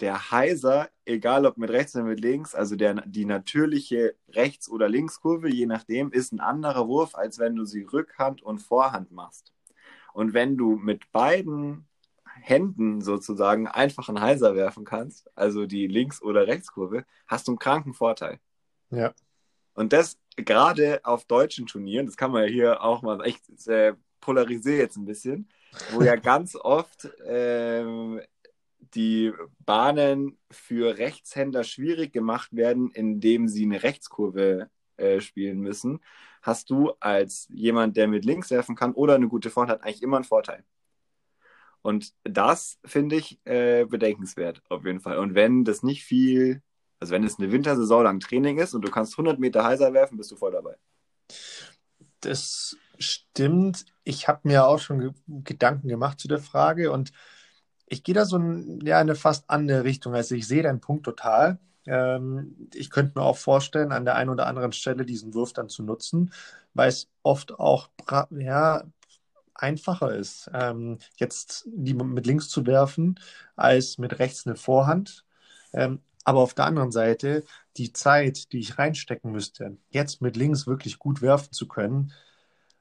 der 0.00 0.30
Heiser, 0.30 0.88
egal 1.04 1.46
ob 1.46 1.56
mit 1.58 1.70
rechts 1.70 1.94
oder 1.94 2.04
mit 2.04 2.20
links, 2.20 2.54
also 2.54 2.76
der, 2.76 2.94
die 3.06 3.24
natürliche 3.24 4.16
Rechts- 4.30 4.68
oder 4.68 4.88
Linkskurve, 4.88 5.48
je 5.48 5.66
nachdem, 5.66 6.10
ist 6.12 6.32
ein 6.32 6.40
anderer 6.40 6.88
Wurf, 6.88 7.14
als 7.14 7.38
wenn 7.38 7.54
du 7.54 7.64
sie 7.64 7.82
Rückhand 7.82 8.42
und 8.42 8.60
Vorhand 8.60 9.12
machst. 9.12 9.52
Und 10.12 10.32
wenn 10.32 10.56
du 10.56 10.76
mit 10.76 11.12
beiden 11.12 11.86
Händen 12.42 13.00
sozusagen 13.00 13.68
einfach 13.68 14.08
einen 14.08 14.20
Heiser 14.20 14.54
werfen 14.54 14.84
kannst, 14.84 15.30
also 15.36 15.66
die 15.66 15.86
Links- 15.86 16.22
oder 16.22 16.46
Rechtskurve, 16.46 17.04
hast 17.26 17.46
du 17.46 17.52
einen 17.52 17.58
kranken 17.58 17.94
Vorteil. 17.94 18.40
Ja. 18.90 19.12
Und 19.74 19.92
das 19.92 20.18
gerade 20.36 21.00
auf 21.04 21.24
deutschen 21.24 21.66
Turnieren, 21.66 22.06
das 22.06 22.16
kann 22.16 22.32
man 22.32 22.44
ja 22.44 22.48
hier 22.48 22.82
auch 22.82 23.02
mal 23.02 23.24
echt 23.24 23.44
äh, 23.66 23.94
polarisieren 24.20 24.78
jetzt 24.78 24.96
ein 24.96 25.04
bisschen, 25.04 25.48
wo 25.92 26.02
ja 26.02 26.16
ganz 26.16 26.56
oft 26.56 27.08
ähm, 27.26 28.20
die 28.94 29.32
Bahnen 29.60 30.38
für 30.50 30.98
Rechtshänder 30.98 31.64
schwierig 31.64 32.12
gemacht 32.12 32.54
werden, 32.54 32.90
indem 32.90 33.48
sie 33.48 33.64
eine 33.64 33.82
Rechtskurve 33.82 34.70
äh, 34.96 35.20
spielen 35.20 35.60
müssen, 35.60 36.00
hast 36.42 36.70
du 36.70 36.92
als 37.00 37.46
jemand, 37.50 37.96
der 37.96 38.08
mit 38.08 38.24
links 38.24 38.50
werfen 38.50 38.76
kann 38.76 38.92
oder 38.92 39.14
eine 39.14 39.28
gute 39.28 39.50
Vorhand 39.50 39.70
hat, 39.70 39.82
eigentlich 39.82 40.02
immer 40.02 40.16
einen 40.16 40.24
Vorteil. 40.24 40.64
Und 41.82 42.12
das 42.24 42.78
finde 42.84 43.16
ich 43.16 43.40
äh, 43.46 43.86
bedenkenswert 43.86 44.62
auf 44.68 44.84
jeden 44.84 45.00
Fall. 45.00 45.18
Und 45.18 45.34
wenn 45.34 45.64
das 45.64 45.82
nicht 45.82 46.04
viel, 46.04 46.62
also 46.98 47.12
wenn 47.12 47.24
es 47.24 47.38
eine 47.38 47.52
Wintersaison 47.52 48.04
lang 48.04 48.20
Training 48.20 48.58
ist 48.58 48.74
und 48.74 48.82
du 48.82 48.90
kannst 48.90 49.14
100 49.14 49.38
Meter 49.38 49.64
heiser 49.64 49.92
werfen, 49.92 50.18
bist 50.18 50.30
du 50.30 50.36
voll 50.36 50.52
dabei. 50.52 50.76
Das 52.20 52.76
stimmt. 52.98 53.86
Ich 54.04 54.28
habe 54.28 54.40
mir 54.44 54.66
auch 54.66 54.78
schon 54.78 55.14
Gedanken 55.26 55.88
gemacht 55.88 56.20
zu 56.20 56.28
der 56.28 56.40
Frage 56.40 56.92
und 56.92 57.12
ich 57.90 58.04
gehe 58.04 58.14
da 58.14 58.24
so 58.24 58.36
in 58.36 58.80
ja, 58.86 58.98
eine 58.98 59.16
fast 59.16 59.50
andere 59.50 59.84
Richtung. 59.84 60.14
Also 60.14 60.34
ich 60.34 60.46
sehe 60.46 60.62
deinen 60.62 60.80
Punkt 60.80 61.04
total. 61.04 61.58
Ähm, 61.86 62.68
ich 62.74 62.90
könnte 62.90 63.18
mir 63.18 63.24
auch 63.24 63.36
vorstellen, 63.36 63.92
an 63.92 64.04
der 64.04 64.14
einen 64.14 64.30
oder 64.30 64.46
anderen 64.46 64.72
Stelle 64.72 65.04
diesen 65.04 65.34
Wurf 65.34 65.52
dann 65.52 65.68
zu 65.68 65.82
nutzen, 65.82 66.32
weil 66.72 66.88
es 66.88 67.10
oft 67.22 67.58
auch 67.58 67.90
ja, 68.30 68.84
einfacher 69.54 70.14
ist, 70.14 70.50
ähm, 70.54 70.98
jetzt 71.16 71.68
die 71.72 71.94
mit 71.94 72.26
links 72.26 72.48
zu 72.48 72.66
werfen, 72.66 73.18
als 73.56 73.98
mit 73.98 74.18
rechts 74.18 74.46
eine 74.46 74.56
Vorhand. 74.56 75.26
Ähm, 75.72 76.00
aber 76.24 76.40
auf 76.40 76.54
der 76.54 76.66
anderen 76.66 76.92
Seite, 76.92 77.44
die 77.76 77.92
Zeit, 77.92 78.52
die 78.52 78.60
ich 78.60 78.78
reinstecken 78.78 79.32
müsste, 79.32 79.76
jetzt 79.90 80.22
mit 80.22 80.36
links 80.36 80.66
wirklich 80.66 80.98
gut 80.98 81.22
werfen 81.22 81.52
zu 81.52 81.66
können, 81.66 82.12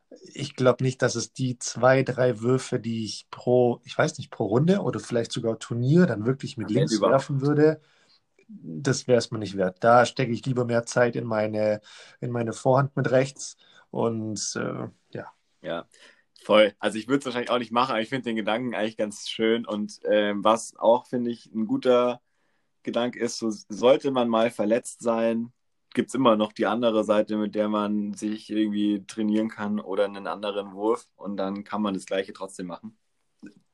ich 0.10 0.56
glaube 0.56 0.84
nicht, 0.84 1.02
dass 1.02 1.16
es 1.16 1.34
die 1.34 1.60
zwei, 1.60 2.04
drei 2.04 2.42
Würfe, 2.42 2.80
die 2.80 3.06
ich 3.06 3.28
pro, 3.30 3.80
ich 3.84 3.98
weiß 3.98 4.18
nicht, 4.18 4.32
pro 4.32 4.46
Runde 4.46 4.80
oder 4.82 5.00
vielleicht 5.00 5.32
sogar 5.32 5.60
Turnier 5.60 6.06
dann 6.08 6.26
wirklich 6.26 6.58
mit 6.58 6.70
links 6.70 6.94
überhaupt. 6.94 7.14
werfen 7.14 7.42
würde. 7.42 7.82
Das 8.48 9.08
wäre 9.08 9.20
es 9.20 9.30
mir 9.30 9.38
nicht 9.38 9.58
wert. 9.58 9.78
Da 9.84 10.06
stecke 10.06 10.32
ich 10.32 10.46
lieber 10.46 10.66
mehr 10.66 10.86
Zeit 10.86 11.16
in 11.16 11.26
meine, 11.26 11.82
in 12.20 12.32
meine 12.32 12.54
Vorhand 12.54 12.96
mit 12.96 13.12
rechts 13.12 13.58
und 13.92 14.56
äh, 14.56 14.88
ja. 15.12 15.32
Ja, 15.62 15.88
voll. 16.44 16.74
Also 16.80 16.98
ich 16.98 17.08
würde 17.08 17.20
es 17.20 17.26
wahrscheinlich 17.26 17.52
auch 17.52 17.60
nicht 17.60 17.72
machen, 17.72 17.92
aber 17.92 18.02
ich 18.02 18.10
finde 18.10 18.30
den 18.30 18.36
Gedanken 18.36 18.74
eigentlich 18.74 18.98
ganz 18.98 19.30
schön. 19.30 19.66
Und 19.68 20.04
äh, 20.06 20.34
was 20.36 20.76
auch, 20.78 21.06
finde 21.06 21.30
ich, 21.30 21.46
ein 21.54 21.68
guter 21.68 22.22
Gedanke 22.82 23.20
ist, 23.20 23.38
so 23.38 23.52
sollte 23.52 24.10
man 24.10 24.30
mal 24.30 24.50
verletzt 24.50 25.02
sein, 25.04 25.52
gibt 25.94 26.10
es 26.10 26.16
immer 26.16 26.36
noch 26.36 26.54
die 26.54 26.66
andere 26.66 27.04
Seite, 27.04 27.38
mit 27.38 27.56
der 27.56 27.68
man 27.70 28.14
sich 28.14 28.50
irgendwie 28.50 29.04
trainieren 29.08 29.50
kann 29.50 29.80
oder 29.80 30.06
einen 30.06 30.28
anderen 30.28 30.74
Wurf 30.74 31.08
und 31.16 31.38
dann 31.38 31.64
kann 31.64 31.82
man 31.82 31.94
das 31.94 32.06
Gleiche 32.06 32.34
trotzdem 32.34 32.68
machen. 32.68 32.98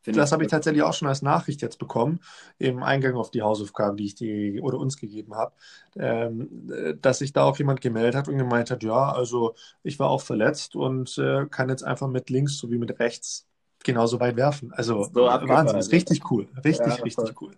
Find 0.06 0.18
das 0.18 0.32
habe 0.32 0.44
ich 0.44 0.52
tatsächlich 0.52 0.84
auch 0.84 0.94
schon 0.94 1.08
als 1.08 1.24
Nachricht 1.24 1.64
jetzt 1.64 1.80
bekommen, 1.80 2.20
im 2.60 2.84
Eingang 2.84 3.16
auf 3.16 3.32
die 3.32 3.42
Hausaufgaben, 3.42 3.98
die 3.98 4.06
ich 4.06 4.14
dir 4.14 4.64
oder 4.64 4.78
uns 4.78 4.98
gegeben 4.98 5.34
habe, 5.34 5.54
ähm, 5.96 6.70
dass 7.02 7.18
sich 7.18 7.34
da 7.34 7.44
auch 7.44 7.58
jemand 7.58 7.82
gemeldet 7.82 8.14
hat 8.14 8.28
und 8.28 8.38
gemeint 8.38 8.70
hat, 8.70 8.84
ja, 8.84 9.12
also 9.12 9.56
ich 9.82 9.98
war 9.98 10.10
auch 10.12 10.22
verletzt 10.22 10.76
und 10.76 11.18
äh, 11.18 11.48
kann 11.48 11.70
jetzt 11.70 11.84
einfach 11.84 12.08
mit 12.08 12.30
links 12.30 12.56
sowie 12.60 12.78
mit 12.78 13.00
rechts 13.00 13.48
genauso 13.84 14.20
weit 14.20 14.36
werfen. 14.36 14.72
Also 14.74 15.06
so 15.06 15.24
Wahnsinn, 15.24 15.80
ist 15.80 15.92
richtig 15.92 16.30
cool, 16.30 16.48
richtig, 16.64 16.98
ja, 16.98 17.04
richtig 17.04 17.42
cool. 17.42 17.54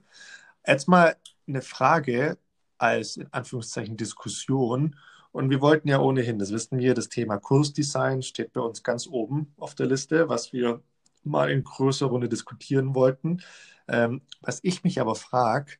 Jetzt 0.65 0.87
mal 0.87 1.17
eine 1.49 1.61
Frage, 1.61 2.37
als 2.77 3.17
in 3.17 3.31
Anführungszeichen 3.31 3.97
Diskussion. 3.97 4.95
Und 5.31 5.49
wir 5.49 5.61
wollten 5.61 5.87
ja 5.87 5.99
ohnehin, 5.99 6.39
das 6.39 6.51
wissen 6.51 6.79
wir, 6.79 6.93
das 6.93 7.09
Thema 7.09 7.37
Kursdesign 7.37 8.21
steht 8.21 8.53
bei 8.53 8.61
uns 8.61 8.83
ganz 8.83 9.07
oben 9.07 9.53
auf 9.57 9.75
der 9.75 9.85
Liste, 9.85 10.29
was 10.29 10.53
wir 10.53 10.81
mal 11.23 11.51
in 11.51 11.63
größerer 11.63 12.09
Runde 12.09 12.29
diskutieren 12.29 12.95
wollten. 12.95 13.41
Ähm, 13.87 14.21
was 14.41 14.59
ich 14.63 14.83
mich 14.83 14.99
aber 14.99 15.15
frage, 15.15 15.73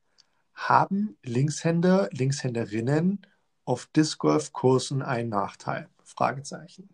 haben 0.54 1.18
Linkshänder, 1.24 2.10
Linkshänderinnen 2.12 3.22
auf 3.66 3.88
Disc 3.88 4.20
Golf 4.20 4.54
Kursen 4.54 5.02
einen 5.02 5.30
Nachteil? 5.30 5.90
Fragezeichen. 6.04 6.90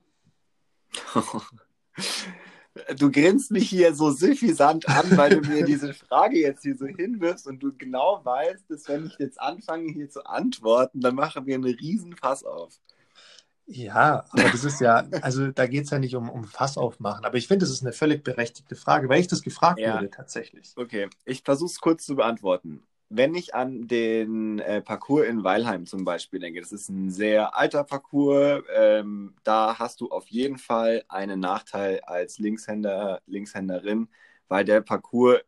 du 2.98 3.12
grinst 3.12 3.52
mich 3.52 3.70
hier 3.70 3.94
so 3.94 4.12
suffisant 4.12 4.88
an, 4.90 5.18
weil 5.18 5.40
du 5.40 5.48
mir 5.48 5.64
diese 5.64 5.94
Frage 5.94 6.40
jetzt 6.40 6.64
hier 6.64 6.76
so 6.76 6.86
hinwirfst 6.86 7.48
und 7.48 7.62
du 7.62 7.74
genau 7.76 8.22
weißt, 8.24 8.70
dass 8.70 8.88
wenn 8.88 9.06
ich 9.06 9.18
jetzt 9.20 9.40
anfange 9.40 9.92
hier 9.92 10.10
zu 10.10 10.26
antworten, 10.26 11.02
dann 11.02 11.16
machen 11.16 11.46
wir 11.46 11.56
einen 11.56 11.64
riesen 11.64 12.16
Fass 12.16 12.44
auf. 12.44 12.80
Ja, 13.66 14.26
aber 14.32 14.50
das 14.50 14.66
ist 14.66 14.82
ja, 14.82 15.06
also 15.22 15.48
da 15.52 15.68
geht 15.68 15.86
es 15.86 15.90
ja 15.92 16.00
nicht 16.00 16.16
um, 16.16 16.30
um 16.30 16.44
Fass 16.44 16.78
aufmachen, 16.78 17.24
aber 17.24 17.38
ich 17.38 17.48
finde, 17.48 17.66
das 17.66 17.72
ist 17.72 17.82
eine 17.82 17.94
völlig 17.94 18.24
berechtigte 18.24 18.76
Frage, 18.76 19.08
weil 19.08 19.22
ich 19.22 19.28
das 19.28 19.42
gefragt 19.42 19.80
ja. 19.80 19.96
wurde 19.96 20.10
tatsächlich. 20.10 20.74
Okay, 20.76 21.10
ich 21.24 21.44
versuche 21.44 21.72
es 21.72 21.80
kurz 21.80 22.06
zu 22.06 22.16
beantworten 22.16 22.84
wenn 23.16 23.36
ich 23.36 23.54
an 23.54 23.88
den 23.88 24.58
äh, 24.60 24.82
Parcours 24.82 25.28
in 25.28 25.44
Weilheim 25.44 25.86
zum 25.86 26.04
Beispiel 26.04 26.40
denke, 26.40 26.62
das 26.62 26.72
ist 26.72 26.90
ein 26.90 27.12
sehr 27.12 27.56
alter 27.56 27.84
Parcours, 27.84 28.64
ähm, 28.76 29.36
da 29.44 29.78
hast 29.78 30.02
du 30.02 30.10
auf 30.10 30.28
jeden 30.28 30.58
Fall 30.58 31.04
einen 31.10 31.40
Nachteil 31.40 32.00
als 32.02 32.40
Linkshänder, 32.40 33.22
Linkshänderin, 33.28 34.10
weil 34.48 34.66
der 34.66 34.82
Parcours 34.82 35.42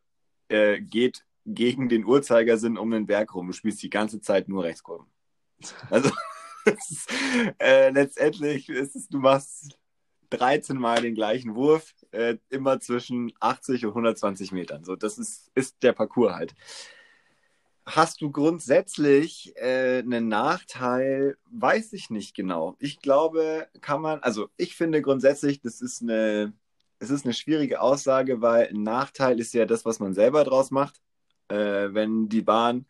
äh, 0.50 0.80
geht 0.80 1.26
gegen 1.46 1.90
den 1.90 2.06
Uhrzeigersinn 2.06 2.78
um 2.78 2.92
den 2.92 3.08
Berg 3.08 3.34
rum. 3.34 3.48
Du 3.48 3.54
spielst 3.54 3.82
die 3.82 3.90
ganze 3.90 4.22
Zeit 4.22 4.48
nur 4.48 4.64
Rechtskurven. 4.64 5.08
Also 5.90 6.12
ist, 6.66 7.10
äh, 7.60 7.90
letztendlich 7.90 8.70
ist 8.70 8.96
es, 8.96 9.08
du 9.10 9.18
machst 9.18 9.80
13 10.30 10.78
Mal 10.78 11.02
den 11.02 11.16
gleichen 11.16 11.56
Wurf, 11.56 11.94
äh, 12.12 12.38
immer 12.50 12.80
zwischen 12.80 13.32
80 13.40 13.86
und 13.86 13.92
120 13.92 14.52
Metern. 14.52 14.84
So, 14.84 14.96
das 14.96 15.18
ist, 15.18 15.52
ist 15.56 15.82
der 15.82 15.94
Parcours 15.94 16.34
halt. 16.34 16.56
Hast 17.88 18.22
du 18.22 18.32
grundsätzlich 18.32 19.54
äh, 19.58 20.00
einen 20.00 20.28
Nachteil? 20.28 21.38
Weiß 21.52 21.94
ich 21.94 22.10
nicht 22.10 22.36
genau. 22.36 22.76
Ich 22.80 23.00
glaube, 23.00 23.68
kann 23.82 24.02
man, 24.02 24.20
also 24.22 24.50
ich 24.58 24.76
finde 24.76 25.02
grundsätzlich, 25.04 25.62
das 25.62 25.82
ist 25.82 26.02
eine, 26.02 26.54
es 27.00 27.12
ist 27.12 27.26
eine 27.26 27.34
schwierige 27.36 27.82
Aussage, 27.82 28.42
weil 28.42 28.70
ein 28.70 28.82
Nachteil 28.84 29.40
ist 29.40 29.54
ja 29.54 29.66
das, 29.66 29.86
was 29.86 30.00
man 30.00 30.14
selber 30.16 30.44
draus 30.44 30.72
macht. 30.72 31.00
Äh, 31.50 31.94
wenn 31.94 32.28
die 32.30 32.42
Bahn 32.42 32.88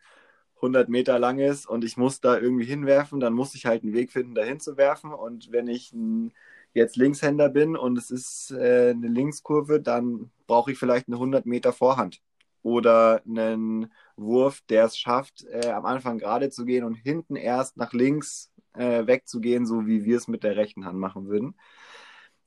100 0.56 0.88
Meter 0.88 1.18
lang 1.18 1.38
ist 1.40 1.66
und 1.66 1.84
ich 1.84 1.96
muss 1.98 2.20
da 2.20 2.38
irgendwie 2.38 2.64
hinwerfen, 2.64 3.20
dann 3.20 3.34
muss 3.34 3.54
ich 3.54 3.66
halt 3.66 3.82
einen 3.82 3.92
Weg 3.94 4.12
finden, 4.12 4.34
da 4.34 4.44
hinzuwerfen. 4.44 5.12
Und 5.12 5.52
wenn 5.52 5.68
ich 5.68 5.92
ein, 5.92 6.32
jetzt 6.74 6.96
Linkshänder 6.96 7.50
bin 7.50 7.76
und 7.76 7.98
es 7.98 8.10
ist 8.10 8.50
äh, 8.52 8.90
eine 8.90 9.08
Linkskurve, 9.08 9.80
dann 9.80 10.30
brauche 10.46 10.72
ich 10.72 10.78
vielleicht 10.78 11.08
eine 11.08 11.16
100 11.16 11.44
Meter 11.46 11.72
Vorhand 11.74 12.22
oder 12.66 13.22
einen 13.24 13.92
Wurf, 14.16 14.60
der 14.68 14.86
es 14.86 14.98
schafft, 14.98 15.44
äh, 15.44 15.70
am 15.70 15.86
Anfang 15.86 16.18
gerade 16.18 16.50
zu 16.50 16.64
gehen 16.64 16.82
und 16.82 16.94
hinten 16.94 17.36
erst 17.36 17.76
nach 17.76 17.92
links 17.92 18.50
äh, 18.72 19.06
wegzugehen, 19.06 19.66
so 19.66 19.86
wie 19.86 20.04
wir 20.04 20.16
es 20.16 20.26
mit 20.26 20.42
der 20.42 20.56
rechten 20.56 20.84
Hand 20.84 20.98
machen 20.98 21.28
würden. 21.28 21.54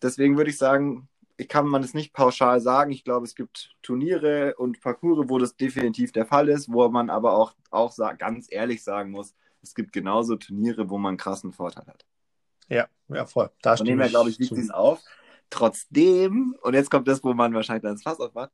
Deswegen 0.01 0.35
würde 0.35 0.49
ich 0.49 0.57
sagen, 0.57 1.07
ich 1.37 1.47
kann 1.47 1.65
man 1.65 1.83
es 1.83 1.93
nicht 1.93 2.11
pauschal 2.11 2.59
sagen. 2.59 2.91
Ich 2.91 3.05
glaube, 3.05 3.25
es 3.25 3.33
gibt 3.33 3.77
Turniere 3.81 4.55
und 4.57 4.81
Parcours, 4.81 5.29
wo 5.29 5.37
das 5.37 5.55
definitiv 5.55 6.11
der 6.11 6.25
Fall 6.25 6.49
ist, 6.49 6.69
wo 6.69 6.89
man 6.89 7.09
aber 7.09 7.31
auch, 7.31 7.53
auch 7.71 7.95
ganz 8.17 8.47
ehrlich 8.49 8.83
sagen 8.83 9.11
muss, 9.11 9.33
es 9.61 9.73
gibt 9.73 9.93
genauso 9.93 10.35
Turniere, 10.35 10.89
wo 10.89 10.97
man 10.97 11.11
einen 11.11 11.17
krassen 11.17 11.53
Vorteil 11.53 11.87
hat. 11.87 12.05
Ja, 12.67 12.89
ja, 13.07 13.25
voll. 13.25 13.49
Da 13.61 13.77
Von 13.77 13.85
dem 13.85 14.01
her, 14.01 14.09
glaube 14.09 14.29
ich, 14.29 14.37
liegt 14.37 14.51
es 14.51 14.69
auf. 14.69 15.01
Trotzdem, 15.49 16.57
und 16.61 16.73
jetzt 16.73 16.91
kommt 16.91 17.07
das, 17.07 17.23
wo 17.23 17.33
man 17.33 17.53
wahrscheinlich 17.53 17.83
dann 17.83 17.93
das 17.93 18.03
Fass 18.03 18.19
aufmacht, 18.19 18.51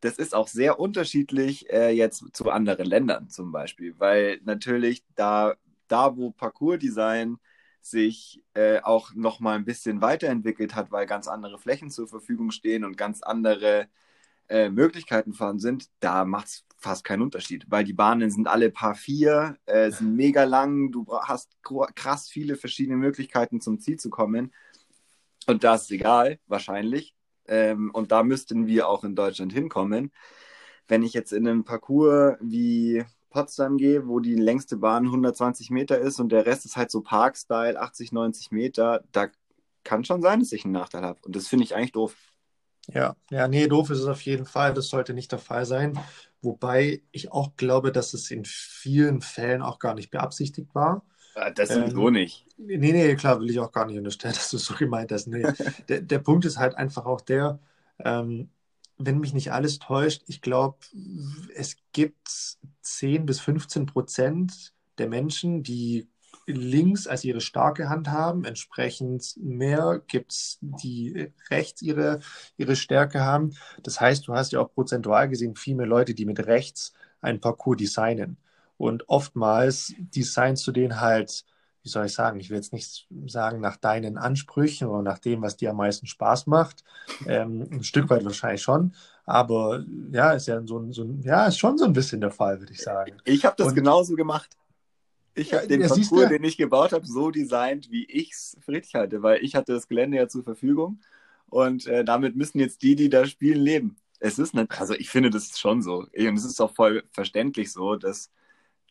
das 0.00 0.18
ist 0.18 0.34
auch 0.34 0.48
sehr 0.48 0.78
unterschiedlich 0.78 1.70
äh, 1.72 1.90
jetzt 1.90 2.24
zu 2.32 2.50
anderen 2.50 2.86
Ländern 2.86 3.28
zum 3.28 3.52
Beispiel, 3.52 3.94
weil 3.98 4.40
natürlich 4.44 5.04
da, 5.14 5.54
da 5.88 6.16
wo 6.16 6.30
Parcours-Design 6.30 7.38
sich 7.80 8.42
äh, 8.54 8.80
auch 8.80 9.14
noch 9.14 9.40
mal 9.40 9.56
ein 9.56 9.64
bisschen 9.64 10.00
weiterentwickelt 10.00 10.74
hat, 10.74 10.92
weil 10.92 11.06
ganz 11.06 11.26
andere 11.28 11.58
Flächen 11.58 11.90
zur 11.90 12.08
Verfügung 12.08 12.50
stehen 12.50 12.84
und 12.84 12.96
ganz 12.96 13.22
andere 13.22 13.88
äh, 14.48 14.68
Möglichkeiten 14.70 15.32
vorhanden 15.32 15.60
sind, 15.60 15.88
da 16.00 16.24
macht 16.24 16.46
es 16.46 16.64
fast 16.76 17.04
keinen 17.04 17.22
Unterschied, 17.22 17.66
weil 17.68 17.84
die 17.84 17.92
Bahnen 17.92 18.30
sind 18.30 18.46
alle 18.46 18.70
paar 18.70 18.94
vier, 18.94 19.56
äh, 19.66 19.90
sind 19.90 20.14
mega 20.14 20.44
lang, 20.44 20.92
du 20.92 21.06
hast 21.22 21.50
krass 21.62 22.28
viele 22.28 22.56
verschiedene 22.56 22.96
Möglichkeiten 22.96 23.60
zum 23.60 23.80
Ziel 23.80 23.98
zu 23.98 24.10
kommen 24.10 24.52
und 25.46 25.64
das 25.64 25.82
ist 25.84 25.90
egal, 25.90 26.38
wahrscheinlich. 26.46 27.17
Ähm, 27.48 27.90
und 27.92 28.12
da 28.12 28.22
müssten 28.22 28.66
wir 28.66 28.88
auch 28.88 29.04
in 29.04 29.14
Deutschland 29.14 29.52
hinkommen. 29.52 30.12
Wenn 30.86 31.02
ich 31.02 31.12
jetzt 31.12 31.32
in 31.32 31.46
einem 31.46 31.64
Parcours 31.64 32.36
wie 32.40 33.04
Potsdam 33.30 33.76
gehe, 33.76 34.06
wo 34.08 34.20
die 34.20 34.34
längste 34.34 34.76
Bahn 34.76 35.04
120 35.06 35.70
Meter 35.70 35.98
ist 35.98 36.18
und 36.20 36.30
der 36.30 36.46
Rest 36.46 36.64
ist 36.64 36.76
halt 36.76 36.90
so 36.90 37.02
Park-Style, 37.02 37.78
80, 37.78 38.12
90 38.12 38.50
Meter, 38.52 39.04
da 39.12 39.28
kann 39.84 40.04
schon 40.04 40.22
sein, 40.22 40.40
dass 40.40 40.52
ich 40.52 40.64
einen 40.64 40.72
Nachteil 40.72 41.02
habe. 41.02 41.20
Und 41.24 41.36
das 41.36 41.48
finde 41.48 41.64
ich 41.64 41.74
eigentlich 41.74 41.92
doof. 41.92 42.16
Ja, 42.88 43.16
ja, 43.30 43.48
nee, 43.48 43.66
doof 43.66 43.90
ist 43.90 43.98
es 43.98 44.06
auf 44.06 44.22
jeden 44.22 44.46
Fall. 44.46 44.72
Das 44.72 44.88
sollte 44.88 45.12
nicht 45.12 45.30
der 45.30 45.38
Fall 45.38 45.66
sein. 45.66 45.98
Wobei 46.40 47.02
ich 47.12 47.32
auch 47.32 47.56
glaube, 47.56 47.92
dass 47.92 48.14
es 48.14 48.30
in 48.30 48.44
vielen 48.46 49.20
Fällen 49.20 49.60
auch 49.60 49.78
gar 49.78 49.94
nicht 49.94 50.10
beabsichtigt 50.10 50.74
war. 50.74 51.04
Ja, 51.38 51.50
das 51.50 51.68
sowieso 51.68 52.08
ähm, 52.08 52.14
nicht. 52.14 52.46
Nee, 52.56 52.78
nee, 52.78 53.14
klar, 53.14 53.40
will 53.40 53.50
ich 53.50 53.60
auch 53.60 53.70
gar 53.70 53.86
nicht 53.86 53.96
unterstellen, 53.96 54.34
dass 54.34 54.50
du 54.50 54.56
es 54.56 54.64
so 54.64 54.74
gemeint 54.74 55.12
hast. 55.12 55.28
Nee. 55.28 55.46
der, 55.88 56.00
der 56.00 56.18
Punkt 56.18 56.44
ist 56.44 56.58
halt 56.58 56.74
einfach 56.76 57.06
auch 57.06 57.20
der, 57.20 57.60
ähm, 58.04 58.50
wenn 58.98 59.20
mich 59.20 59.32
nicht 59.32 59.52
alles 59.52 59.78
täuscht, 59.78 60.24
ich 60.26 60.42
glaube, 60.42 60.78
es 61.54 61.76
gibt 61.92 62.58
10 62.82 63.26
bis 63.26 63.38
15 63.38 63.86
Prozent 63.86 64.72
der 64.98 65.08
Menschen, 65.08 65.62
die 65.62 66.08
links 66.46 67.06
als 67.06 67.24
ihre 67.24 67.40
starke 67.40 67.88
Hand 67.88 68.08
haben. 68.08 68.44
Entsprechend 68.44 69.36
mehr 69.36 70.02
gibt 70.08 70.32
es, 70.32 70.58
die 70.60 71.30
rechts 71.50 71.82
ihre, 71.82 72.18
ihre 72.56 72.74
Stärke 72.74 73.20
haben. 73.20 73.54
Das 73.84 74.00
heißt, 74.00 74.26
du 74.26 74.34
hast 74.34 74.50
ja 74.52 74.60
auch 74.60 74.72
prozentual 74.72 75.28
gesehen 75.28 75.54
viel 75.54 75.76
mehr 75.76 75.86
Leute, 75.86 76.14
die 76.14 76.24
mit 76.24 76.44
rechts 76.46 76.94
ein 77.20 77.40
Parcours 77.40 77.76
designen. 77.76 78.38
Und 78.78 79.08
oftmals 79.08 79.92
designst 79.98 80.66
du 80.66 80.72
den 80.72 81.00
halt 81.00 81.44
wie 81.88 81.88
soll 81.88 82.06
ich 82.06 82.12
sagen, 82.12 82.38
ich 82.38 82.50
will 82.50 82.56
jetzt 82.56 82.74
nicht 82.74 83.08
sagen 83.26 83.60
nach 83.60 83.76
deinen 83.76 84.18
Ansprüchen 84.18 84.88
oder 84.88 85.02
nach 85.02 85.18
dem, 85.18 85.40
was 85.40 85.56
dir 85.56 85.70
am 85.70 85.76
meisten 85.76 86.06
Spaß 86.06 86.46
macht. 86.46 86.84
Ähm, 87.26 87.66
ein 87.70 87.82
Stück 87.82 88.10
weit 88.10 88.24
wahrscheinlich 88.24 88.60
schon. 88.62 88.92
Aber 89.24 89.84
ja, 90.12 90.32
ist 90.32 90.48
ja 90.48 90.60
so 90.66 90.78
ein, 90.78 90.92
so 90.92 91.02
ein, 91.02 91.22
ja, 91.22 91.46
ist 91.46 91.58
schon 91.58 91.78
so 91.78 91.86
ein 91.86 91.94
bisschen 91.94 92.20
der 92.20 92.30
Fall, 92.30 92.60
würde 92.60 92.72
ich 92.72 92.82
sagen. 92.82 93.16
Ich 93.24 93.44
habe 93.46 93.56
das 93.56 93.68
Und, 93.68 93.74
genauso 93.74 94.16
gemacht. 94.16 94.50
Ich 95.34 95.54
habe 95.54 95.66
den 95.66 95.80
ja, 95.80 95.88
Parcours, 95.88 96.28
den 96.28 96.44
ich 96.44 96.58
gebaut 96.58 96.92
habe, 96.92 97.06
so 97.06 97.30
designt, 97.30 97.90
wie 97.90 98.04
ich 98.04 98.32
es 98.32 98.56
für 98.60 98.72
richtig 98.72 98.94
halte, 98.94 99.22
weil 99.22 99.42
ich 99.42 99.54
hatte 99.54 99.72
das 99.72 99.88
Gelände 99.88 100.18
ja 100.18 100.28
zur 100.28 100.42
Verfügung 100.42 101.00
und 101.46 101.86
äh, 101.86 102.04
damit 102.04 102.36
müssen 102.36 102.58
jetzt 102.58 102.82
die, 102.82 102.96
die 102.96 103.08
da 103.08 103.24
spielen, 103.24 103.60
leben. 103.60 103.96
Es 104.20 104.38
ist 104.38 104.52
nicht, 104.52 104.78
also 104.80 104.94
ich 104.94 105.08
finde, 105.08 105.30
das 105.30 105.44
ist 105.44 105.60
schon 105.60 105.80
so. 105.80 105.98
Und 105.98 106.36
es 106.36 106.44
ist 106.44 106.60
auch 106.60 106.74
voll 106.74 107.04
verständlich 107.12 107.72
so, 107.72 107.94
dass 107.94 108.30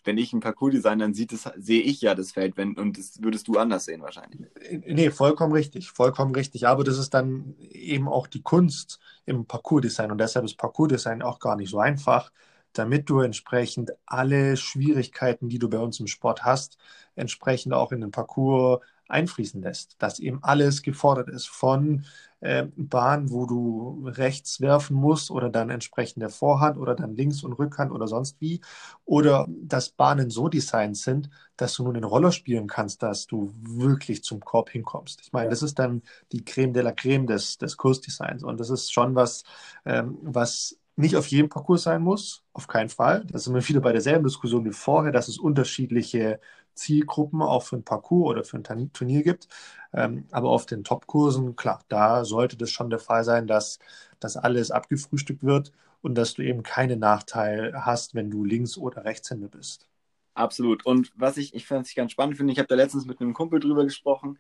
wenn 0.08 0.18
ich 0.18 0.34
ein 0.34 0.40
Parcours 0.40 0.72
design, 0.72 1.00
dann 1.00 1.14
sieht 1.14 1.34
es, 1.34 1.44
sehe 1.58 1.82
ich 1.82 2.02
ja 2.02 2.16
das 2.16 2.32
Feld, 2.32 2.58
wenn, 2.58 2.76
und 2.78 2.98
das 2.98 3.22
würdest 3.22 3.48
du 3.48 3.58
anders 3.58 3.86
sehen 3.86 4.02
wahrscheinlich. 4.02 4.48
Nee, 4.88 5.12
vollkommen 5.12 5.52
richtig, 5.54 5.92
vollkommen 5.92 6.34
richtig. 6.34 6.66
Aber 6.66 6.84
das 6.84 6.98
ist 6.98 7.14
dann 7.14 7.56
eben 7.60 8.08
auch 8.08 8.26
die 8.26 8.42
Kunst 8.42 9.00
im 9.26 9.46
Parcours-Design 9.46 10.10
und 10.10 10.18
deshalb 10.18 10.46
ist 10.46 10.58
Parcours-Design 10.58 11.22
auch 11.22 11.40
gar 11.40 11.58
nicht 11.58 11.70
so 11.70 11.80
einfach, 11.80 12.32
damit 12.72 13.10
du 13.10 13.20
entsprechend 13.20 13.92
alle 14.06 14.56
Schwierigkeiten, 14.56 15.50
die 15.50 15.60
du 15.60 15.70
bei 15.70 15.80
uns 15.80 16.00
im 16.00 16.08
Sport 16.08 16.46
hast, 16.46 16.78
entsprechend 17.16 17.74
auch 17.74 17.92
in 17.92 18.02
den 18.02 18.12
Parcours 18.12 18.80
einfließen 19.10 19.62
lässt. 19.62 19.96
Dass 20.00 20.20
eben 20.20 20.44
alles 20.44 20.84
gefordert 20.84 21.30
ist 21.30 21.48
von 21.48 22.06
Bahn, 22.42 23.32
wo 23.32 23.46
du 23.46 24.08
rechts 24.08 24.62
werfen 24.62 24.96
musst 24.96 25.32
oder 25.32 25.50
dann 25.50 25.70
entsprechend 25.70 26.22
der 26.22 26.30
Vorhand 26.30 26.78
oder 26.78 26.96
dann 26.96 27.16
links 27.16 27.44
und 27.44 27.54
Rückhand 27.54 27.92
oder 27.92 28.08
sonst 28.08 28.40
wie. 28.40 28.62
Oder 29.06 29.48
dass 29.50 29.90
Bahnen 29.90 30.30
so 30.30 30.48
designt 30.50 30.98
sind, 30.98 31.30
dass 31.56 31.74
du 31.76 31.84
nur 31.84 31.94
den 31.94 32.04
Roller 32.04 32.32
spielen 32.32 32.68
kannst, 32.68 33.02
dass 33.04 33.28
du 33.28 33.52
wirklich 33.62 34.24
zum 34.24 34.40
Korb 34.40 34.70
hinkommst. 34.70 35.22
Ich 35.22 35.34
meine, 35.34 35.50
das 35.50 35.64
ist 35.64 35.80
dann 35.80 36.04
die 36.32 36.46
Creme 36.46 36.74
de 36.74 36.84
la 36.84 36.92
Creme 36.92 37.26
des, 37.28 37.58
des 37.58 37.78
Kursdesigns. 37.78 38.44
Und 38.44 38.60
das 38.60 38.70
ist 38.70 38.94
schon 38.94 39.16
was, 39.16 39.44
ähm, 39.86 40.18
was 40.22 40.78
nicht 40.96 41.16
auf 41.16 41.28
jedem 41.28 41.50
Parcours 41.50 41.84
sein 41.84 42.02
muss, 42.02 42.44
auf 42.54 42.68
keinen 42.68 42.90
Fall. 42.90 43.24
Da 43.26 43.38
sind 43.40 43.54
wir 43.54 43.68
wieder 43.68 43.82
bei 43.82 43.92
derselben 43.94 44.24
Diskussion 44.26 44.66
wie 44.66 44.72
vorher, 44.72 45.12
dass 45.12 45.28
es 45.28 45.38
unterschiedliche 45.38 46.40
Zielgruppen 46.78 47.42
auch 47.42 47.64
für 47.64 47.76
ein 47.78 47.84
Parcours 47.84 48.30
oder 48.32 48.44
für 48.44 48.58
ein 48.58 48.94
Turnier 48.94 49.24
gibt. 49.24 49.48
Ähm, 49.94 50.28
aber 50.32 50.50
auf 50.50 50.66
den 50.66 50.84
Topkursen, 50.84 51.56
klar, 51.56 51.84
da 51.90 52.26
sollte 52.26 52.58
das 52.58 52.72
schon 52.72 52.90
der 52.90 53.00
Fall 53.00 53.24
sein, 53.24 53.48
dass 53.48 53.80
das 54.20 54.38
alles 54.38 54.72
abgefrühstückt 54.72 55.44
wird 55.44 55.72
und 56.02 56.16
dass 56.16 56.36
du 56.36 56.44
eben 56.44 56.64
keinen 56.64 57.00
Nachteil 57.00 57.74
hast, 57.86 58.16
wenn 58.16 58.32
du 58.32 58.44
Links- 58.46 58.78
oder 58.78 59.06
Rechtshänder 59.06 59.48
bist. 59.50 59.90
Absolut. 60.36 60.86
Und 60.86 61.12
was 61.16 61.38
ich, 61.38 61.56
ich 61.56 61.66
fand 61.66 61.94
ganz 61.96 62.12
spannend 62.12 62.38
finde, 62.38 62.54
ich 62.54 62.60
habe 62.60 62.68
da 62.68 62.76
letztens 62.76 63.06
mit 63.08 63.20
einem 63.20 63.34
Kumpel 63.34 63.60
drüber 63.60 63.84
gesprochen, 63.84 64.38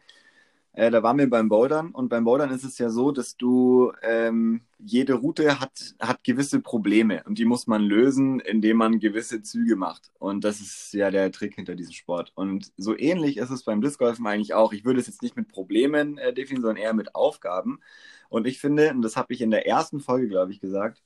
äh, 0.78 0.92
da 0.92 1.02
waren 1.02 1.18
wir 1.18 1.28
beim 1.28 1.50
Bouldern 1.50 1.90
und 1.90 2.08
beim 2.10 2.24
Bouldern 2.24 2.52
ist 2.52 2.64
es 2.64 2.78
ja 2.78 2.92
so, 2.92 3.12
dass 3.12 3.36
du 3.36 3.94
ähm, 4.04 4.62
jede 4.78 5.16
Route 5.16 5.60
hat, 5.60 5.96
hat 6.00 6.24
gewisse 6.24 6.62
Probleme 6.62 7.24
und 7.26 7.40
die 7.40 7.46
muss 7.46 7.66
man 7.66 7.82
lösen, 7.82 8.40
indem 8.42 8.78
man 8.78 9.00
gewisse 9.00 9.42
Züge 9.42 9.76
macht. 9.76 10.12
Und 10.20 10.44
das 10.44 10.62
ist 10.62 10.94
ja 10.94 11.10
der 11.10 11.32
Trick 11.32 11.56
hinter 11.56 11.74
diesem 11.74 11.94
Sport. 11.94 12.32
Und 12.36 12.72
so 12.78 12.96
ähnlich 12.96 13.38
ist 13.38 13.50
es 13.50 13.64
beim 13.64 13.82
Discgolfen 13.82 14.28
eigentlich 14.28 14.54
auch. 14.54 14.72
Ich 14.72 14.86
würde 14.86 15.00
es 15.00 15.08
jetzt 15.08 15.24
nicht 15.24 15.36
mit 15.36 15.48
Problemen 15.48 16.20
äh, 16.20 16.32
definieren, 16.32 16.62
sondern 16.62 16.84
eher 16.84 16.94
mit 16.94 17.16
Aufgaben. 17.16 17.80
Und 18.30 18.46
ich 18.46 18.60
finde, 18.60 18.92
und 18.92 19.02
das 19.02 19.18
habe 19.18 19.34
ich 19.34 19.42
in 19.42 19.50
der 19.50 19.66
ersten 19.66 20.00
Folge, 20.00 20.28
glaube 20.28 20.52
ich, 20.52 20.60
gesagt, 20.62 21.02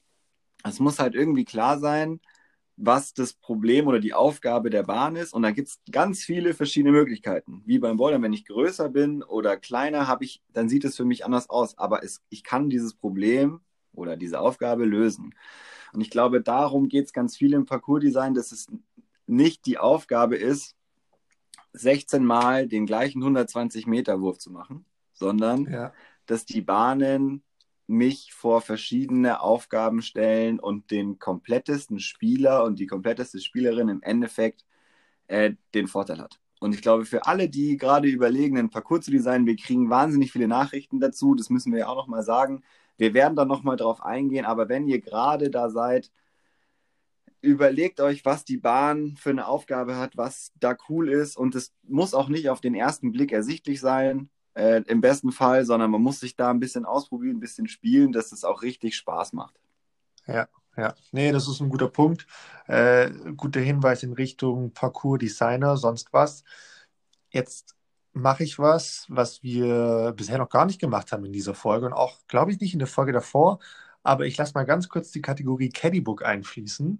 es 0.66 0.82
muss 0.82 1.00
halt 1.00 1.16
irgendwie 1.16 1.46
klar 1.46 1.80
sein, 1.80 2.20
was 2.84 3.14
das 3.14 3.34
Problem 3.34 3.88
oder 3.88 4.00
die 4.00 4.14
Aufgabe 4.14 4.72
der 4.72 4.84
Bahn 4.84 5.16
ist. 5.16 5.34
Und 5.34 5.44
da 5.44 5.52
gibt 5.52 5.68
es 5.68 5.80
ganz 5.92 6.24
viele 6.24 6.56
verschiedene 6.56 6.92
Möglichkeiten. 6.92 7.62
Wie 7.66 7.78
beim 7.78 7.98
Bouldern, 7.98 8.24
wenn 8.24 8.34
ich 8.34 8.46
größer 8.46 8.90
bin 8.90 9.22
oder 9.22 9.56
kleiner, 9.56 10.08
habe 10.08 10.24
ich, 10.24 10.42
dann 10.52 10.68
sieht 10.68 10.84
es 10.84 10.98
für 10.98 11.06
mich 11.06 11.24
anders 11.24 11.50
aus. 11.50 11.78
Aber 11.78 12.04
es, 12.04 12.24
ich 12.30 12.44
kann 12.44 12.70
dieses 12.70 12.96
Problem 12.96 13.62
oder 13.94 14.18
diese 14.18 14.40
Aufgabe 14.40 14.86
lösen. 14.86 15.36
Und 15.94 16.02
ich 16.02 16.10
glaube, 16.10 16.42
darum 16.42 16.88
geht 16.88 17.06
es 17.06 17.14
ganz 17.14 17.38
viel 17.38 17.54
im 17.54 17.66
Parcours-Design, 17.66 18.34
dass 18.34 18.52
es 18.52 18.68
nicht 19.28 19.68
die 19.68 19.78
Aufgabe 19.78 20.36
ist, 20.36 20.76
16 21.74 22.26
Mal 22.26 22.68
den 22.68 22.88
gleichen 22.88 23.22
120 23.22 23.86
Meter 23.86 24.22
Wurf 24.22 24.40
zu 24.40 24.52
machen, 24.52 24.86
sondern 25.14 25.66
ja. 25.72 25.94
dass 26.26 26.46
die 26.46 26.62
Bahnen 26.62 27.44
mich 27.92 28.34
vor 28.34 28.62
verschiedene 28.62 29.42
Aufgaben 29.42 30.02
stellen 30.02 30.60
und 30.60 30.92
den 30.92 31.20
komplettesten 31.20 32.00
Spieler 32.00 32.64
und 32.64 32.80
die 32.80 32.88
kompletteste 32.88 33.40
Spielerin 33.40 33.90
im 33.90 34.02
Endeffekt 34.02 34.66
äh, 35.28 35.54
den 35.74 35.88
Vorteil 35.88 36.20
hat. 36.20 36.40
Und 36.60 36.76
ich 36.76 36.82
glaube, 36.82 37.06
für 37.06 37.26
alle, 37.26 37.50
die 37.50 37.78
gerade 37.78 38.08
überlegen, 38.08 38.58
einen 38.58 38.70
Parcours 38.70 39.06
zu 39.06 39.12
designen, 39.12 39.48
wir 39.48 39.56
kriegen 39.56 39.90
wahnsinnig 39.90 40.32
viele 40.32 40.48
Nachrichten 40.48 41.00
dazu. 41.00 41.36
Das 41.36 41.50
müssen 41.50 41.74
wir 41.74 41.80
ja 41.80 41.88
auch 41.88 41.96
nochmal 41.96 42.24
sagen. 42.24 42.64
Wir 42.98 43.14
werden 43.14 43.36
da 43.36 43.46
nochmal 43.46 43.78
drauf 43.78 44.04
eingehen. 44.04 44.46
Aber 44.46 44.70
wenn 44.70 44.88
ihr 44.88 45.02
gerade 45.02 45.50
da 45.50 45.70
seid, 45.70 46.12
überlegt 47.42 48.00
euch, 48.00 48.26
was 48.26 48.46
die 48.46 48.58
Bahn 48.58 49.16
für 49.18 49.32
eine 49.32 49.48
Aufgabe 49.48 49.98
hat, 49.98 50.18
was 50.18 50.52
da 50.60 50.78
cool 50.90 51.10
ist. 51.10 51.36
Und 51.36 51.56
es 51.56 51.74
muss 51.84 52.14
auch 52.14 52.30
nicht 52.30 52.50
auf 52.50 52.62
den 52.62 52.76
ersten 52.76 53.12
Blick 53.12 53.32
ersichtlich 53.32 53.80
sein 53.80 54.30
äh, 54.54 54.82
im 54.88 55.02
besten 55.02 55.32
Fall, 55.32 55.66
sondern 55.66 55.92
man 55.92 56.02
muss 56.02 56.20
sich 56.20 56.36
da 56.36 56.50
ein 56.50 56.60
bisschen 56.60 56.86
ausprobieren, 56.86 57.38
ein 57.38 57.42
bisschen 57.42 57.68
spielen, 57.68 58.12
dass 58.12 58.32
es 58.32 58.44
auch 58.44 58.62
richtig 58.62 58.96
Spaß 58.96 59.34
macht. 59.34 59.60
Ja, 60.28 60.48
ja. 60.78 60.94
Nee, 61.12 61.32
das 61.32 61.48
ist 61.48 61.62
ein 61.62 61.70
guter 61.70 61.88
Punkt. 61.90 62.28
Äh, 62.68 63.12
guter 63.36 63.60
Hinweis 63.60 64.04
in 64.04 64.14
Richtung 64.14 64.72
Parcours-Designer, 64.74 65.78
sonst 65.78 66.14
was. 66.14 66.44
Jetzt 67.30 67.76
mache 68.14 68.44
ich 68.44 68.60
was, 68.60 69.06
was 69.10 69.42
wir 69.42 70.14
bisher 70.16 70.38
noch 70.38 70.50
gar 70.50 70.66
nicht 70.66 70.80
gemacht 70.80 71.12
haben 71.12 71.26
in 71.26 71.34
dieser 71.34 71.56
Folge 71.56 71.86
und 71.86 71.94
auch, 71.94 72.20
glaube 72.28 72.52
ich, 72.52 72.60
nicht 72.60 72.74
in 72.74 72.80
der 72.80 72.88
Folge 72.88 73.14
davor. 73.14 73.60
Aber 74.04 74.26
ich 74.26 74.38
lasse 74.38 74.54
mal 74.56 74.64
ganz 74.64 74.90
kurz 74.90 75.12
die 75.12 75.22
Kategorie 75.22 75.70
Caddybook 75.70 76.26
einfließen. 76.26 77.00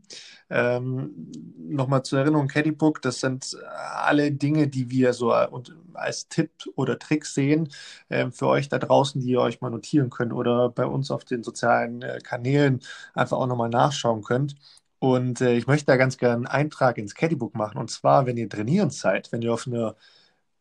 Ähm, 0.50 1.32
Nochmal 1.58 2.04
zur 2.04 2.20
Erinnerung, 2.20 2.48
Caddybook, 2.48 3.02
das 3.02 3.20
sind 3.22 3.58
alle 3.96 4.32
Dinge, 4.32 4.68
die 4.68 4.90
wir 4.90 5.14
so 5.14 5.32
als 5.32 6.28
Tipp 6.28 6.52
oder 6.76 7.00
Trick 7.00 7.26
sehen 7.26 7.70
äh, 8.10 8.30
für 8.32 8.48
euch 8.48 8.70
da 8.70 8.78
draußen, 8.78 9.22
die 9.22 9.30
ihr 9.30 9.42
euch 9.42 9.62
mal 9.62 9.70
notieren 9.70 10.10
könnt 10.10 10.34
oder 10.34 10.70
bei 10.70 10.86
uns 10.86 11.12
auf 11.12 11.26
den 11.26 11.44
sozialen 11.44 12.02
äh, 12.02 12.20
Kanälen 12.24 12.82
einfach 13.14 13.38
auch 13.38 13.48
nochmal 13.48 13.70
nachschauen 13.70 14.22
könnt. 14.24 14.56
Und 15.00 15.42
äh, 15.42 15.56
ich 15.56 15.68
möchte 15.68 15.88
da 15.88 15.98
ganz 15.98 16.18
gerne 16.18 16.36
einen 16.36 16.48
Eintrag 16.48 16.98
ins 16.98 17.16
Caddybook 17.16 17.56
machen. 17.56 17.78
Und 17.80 17.90
zwar, 17.90 18.26
wenn 18.26 18.38
ihr 18.38 18.50
trainieren 18.50 18.92
seid, 18.92 19.32
wenn 19.32 19.42
ihr 19.42 19.54
auf 19.54 19.68
einer 19.68 19.96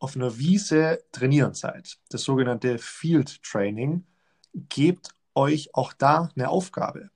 auf 0.01 0.15
einer 0.15 0.37
Wiese 0.39 1.03
trainieren 1.11 1.53
seid, 1.53 1.99
das 2.09 2.23
sogenannte 2.23 2.79
Field 2.79 3.43
Training, 3.43 4.03
gebt 4.69 5.11
euch 5.35 5.73
auch 5.75 5.93
da 5.93 6.29
eine 6.35 6.49
Aufgabe. 6.49 7.09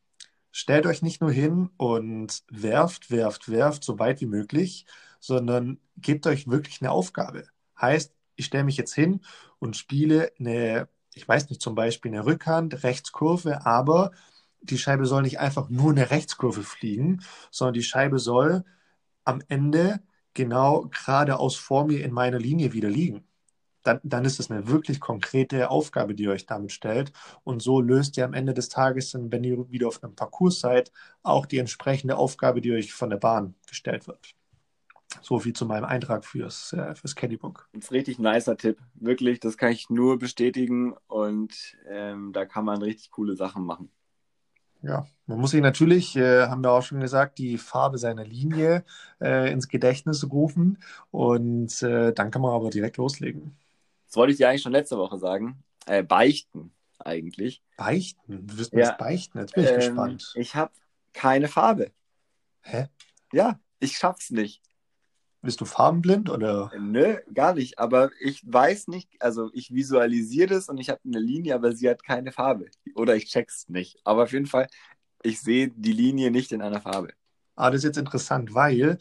stellt 0.51 0.85
euch 0.87 1.01
nicht 1.01 1.21
nur 1.21 1.31
hin 1.31 1.69
und 1.77 2.43
werft, 2.49 3.11
werft, 3.11 3.49
werft, 3.51 3.83
so 3.83 3.99
weit 3.99 4.21
wie 4.21 4.25
möglich, 4.27 4.85
sondern 5.19 5.79
gebt 5.97 6.27
euch 6.27 6.47
wirklich 6.49 6.81
eine 6.81 6.91
Aufgabe. 6.91 7.47
Heißt, 7.79 8.13
ich 8.35 8.45
stelle 8.45 8.63
mich 8.63 8.77
jetzt 8.77 8.93
hin 8.93 9.21
und 9.59 9.75
spiele 9.77 10.31
eine, 10.39 10.87
ich 11.13 11.27
weiß 11.27 11.49
nicht, 11.49 11.61
zum 11.61 11.75
Beispiel 11.75 12.11
eine 12.11 12.25
Rückhand, 12.25 12.83
Rechtskurve, 12.83 13.65
aber 13.65 14.11
die 14.61 14.77
Scheibe 14.77 15.05
soll 15.05 15.23
nicht 15.23 15.39
einfach 15.39 15.69
nur 15.69 15.91
eine 15.91 16.09
Rechtskurve 16.11 16.63
fliegen, 16.63 17.21
sondern 17.51 17.73
die 17.75 17.83
Scheibe 17.83 18.19
soll 18.19 18.63
am 19.25 19.41
Ende 19.47 20.01
genau 20.33 20.87
geradeaus 20.89 21.55
vor 21.55 21.85
mir 21.87 22.03
in 22.03 22.11
meiner 22.13 22.39
Linie 22.39 22.73
wieder 22.73 22.89
liegen. 22.89 23.27
Dann, 23.85 23.99
dann 24.03 24.25
ist 24.25 24.39
es 24.39 24.49
eine 24.49 24.67
wirklich 24.67 24.99
konkrete 24.99 25.69
Aufgabe, 25.69 26.15
die 26.15 26.23
ihr 26.23 26.31
euch 26.31 26.47
damit 26.47 26.71
stellt. 26.71 27.13
Und 27.43 27.61
so 27.61 27.79
löst 27.81 28.17
ihr 28.17 28.25
am 28.25 28.33
Ende 28.33 28.53
des 28.53 28.67
Tages, 28.67 29.15
wenn 29.17 29.43
ihr 29.43 29.69
wieder 29.69 29.87
auf 29.87 30.03
einem 30.03 30.15
Parcours 30.15 30.59
seid, 30.59 30.91
auch 31.23 31.45
die 31.45 31.59
entsprechende 31.59 32.17
Aufgabe, 32.17 32.61
die 32.61 32.71
euch 32.71 32.93
von 32.93 33.11
der 33.11 33.17
Bahn 33.17 33.53
gestellt 33.67 34.07
wird. 34.07 34.35
So 35.21 35.39
viel 35.39 35.53
zu 35.53 35.65
meinem 35.65 35.85
Eintrag 35.85 36.25
fürs, 36.25 36.73
äh, 36.73 36.95
fürs 36.95 37.15
Caddybook. 37.15 37.69
Das 37.73 37.85
ist 37.85 37.91
ein 37.91 37.95
richtig 37.95 38.19
nicer 38.19 38.57
Tipp. 38.57 38.79
Wirklich, 38.95 39.39
das 39.39 39.55
kann 39.55 39.71
ich 39.71 39.89
nur 39.89 40.17
bestätigen 40.17 40.95
und 41.07 41.77
ähm, 41.87 42.33
da 42.33 42.45
kann 42.45 42.65
man 42.65 42.81
richtig 42.81 43.11
coole 43.11 43.35
Sachen 43.35 43.65
machen. 43.65 43.91
Ja, 44.81 45.07
man 45.25 45.39
muss 45.39 45.51
sich 45.51 45.61
natürlich, 45.61 46.15
äh, 46.15 46.47
haben 46.47 46.63
wir 46.63 46.71
auch 46.71 46.83
schon 46.83 46.99
gesagt, 46.99 47.39
die 47.39 47.57
Farbe 47.57 47.97
seiner 47.97 48.23
Linie 48.23 48.83
äh, 49.19 49.51
ins 49.51 49.67
Gedächtnis 49.67 50.29
rufen 50.29 50.77
und 51.11 51.81
äh, 51.81 52.13
dann 52.13 52.29
kann 52.29 52.41
man 52.41 52.53
aber 52.53 52.69
direkt 52.69 52.97
loslegen. 52.97 53.57
Das 54.15 54.21
wollte 54.21 54.31
ich 54.31 54.37
dir 54.37 54.47
eigentlich 54.47 54.61
schon 54.61 54.71
letzte 54.71 54.97
Woche 54.97 55.17
sagen. 55.17 55.61
Äh, 55.87 56.01
beichten 56.01 56.71
eigentlich. 56.99 57.61
Beichten? 57.75 58.47
Du 58.47 58.57
wirst 58.57 58.73
mir 58.73 58.79
ja. 58.79 58.91
das 58.91 58.97
beichten, 58.97 59.39
jetzt 59.39 59.53
bin 59.53 59.65
ich 59.65 59.71
ähm, 59.71 59.75
gespannt. 59.75 60.31
Ich 60.35 60.55
habe 60.55 60.71
keine 61.11 61.49
Farbe. 61.49 61.91
Hä? 62.61 62.87
Ja, 63.33 63.59
ich 63.81 63.97
schaff's 63.97 64.31
nicht. 64.31 64.61
Bist 65.41 65.59
du 65.59 65.65
farbenblind 65.65 66.29
oder? 66.29 66.71
Nö, 66.79 67.17
gar 67.33 67.55
nicht. 67.55 67.77
Aber 67.77 68.09
ich 68.21 68.41
weiß 68.45 68.87
nicht, 68.87 69.09
also 69.19 69.49
ich 69.51 69.73
visualisiere 69.73 70.47
das 70.47 70.69
und 70.69 70.77
ich 70.77 70.89
habe 70.89 71.01
eine 71.03 71.19
Linie, 71.19 71.53
aber 71.53 71.73
sie 71.73 71.89
hat 71.89 72.01
keine 72.01 72.31
Farbe. 72.31 72.69
Oder 72.95 73.17
ich 73.17 73.25
check's 73.25 73.67
nicht. 73.67 73.99
Aber 74.05 74.23
auf 74.23 74.31
jeden 74.31 74.45
Fall, 74.45 74.69
ich 75.23 75.41
sehe 75.41 75.73
die 75.75 75.91
Linie 75.91 76.31
nicht 76.31 76.53
in 76.53 76.61
einer 76.61 76.79
Farbe. 76.79 77.09
Ah, 77.57 77.69
das 77.69 77.79
ist 77.79 77.83
jetzt 77.83 77.97
interessant, 77.97 78.53
weil 78.53 78.97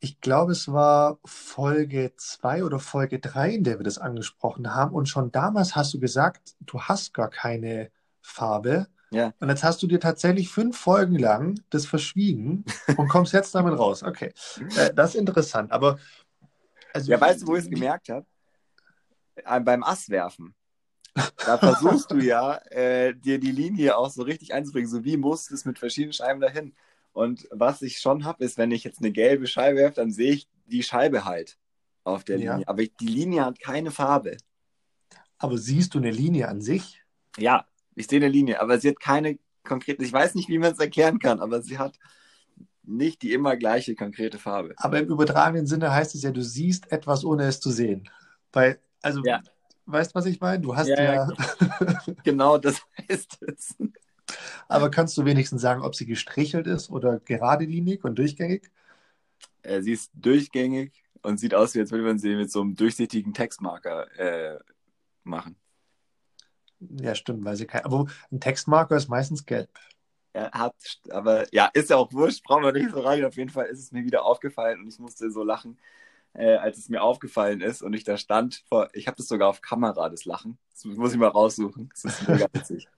ich 0.00 0.20
glaube, 0.20 0.52
es 0.52 0.72
war 0.72 1.18
Folge 1.24 2.12
2 2.16 2.64
oder 2.64 2.78
Folge 2.78 3.18
3, 3.18 3.50
in 3.50 3.64
der 3.64 3.78
wir 3.78 3.84
das 3.84 3.98
angesprochen 3.98 4.74
haben. 4.74 4.94
Und 4.94 5.08
schon 5.08 5.32
damals 5.32 5.74
hast 5.74 5.92
du 5.94 5.98
gesagt, 5.98 6.54
du 6.60 6.80
hast 6.80 7.14
gar 7.14 7.30
keine 7.30 7.90
Farbe. 8.20 8.86
Ja. 9.10 9.32
Und 9.40 9.48
jetzt 9.48 9.64
hast 9.64 9.82
du 9.82 9.86
dir 9.86 9.98
tatsächlich 9.98 10.50
fünf 10.50 10.78
Folgen 10.78 11.18
lang 11.18 11.60
das 11.70 11.86
verschwiegen 11.86 12.64
und 12.96 13.08
kommst 13.08 13.32
jetzt 13.32 13.54
damit 13.54 13.78
raus. 13.78 14.02
Okay, 14.02 14.32
äh, 14.76 14.92
das 14.94 15.14
ist 15.14 15.20
interessant. 15.20 15.72
Aber 15.72 15.98
also, 16.92 17.10
ja, 17.10 17.20
weißt 17.20 17.42
du, 17.42 17.46
wo 17.46 17.56
ich 17.56 17.64
es 17.64 17.70
gemerkt 17.70 18.08
habe? 18.08 18.26
Äh, 19.36 19.60
beim 19.60 19.82
Asswerfen. 19.82 20.54
Da 21.44 21.58
versuchst 21.58 22.10
du 22.10 22.16
ja, 22.18 22.56
äh, 22.70 23.14
dir 23.14 23.40
die 23.40 23.50
Linie 23.50 23.96
auch 23.96 24.10
so 24.10 24.22
richtig 24.22 24.54
einzubringen. 24.54 24.90
So 24.90 25.04
wie 25.04 25.16
musst 25.16 25.50
du 25.50 25.54
es 25.54 25.64
mit 25.64 25.78
verschiedenen 25.78 26.12
Scheiben 26.12 26.40
dahin? 26.40 26.74
Und 27.12 27.48
was 27.50 27.82
ich 27.82 27.98
schon 27.98 28.24
habe, 28.24 28.44
ist, 28.44 28.58
wenn 28.58 28.70
ich 28.70 28.84
jetzt 28.84 29.00
eine 29.00 29.10
gelbe 29.10 29.46
Scheibe 29.46 29.78
werfe, 29.78 29.96
dann 29.96 30.10
sehe 30.10 30.32
ich 30.32 30.48
die 30.66 30.82
Scheibe 30.82 31.24
halt 31.24 31.58
auf 32.04 32.24
der 32.24 32.36
Linie. 32.36 32.60
Ja. 32.60 32.68
Aber 32.68 32.82
die 32.84 33.06
Linie 33.06 33.44
hat 33.44 33.60
keine 33.60 33.90
Farbe. 33.90 34.36
Aber 35.38 35.58
siehst 35.58 35.94
du 35.94 35.98
eine 35.98 36.10
Linie 36.10 36.48
an 36.48 36.60
sich? 36.60 37.02
Ja, 37.36 37.66
ich 37.94 38.06
sehe 38.06 38.18
eine 38.18 38.28
Linie, 38.28 38.60
aber 38.60 38.78
sie 38.78 38.88
hat 38.88 39.00
keine 39.00 39.38
konkrete, 39.64 40.02
ich 40.02 40.12
weiß 40.12 40.34
nicht, 40.34 40.48
wie 40.48 40.58
man 40.58 40.72
es 40.72 40.78
erklären 40.78 41.18
kann, 41.18 41.40
aber 41.40 41.62
sie 41.62 41.78
hat 41.78 41.98
nicht 42.82 43.22
die 43.22 43.32
immer 43.32 43.56
gleiche 43.56 43.94
konkrete 43.94 44.38
Farbe. 44.38 44.74
Aber 44.78 44.98
im 44.98 45.08
übertragenen 45.08 45.66
Sinne 45.66 45.92
heißt 45.92 46.14
es 46.14 46.22
ja, 46.22 46.30
du 46.30 46.42
siehst 46.42 46.90
etwas, 46.90 47.24
ohne 47.24 47.44
es 47.44 47.60
zu 47.60 47.70
sehen. 47.70 48.08
Weil, 48.52 48.80
also, 49.02 49.22
ja. 49.24 49.42
weißt 49.86 50.12
du, 50.12 50.14
was 50.14 50.26
ich 50.26 50.40
meine? 50.40 50.60
Du 50.60 50.74
hast 50.74 50.88
ja. 50.88 51.28
ja... 51.28 51.28
genau, 52.24 52.56
das 52.58 52.80
heißt 53.08 53.42
es. 53.42 53.76
Aber 54.68 54.90
kannst 54.90 55.16
du 55.16 55.24
wenigstens 55.24 55.62
sagen, 55.62 55.82
ob 55.82 55.94
sie 55.94 56.06
gestrichelt 56.06 56.66
ist 56.66 56.90
oder 56.90 57.20
geradelinig 57.20 58.04
und 58.04 58.18
durchgängig? 58.18 58.70
Äh, 59.62 59.82
sie 59.82 59.92
ist 59.92 60.10
durchgängig 60.14 60.92
und 61.22 61.38
sieht 61.38 61.54
aus, 61.54 61.74
wie 61.74 61.80
als 61.80 61.90
würde 61.90 62.04
man 62.04 62.18
sie 62.18 62.34
mit 62.34 62.50
so 62.50 62.60
einem 62.60 62.74
durchsichtigen 62.74 63.34
Textmarker 63.34 64.10
äh, 64.18 64.58
machen. 65.24 65.56
Ja, 66.80 67.14
stimmt, 67.14 67.44
weil 67.44 67.56
sie 67.56 67.66
kein. 67.66 67.84
Aber 67.84 68.06
ein 68.30 68.40
Textmarker 68.40 68.96
ist 68.96 69.08
meistens 69.08 69.44
gelb. 69.46 69.70
Er 70.32 70.52
hat, 70.52 70.74
aber 71.10 71.52
ja, 71.52 71.66
ist 71.72 71.90
ja 71.90 71.96
auch 71.96 72.12
wurscht, 72.12 72.44
brauchen 72.44 72.62
wir 72.62 72.72
nicht 72.72 72.90
so 72.90 73.00
rein. 73.00 73.24
Auf 73.24 73.36
jeden 73.36 73.50
Fall 73.50 73.66
ist 73.66 73.80
es 73.80 73.92
mir 73.92 74.04
wieder 74.04 74.24
aufgefallen 74.24 74.80
und 74.80 74.88
ich 74.88 74.98
musste 74.98 75.30
so 75.30 75.42
lachen, 75.42 75.78
äh, 76.34 76.56
als 76.56 76.78
es 76.78 76.88
mir 76.88 77.02
aufgefallen 77.02 77.60
ist 77.60 77.82
und 77.82 77.94
ich 77.94 78.04
da 78.04 78.16
stand 78.16 78.62
vor, 78.68 78.88
ich 78.92 79.06
habe 79.08 79.16
das 79.16 79.26
sogar 79.26 79.48
auf 79.48 79.60
Kamera, 79.60 80.08
das 80.08 80.24
Lachen. 80.24 80.58
Das 80.72 80.84
muss 80.84 81.12
ich 81.12 81.18
mal 81.18 81.28
raussuchen. 81.28 81.90
Das 81.90 82.04
ist 82.04 82.28
mega 82.28 82.46
witzig. 82.52 82.88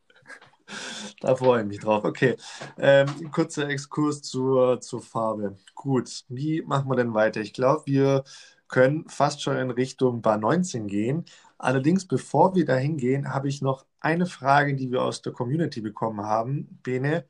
Da 1.20 1.36
freue 1.36 1.62
ich 1.62 1.66
mich 1.66 1.80
drauf. 1.80 2.04
Okay, 2.04 2.36
ähm, 2.78 3.30
kurzer 3.30 3.68
Exkurs 3.68 4.22
zur, 4.22 4.80
zur 4.80 5.02
Farbe. 5.02 5.56
Gut, 5.74 6.24
wie 6.28 6.62
machen 6.62 6.88
wir 6.88 6.96
denn 6.96 7.14
weiter? 7.14 7.40
Ich 7.40 7.52
glaube, 7.52 7.82
wir 7.86 8.24
können 8.68 9.08
fast 9.08 9.42
schon 9.42 9.56
in 9.56 9.70
Richtung 9.70 10.22
Bar 10.22 10.38
19 10.38 10.86
gehen. 10.86 11.24
Allerdings, 11.58 12.06
bevor 12.06 12.54
wir 12.54 12.64
dahin 12.64 12.96
gehen, 12.96 13.34
habe 13.34 13.48
ich 13.48 13.60
noch 13.60 13.84
eine 14.00 14.26
Frage, 14.26 14.74
die 14.74 14.90
wir 14.90 15.02
aus 15.02 15.22
der 15.22 15.32
Community 15.32 15.80
bekommen 15.80 16.22
haben. 16.22 16.80
Bene, 16.82 17.26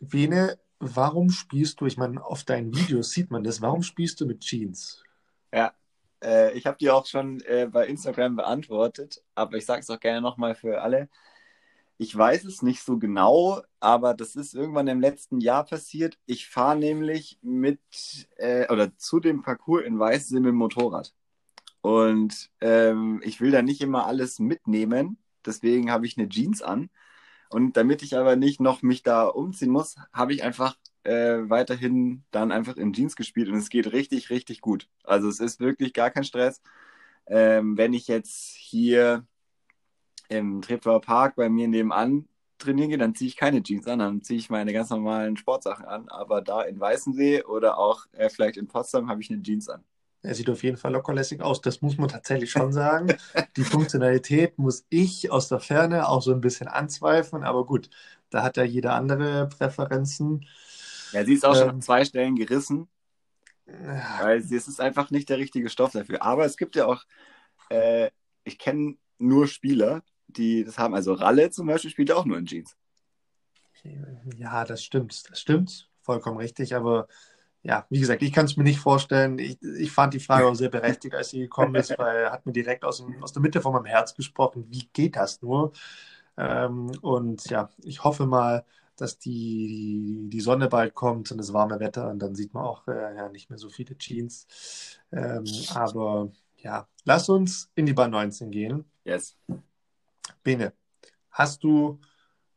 Bene, 0.00 0.58
warum 0.80 1.30
spielst 1.30 1.80
du, 1.80 1.86
ich 1.86 1.96
meine, 1.96 2.24
auf 2.24 2.42
deinen 2.42 2.74
Videos 2.74 3.12
sieht 3.12 3.30
man 3.30 3.44
das, 3.44 3.62
warum 3.62 3.82
spielst 3.82 4.20
du 4.20 4.26
mit 4.26 4.40
Jeans? 4.40 5.02
Ja, 5.54 5.72
äh, 6.22 6.52
ich 6.52 6.66
habe 6.66 6.76
die 6.78 6.90
auch 6.90 7.06
schon 7.06 7.40
äh, 7.42 7.68
bei 7.70 7.86
Instagram 7.86 8.36
beantwortet, 8.36 9.22
aber 9.34 9.56
ich 9.56 9.66
sage 9.66 9.80
es 9.80 9.90
auch 9.90 10.00
gerne 10.00 10.20
nochmal 10.20 10.54
für 10.54 10.82
alle. 10.82 11.08
Ich 12.02 12.16
weiß 12.18 12.44
es 12.46 12.62
nicht 12.62 12.82
so 12.82 12.98
genau, 12.98 13.62
aber 13.78 14.14
das 14.14 14.34
ist 14.34 14.54
irgendwann 14.54 14.88
im 14.88 15.00
letzten 15.00 15.40
Jahr 15.40 15.64
passiert. 15.64 16.18
Ich 16.26 16.48
fahre 16.48 16.76
nämlich 16.76 17.38
mit 17.42 17.78
äh, 18.38 18.68
oder 18.72 18.96
zu 18.98 19.20
dem 19.20 19.42
Parcours 19.42 19.84
in 19.84 20.00
Weißsee 20.00 20.40
mit 20.40 20.46
dem 20.48 20.56
Motorrad. 20.56 21.14
Und 21.80 22.50
ähm, 22.60 23.20
ich 23.24 23.40
will 23.40 23.52
da 23.52 23.62
nicht 23.62 23.80
immer 23.82 24.04
alles 24.06 24.40
mitnehmen. 24.40 25.16
Deswegen 25.46 25.92
habe 25.92 26.04
ich 26.06 26.18
eine 26.18 26.28
Jeans 26.28 26.60
an. 26.60 26.90
Und 27.50 27.76
damit 27.76 28.02
ich 28.02 28.16
aber 28.16 28.34
nicht 28.34 28.60
noch 28.60 28.82
mich 28.82 29.04
da 29.04 29.28
umziehen 29.28 29.70
muss, 29.70 29.94
habe 30.12 30.34
ich 30.34 30.42
einfach 30.42 30.76
äh, 31.04 31.38
weiterhin 31.48 32.24
dann 32.32 32.50
einfach 32.50 32.78
in 32.78 32.92
Jeans 32.92 33.14
gespielt 33.14 33.48
und 33.48 33.58
es 33.58 33.70
geht 33.70 33.92
richtig, 33.92 34.30
richtig 34.30 34.60
gut. 34.60 34.88
Also 35.04 35.28
es 35.28 35.38
ist 35.38 35.60
wirklich 35.60 35.92
gar 35.92 36.10
kein 36.10 36.24
Stress. 36.24 36.62
Ähm, 37.26 37.76
wenn 37.78 37.92
ich 37.92 38.08
jetzt 38.08 38.56
hier 38.56 39.24
im 40.32 40.62
Treptower 40.62 41.00
Park 41.00 41.36
bei 41.36 41.48
mir 41.48 41.68
nebenan 41.68 42.28
trainieren 42.58 42.90
gehe, 42.90 42.98
dann 42.98 43.14
ziehe 43.14 43.28
ich 43.28 43.36
keine 43.36 43.62
Jeans 43.62 43.86
an, 43.86 43.98
dann 43.98 44.22
ziehe 44.22 44.38
ich 44.38 44.50
meine 44.50 44.72
ganz 44.72 44.90
normalen 44.90 45.36
Sportsachen 45.36 45.84
an. 45.84 46.08
Aber 46.08 46.40
da 46.40 46.62
in 46.62 46.78
Weißensee 46.78 47.42
oder 47.42 47.78
auch 47.78 48.06
äh, 48.12 48.28
vielleicht 48.30 48.56
in 48.56 48.68
Potsdam 48.68 49.08
habe 49.08 49.20
ich 49.20 49.30
eine 49.30 49.42
Jeans 49.42 49.68
an. 49.68 49.84
Er 50.24 50.36
sieht 50.36 50.48
auf 50.48 50.62
jeden 50.62 50.76
Fall 50.76 50.92
lockerlässig 50.92 51.42
aus. 51.42 51.60
Das 51.60 51.82
muss 51.82 51.98
man 51.98 52.08
tatsächlich 52.08 52.50
schon 52.50 52.72
sagen. 52.72 53.16
Die 53.56 53.64
Funktionalität 53.64 54.56
muss 54.56 54.86
ich 54.88 55.32
aus 55.32 55.48
der 55.48 55.58
Ferne 55.58 56.08
auch 56.08 56.22
so 56.22 56.32
ein 56.32 56.40
bisschen 56.40 56.68
anzweifeln. 56.68 57.42
Aber 57.42 57.66
gut, 57.66 57.90
da 58.30 58.44
hat 58.44 58.56
ja 58.56 58.62
jeder 58.62 58.94
andere 58.94 59.48
Präferenzen. 59.48 60.46
Ja, 61.10 61.24
sie 61.24 61.34
ist 61.34 61.44
auch 61.44 61.54
ähm, 61.54 61.60
schon 61.60 61.70
an 61.70 61.82
zwei 61.82 62.04
Stellen 62.04 62.36
gerissen. 62.36 62.88
Ja. 63.66 64.20
Weil 64.22 64.38
es 64.38 64.52
ist 64.52 64.80
einfach 64.80 65.10
nicht 65.10 65.28
der 65.28 65.38
richtige 65.38 65.68
Stoff 65.68 65.90
dafür. 65.90 66.22
Aber 66.22 66.44
es 66.44 66.56
gibt 66.56 66.76
ja 66.76 66.86
auch, 66.86 67.02
äh, 67.68 68.10
ich 68.44 68.58
kenne 68.60 68.94
nur 69.18 69.48
Spieler, 69.48 70.02
die 70.36 70.64
das 70.64 70.78
haben. 70.78 70.94
Also 70.94 71.12
Ralle 71.12 71.50
zum 71.50 71.66
Beispiel 71.66 71.90
spielt 71.90 72.12
auch 72.12 72.24
nur 72.24 72.38
in 72.38 72.46
Jeans. 72.46 72.76
Ja, 74.36 74.64
das 74.64 74.82
stimmt. 74.84 75.30
Das 75.30 75.40
stimmt. 75.40 75.88
Vollkommen 76.02 76.38
richtig. 76.38 76.74
Aber 76.74 77.08
ja, 77.62 77.86
wie 77.90 78.00
gesagt, 78.00 78.22
ich 78.22 78.32
kann 78.32 78.46
es 78.46 78.56
mir 78.56 78.64
nicht 78.64 78.80
vorstellen. 78.80 79.38
Ich, 79.38 79.60
ich 79.62 79.92
fand 79.92 80.14
die 80.14 80.20
Frage 80.20 80.46
auch 80.46 80.54
sehr 80.54 80.68
berechtigt, 80.68 81.14
als 81.14 81.30
sie 81.30 81.40
gekommen 81.40 81.74
ist, 81.76 81.96
weil 81.98 82.24
er 82.24 82.32
hat 82.32 82.44
mir 82.44 82.52
direkt 82.52 82.84
aus, 82.84 82.98
dem, 82.98 83.22
aus 83.22 83.32
der 83.32 83.42
Mitte 83.42 83.60
von 83.60 83.72
meinem 83.72 83.84
Herz 83.84 84.14
gesprochen. 84.14 84.66
Wie 84.68 84.88
geht 84.92 85.16
das 85.16 85.42
nur? 85.42 85.72
Ähm, 86.36 86.90
und 87.02 87.48
ja, 87.50 87.70
ich 87.82 88.02
hoffe 88.02 88.26
mal, 88.26 88.64
dass 88.96 89.18
die, 89.18 90.28
die 90.28 90.40
Sonne 90.40 90.68
bald 90.68 90.94
kommt 90.94 91.30
und 91.30 91.38
das 91.38 91.52
warme 91.52 91.80
Wetter 91.80 92.10
und 92.10 92.18
dann 92.18 92.34
sieht 92.34 92.54
man 92.54 92.64
auch 92.64 92.86
äh, 92.88 93.16
ja, 93.16 93.28
nicht 93.28 93.48
mehr 93.48 93.58
so 93.58 93.68
viele 93.68 93.96
Jeans. 93.96 94.46
Ähm, 95.12 95.44
aber 95.74 96.30
ja, 96.56 96.88
lass 97.04 97.28
uns 97.28 97.70
in 97.74 97.86
die 97.86 97.92
Bahn 97.92 98.10
19 98.10 98.50
gehen. 98.50 98.84
Yes. 99.04 99.36
Bene, 100.42 100.72
hast 101.30 101.62
du 101.62 102.00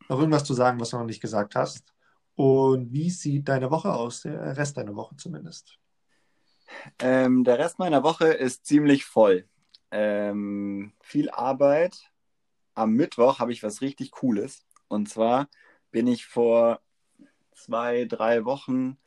noch 0.10 0.20
irgendwas 0.20 0.44
zu 0.44 0.54
sagen, 0.54 0.80
was 0.80 0.90
du 0.90 0.98
noch 0.98 1.06
nicht 1.06 1.22
gesagt 1.22 1.56
hast? 1.56 1.94
Und 2.36 2.92
wie 2.92 3.10
sieht 3.10 3.48
deine 3.48 3.72
Woche 3.72 3.94
aus, 3.94 4.22
der 4.22 4.58
Rest 4.58 4.78
deiner 4.78 4.96
Woche 4.96 5.16
zumindest? 5.16 5.80
Ähm, 7.00 7.44
der 7.44 7.60
Rest 7.60 7.80
meiner 7.80 8.04
Woche 8.04 8.26
ist 8.28 8.66
ziemlich 8.66 9.06
voll. 9.06 9.48
Ähm, 9.92 10.94
viel 11.02 11.30
Arbeit. 11.30 12.12
Am 12.74 12.94
Mittwoch 12.94 13.40
habe 13.40 13.54
ich 13.54 13.64
was 13.64 13.82
richtig 13.82 14.12
Cooles. 14.12 14.66
Und 14.88 15.08
zwar 15.08 15.48
bin 15.92 16.08
ich 16.08 16.26
vor 16.26 16.82
zwei, 17.54 18.06
drei 18.06 18.46
Wochen 18.46 18.98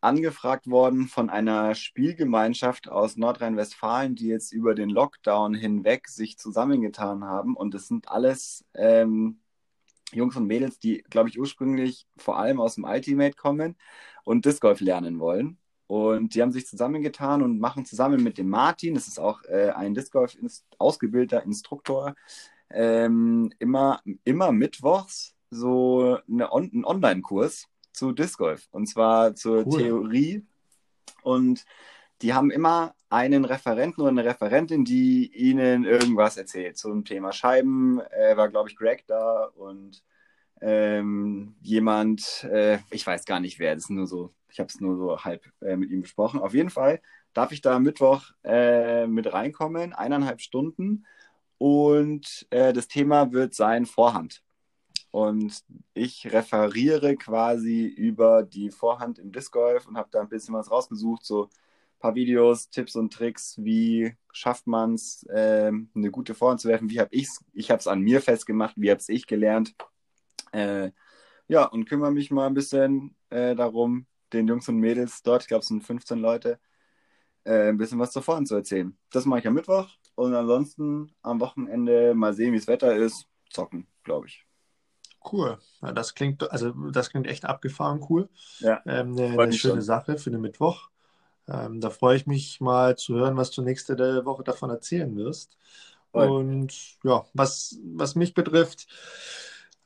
angefragt 0.00 0.68
worden 0.68 1.08
von 1.08 1.30
einer 1.30 1.74
Spielgemeinschaft 1.74 2.88
aus 2.88 3.16
Nordrhein-Westfalen, 3.16 4.14
die 4.14 4.28
jetzt 4.28 4.52
über 4.52 4.74
den 4.74 4.90
Lockdown 4.90 5.54
hinweg 5.54 6.08
sich 6.08 6.38
zusammengetan 6.38 7.24
haben. 7.24 7.56
Und 7.56 7.74
es 7.74 7.88
sind 7.88 8.08
alles 8.08 8.64
ähm, 8.74 9.40
Jungs 10.12 10.36
und 10.36 10.46
Mädels, 10.46 10.78
die, 10.78 11.04
glaube 11.10 11.28
ich, 11.28 11.38
ursprünglich 11.38 12.06
vor 12.16 12.38
allem 12.38 12.60
aus 12.60 12.76
dem 12.76 12.84
Ultimate 12.84 13.36
kommen 13.36 13.76
und 14.24 14.44
Disc 14.44 14.60
Golf 14.60 14.80
lernen 14.80 15.18
wollen. 15.18 15.58
Und 15.86 16.34
die 16.34 16.42
haben 16.42 16.52
sich 16.52 16.66
zusammengetan 16.66 17.42
und 17.42 17.58
machen 17.58 17.84
zusammen 17.84 18.22
mit 18.22 18.38
dem 18.38 18.48
Martin, 18.48 18.94
das 18.94 19.08
ist 19.08 19.18
auch 19.18 19.42
äh, 19.44 19.70
ein 19.70 19.94
Disc 19.94 20.12
Golf 20.12 20.36
ausgebildeter 20.78 21.42
Instruktor, 21.42 22.14
ähm, 22.70 23.52
immer, 23.58 24.00
immer 24.24 24.52
mittwochs 24.52 25.34
so 25.50 26.18
eine 26.28 26.52
On 26.52 26.70
einen 26.72 26.84
Online-Kurs 26.84 27.66
zu 27.92 28.12
Disc 28.12 28.38
Golf 28.38 28.68
und 28.70 28.86
zwar 28.86 29.34
zur 29.34 29.66
cool. 29.66 29.78
Theorie. 29.78 30.46
Und 31.22 31.64
die 32.22 32.34
haben 32.34 32.50
immer 32.50 32.94
einen 33.08 33.44
Referenten 33.44 34.02
oder 34.02 34.10
eine 34.10 34.24
Referentin, 34.24 34.84
die 34.84 35.30
ihnen 35.34 35.84
irgendwas 35.84 36.36
erzählt 36.36 36.76
zum 36.76 37.04
Thema 37.04 37.32
Scheiben. 37.32 38.00
Äh, 38.00 38.36
war, 38.36 38.48
glaube 38.48 38.68
ich, 38.68 38.76
Greg 38.76 39.04
da 39.06 39.44
und 39.54 40.02
ähm, 40.60 41.54
jemand, 41.62 42.44
äh, 42.44 42.78
ich 42.90 43.06
weiß 43.06 43.24
gar 43.24 43.40
nicht 43.40 43.58
wer, 43.58 43.74
das 43.74 43.84
ist 43.84 43.90
nur 43.90 44.06
so, 44.06 44.34
ich 44.50 44.60
habe 44.60 44.68
es 44.68 44.80
nur 44.80 44.96
so 44.96 45.24
halb 45.24 45.50
äh, 45.62 45.76
mit 45.76 45.90
ihm 45.90 46.02
besprochen. 46.02 46.40
Auf 46.40 46.54
jeden 46.54 46.70
Fall 46.70 47.00
darf 47.32 47.52
ich 47.52 47.62
da 47.62 47.78
Mittwoch 47.78 48.30
äh, 48.44 49.06
mit 49.06 49.32
reinkommen, 49.32 49.92
eineinhalb 49.92 50.40
Stunden. 50.40 51.06
Und 51.58 52.46
äh, 52.50 52.72
das 52.72 52.88
Thema 52.88 53.32
wird 53.32 53.54
sein 53.54 53.86
Vorhand. 53.86 54.42
Und 55.10 55.64
ich 55.94 56.32
referiere 56.32 57.16
quasi 57.16 57.86
über 57.86 58.42
die 58.44 58.70
Vorhand 58.70 59.18
im 59.18 59.32
Disc 59.32 59.52
Golf 59.52 59.86
und 59.86 59.96
habe 59.96 60.08
da 60.12 60.20
ein 60.20 60.28
bisschen 60.28 60.54
was 60.54 60.70
rausgesucht, 60.70 61.24
so 61.24 61.44
ein 61.44 61.98
paar 61.98 62.14
Videos, 62.14 62.70
Tipps 62.70 62.94
und 62.96 63.12
Tricks, 63.12 63.56
wie 63.58 64.14
schafft 64.32 64.66
man 64.66 64.94
es, 64.94 65.24
äh, 65.24 65.72
eine 65.94 66.10
gute 66.10 66.34
Vorhand 66.34 66.60
zu 66.60 66.68
werfen, 66.68 66.90
wie 66.90 67.00
habe 67.00 67.10
ich 67.12 67.24
es, 67.24 67.44
ich 67.52 67.70
habe 67.70 67.80
es 67.80 67.88
an 67.88 68.00
mir 68.00 68.20
festgemacht, 68.22 68.74
wie 68.76 68.90
habe 68.90 69.00
es 69.00 69.08
ich 69.08 69.26
gelernt. 69.26 69.74
Äh, 70.52 70.92
ja, 71.48 71.64
und 71.64 71.86
kümmere 71.86 72.12
mich 72.12 72.30
mal 72.30 72.46
ein 72.46 72.54
bisschen 72.54 73.16
äh, 73.30 73.56
darum, 73.56 74.06
den 74.32 74.46
Jungs 74.48 74.68
und 74.68 74.76
Mädels 74.78 75.22
dort, 75.22 75.42
ich 75.42 75.48
glaube 75.48 75.62
es 75.62 75.68
sind 75.68 75.82
15 75.84 76.18
Leute, 76.20 76.60
äh, 77.44 77.70
ein 77.70 77.78
bisschen 77.78 77.98
was 77.98 78.12
zur 78.12 78.22
Vorhand 78.22 78.48
zu 78.48 78.54
erzählen. 78.56 78.96
Das 79.10 79.26
mache 79.26 79.40
ich 79.40 79.46
am 79.48 79.54
Mittwoch 79.54 79.88
und 80.14 80.34
ansonsten 80.34 81.12
am 81.22 81.40
Wochenende 81.40 82.14
mal 82.14 82.34
sehen, 82.34 82.52
wie 82.52 82.58
das 82.58 82.68
Wetter 82.68 82.94
ist, 82.96 83.28
zocken, 83.50 83.86
glaube 84.04 84.28
ich. 84.28 84.49
Cool. 85.24 85.58
Ja, 85.82 85.92
das 85.92 86.14
klingt, 86.14 86.50
also 86.50 86.70
das 86.90 87.10
klingt 87.10 87.26
echt 87.26 87.44
abgefahren 87.44 88.04
cool. 88.08 88.28
Ja. 88.58 88.80
Ähm, 88.86 89.16
eine, 89.18 89.38
eine 89.38 89.52
schöne 89.52 89.74
schon. 89.74 89.82
Sache 89.82 90.18
für 90.18 90.30
den 90.30 90.40
Mittwoch. 90.40 90.88
Ähm, 91.48 91.80
da 91.80 91.90
freue 91.90 92.16
ich 92.16 92.26
mich 92.26 92.60
mal 92.60 92.96
zu 92.96 93.14
hören, 93.14 93.36
was 93.36 93.50
du 93.50 93.62
nächste 93.62 93.96
Woche 94.24 94.44
davon 94.44 94.70
erzählen 94.70 95.14
wirst. 95.16 95.56
Voll. 96.12 96.28
Und 96.28 96.72
ja, 97.04 97.24
was, 97.34 97.78
was 97.94 98.14
mich 98.14 98.34
betrifft, 98.34 98.86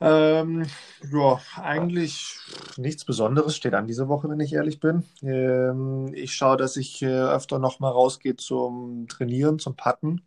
ähm, 0.01 0.67
ja, 1.11 1.41
eigentlich 1.57 2.37
nichts 2.77 3.05
Besonderes 3.05 3.57
steht 3.57 3.75
an 3.75 3.87
diese 3.87 4.09
Woche, 4.09 4.29
wenn 4.29 4.41
ich 4.41 4.53
ehrlich 4.53 4.81
bin. 4.81 5.05
Ähm, 5.23 6.13
ich 6.15 6.35
schaue, 6.35 6.57
dass 6.57 6.77
ich 6.77 7.01
äh, 7.03 7.07
öfter 7.07 7.59
noch 7.59 7.81
mal 7.81 7.91
rausgehe 7.91 8.37
zum 8.37 9.07
Trainieren, 9.09 9.59
zum 9.59 9.77
Patten. 9.77 10.23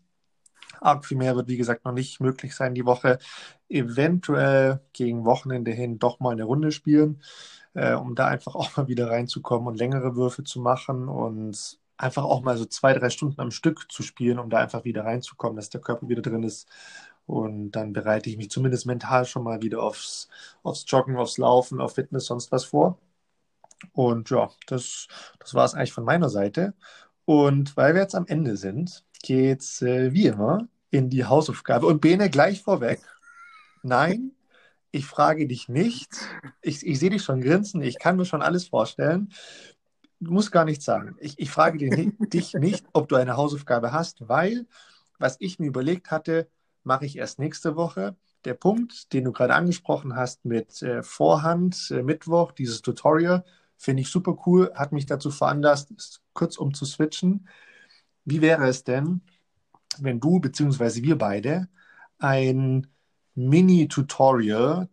Arg 0.81 1.05
viel 1.05 1.17
mehr 1.17 1.35
wird, 1.35 1.47
wie 1.47 1.57
gesagt, 1.57 1.85
noch 1.85 1.91
nicht 1.93 2.19
möglich 2.19 2.55
sein 2.55 2.75
die 2.75 2.85
Woche. 2.85 3.19
Eventuell 3.69 4.81
gegen 4.93 5.25
Wochenende 5.25 5.71
hin 5.71 5.99
doch 5.99 6.19
mal 6.19 6.31
eine 6.31 6.43
Runde 6.43 6.71
spielen, 6.71 7.21
äh, 7.73 7.93
um 7.93 8.15
da 8.15 8.27
einfach 8.27 8.55
auch 8.55 8.77
mal 8.77 8.87
wieder 8.87 9.09
reinzukommen 9.09 9.67
und 9.67 9.77
längere 9.77 10.15
Würfe 10.15 10.43
zu 10.43 10.59
machen 10.61 11.07
und 11.07 11.79
einfach 11.97 12.23
auch 12.23 12.41
mal 12.41 12.57
so 12.57 12.65
zwei, 12.65 12.93
drei 12.93 13.09
Stunden 13.09 13.41
am 13.41 13.51
Stück 13.51 13.91
zu 13.91 14.03
spielen, 14.03 14.39
um 14.39 14.49
da 14.49 14.59
einfach 14.59 14.83
wieder 14.85 15.05
reinzukommen, 15.05 15.55
dass 15.55 15.69
der 15.69 15.81
Körper 15.81 16.09
wieder 16.09 16.21
drin 16.21 16.43
ist. 16.43 16.67
Und 17.25 17.71
dann 17.71 17.93
bereite 17.93 18.29
ich 18.29 18.37
mich 18.37 18.49
zumindest 18.49 18.85
mental 18.85 19.25
schon 19.25 19.43
mal 19.43 19.61
wieder 19.61 19.83
aufs, 19.83 20.29
aufs 20.63 20.85
Joggen, 20.87 21.17
aufs 21.17 21.37
Laufen, 21.37 21.81
auf 21.81 21.95
Fitness, 21.95 22.27
sonst 22.27 22.51
was 22.51 22.65
vor. 22.65 22.99
Und 23.93 24.29
ja, 24.29 24.49
das, 24.67 25.07
das 25.39 25.53
war 25.53 25.65
es 25.65 25.73
eigentlich 25.73 25.93
von 25.93 26.05
meiner 26.05 26.29
Seite. 26.29 26.73
Und 27.25 27.75
weil 27.77 27.93
wir 27.93 28.01
jetzt 28.01 28.15
am 28.15 28.27
Ende 28.27 28.57
sind, 28.57 29.03
geht's 29.21 29.81
äh, 29.81 30.13
wie 30.13 30.27
immer 30.27 30.67
in 30.89 31.09
die 31.09 31.25
Hausaufgabe. 31.25 31.85
Und 31.85 32.01
Bene, 32.01 32.29
gleich 32.29 32.61
vorweg. 32.61 32.99
Nein, 33.83 34.31
ich 34.91 35.05
frage 35.05 35.47
dich 35.47 35.69
nicht. 35.69 36.09
Ich, 36.61 36.85
ich 36.85 36.99
sehe 36.99 37.09
dich 37.09 37.23
schon 37.23 37.41
grinsen. 37.41 37.81
Ich 37.81 37.99
kann 37.99 38.17
mir 38.17 38.25
schon 38.25 38.41
alles 38.41 38.67
vorstellen. 38.67 39.31
Du 40.19 40.31
musst 40.31 40.51
gar 40.51 40.65
nichts 40.65 40.85
sagen. 40.85 41.15
Ich, 41.19 41.37
ich 41.37 41.51
frage 41.51 41.77
dich, 41.77 42.13
dich 42.19 42.53
nicht, 42.53 42.85
ob 42.93 43.07
du 43.07 43.15
eine 43.15 43.37
Hausaufgabe 43.37 43.91
hast, 43.91 44.27
weil, 44.27 44.65
was 45.19 45.37
ich 45.39 45.59
mir 45.59 45.67
überlegt 45.67 46.09
hatte, 46.09 46.49
mache 46.83 47.05
ich 47.05 47.17
erst 47.17 47.37
nächste 47.39 47.75
Woche. 47.75 48.15
Der 48.45 48.53
Punkt, 48.53 49.13
den 49.13 49.25
du 49.25 49.31
gerade 49.31 49.53
angesprochen 49.53 50.15
hast 50.15 50.45
mit 50.45 50.81
äh, 50.81 51.03
Vorhand, 51.03 51.91
äh, 51.91 52.01
Mittwoch, 52.01 52.51
dieses 52.51 52.81
Tutorial, 52.81 53.43
finde 53.77 54.01
ich 54.01 54.09
super 54.09 54.37
cool, 54.45 54.71
hat 54.73 54.91
mich 54.91 55.05
dazu 55.05 55.29
veranlasst, 55.29 56.21
kurz 56.33 56.57
um 56.57 56.73
zu 56.73 56.85
switchen. 56.85 57.47
Wie 58.27 58.41
wäre 58.41 58.67
es 58.67 58.83
denn, 58.83 59.21
wenn 59.99 60.19
du 60.19 60.39
bzw. 60.41 61.03
wir 61.03 61.17
beide 61.17 61.69
ein 62.19 62.87
Mini-Tutorial, 63.35 64.89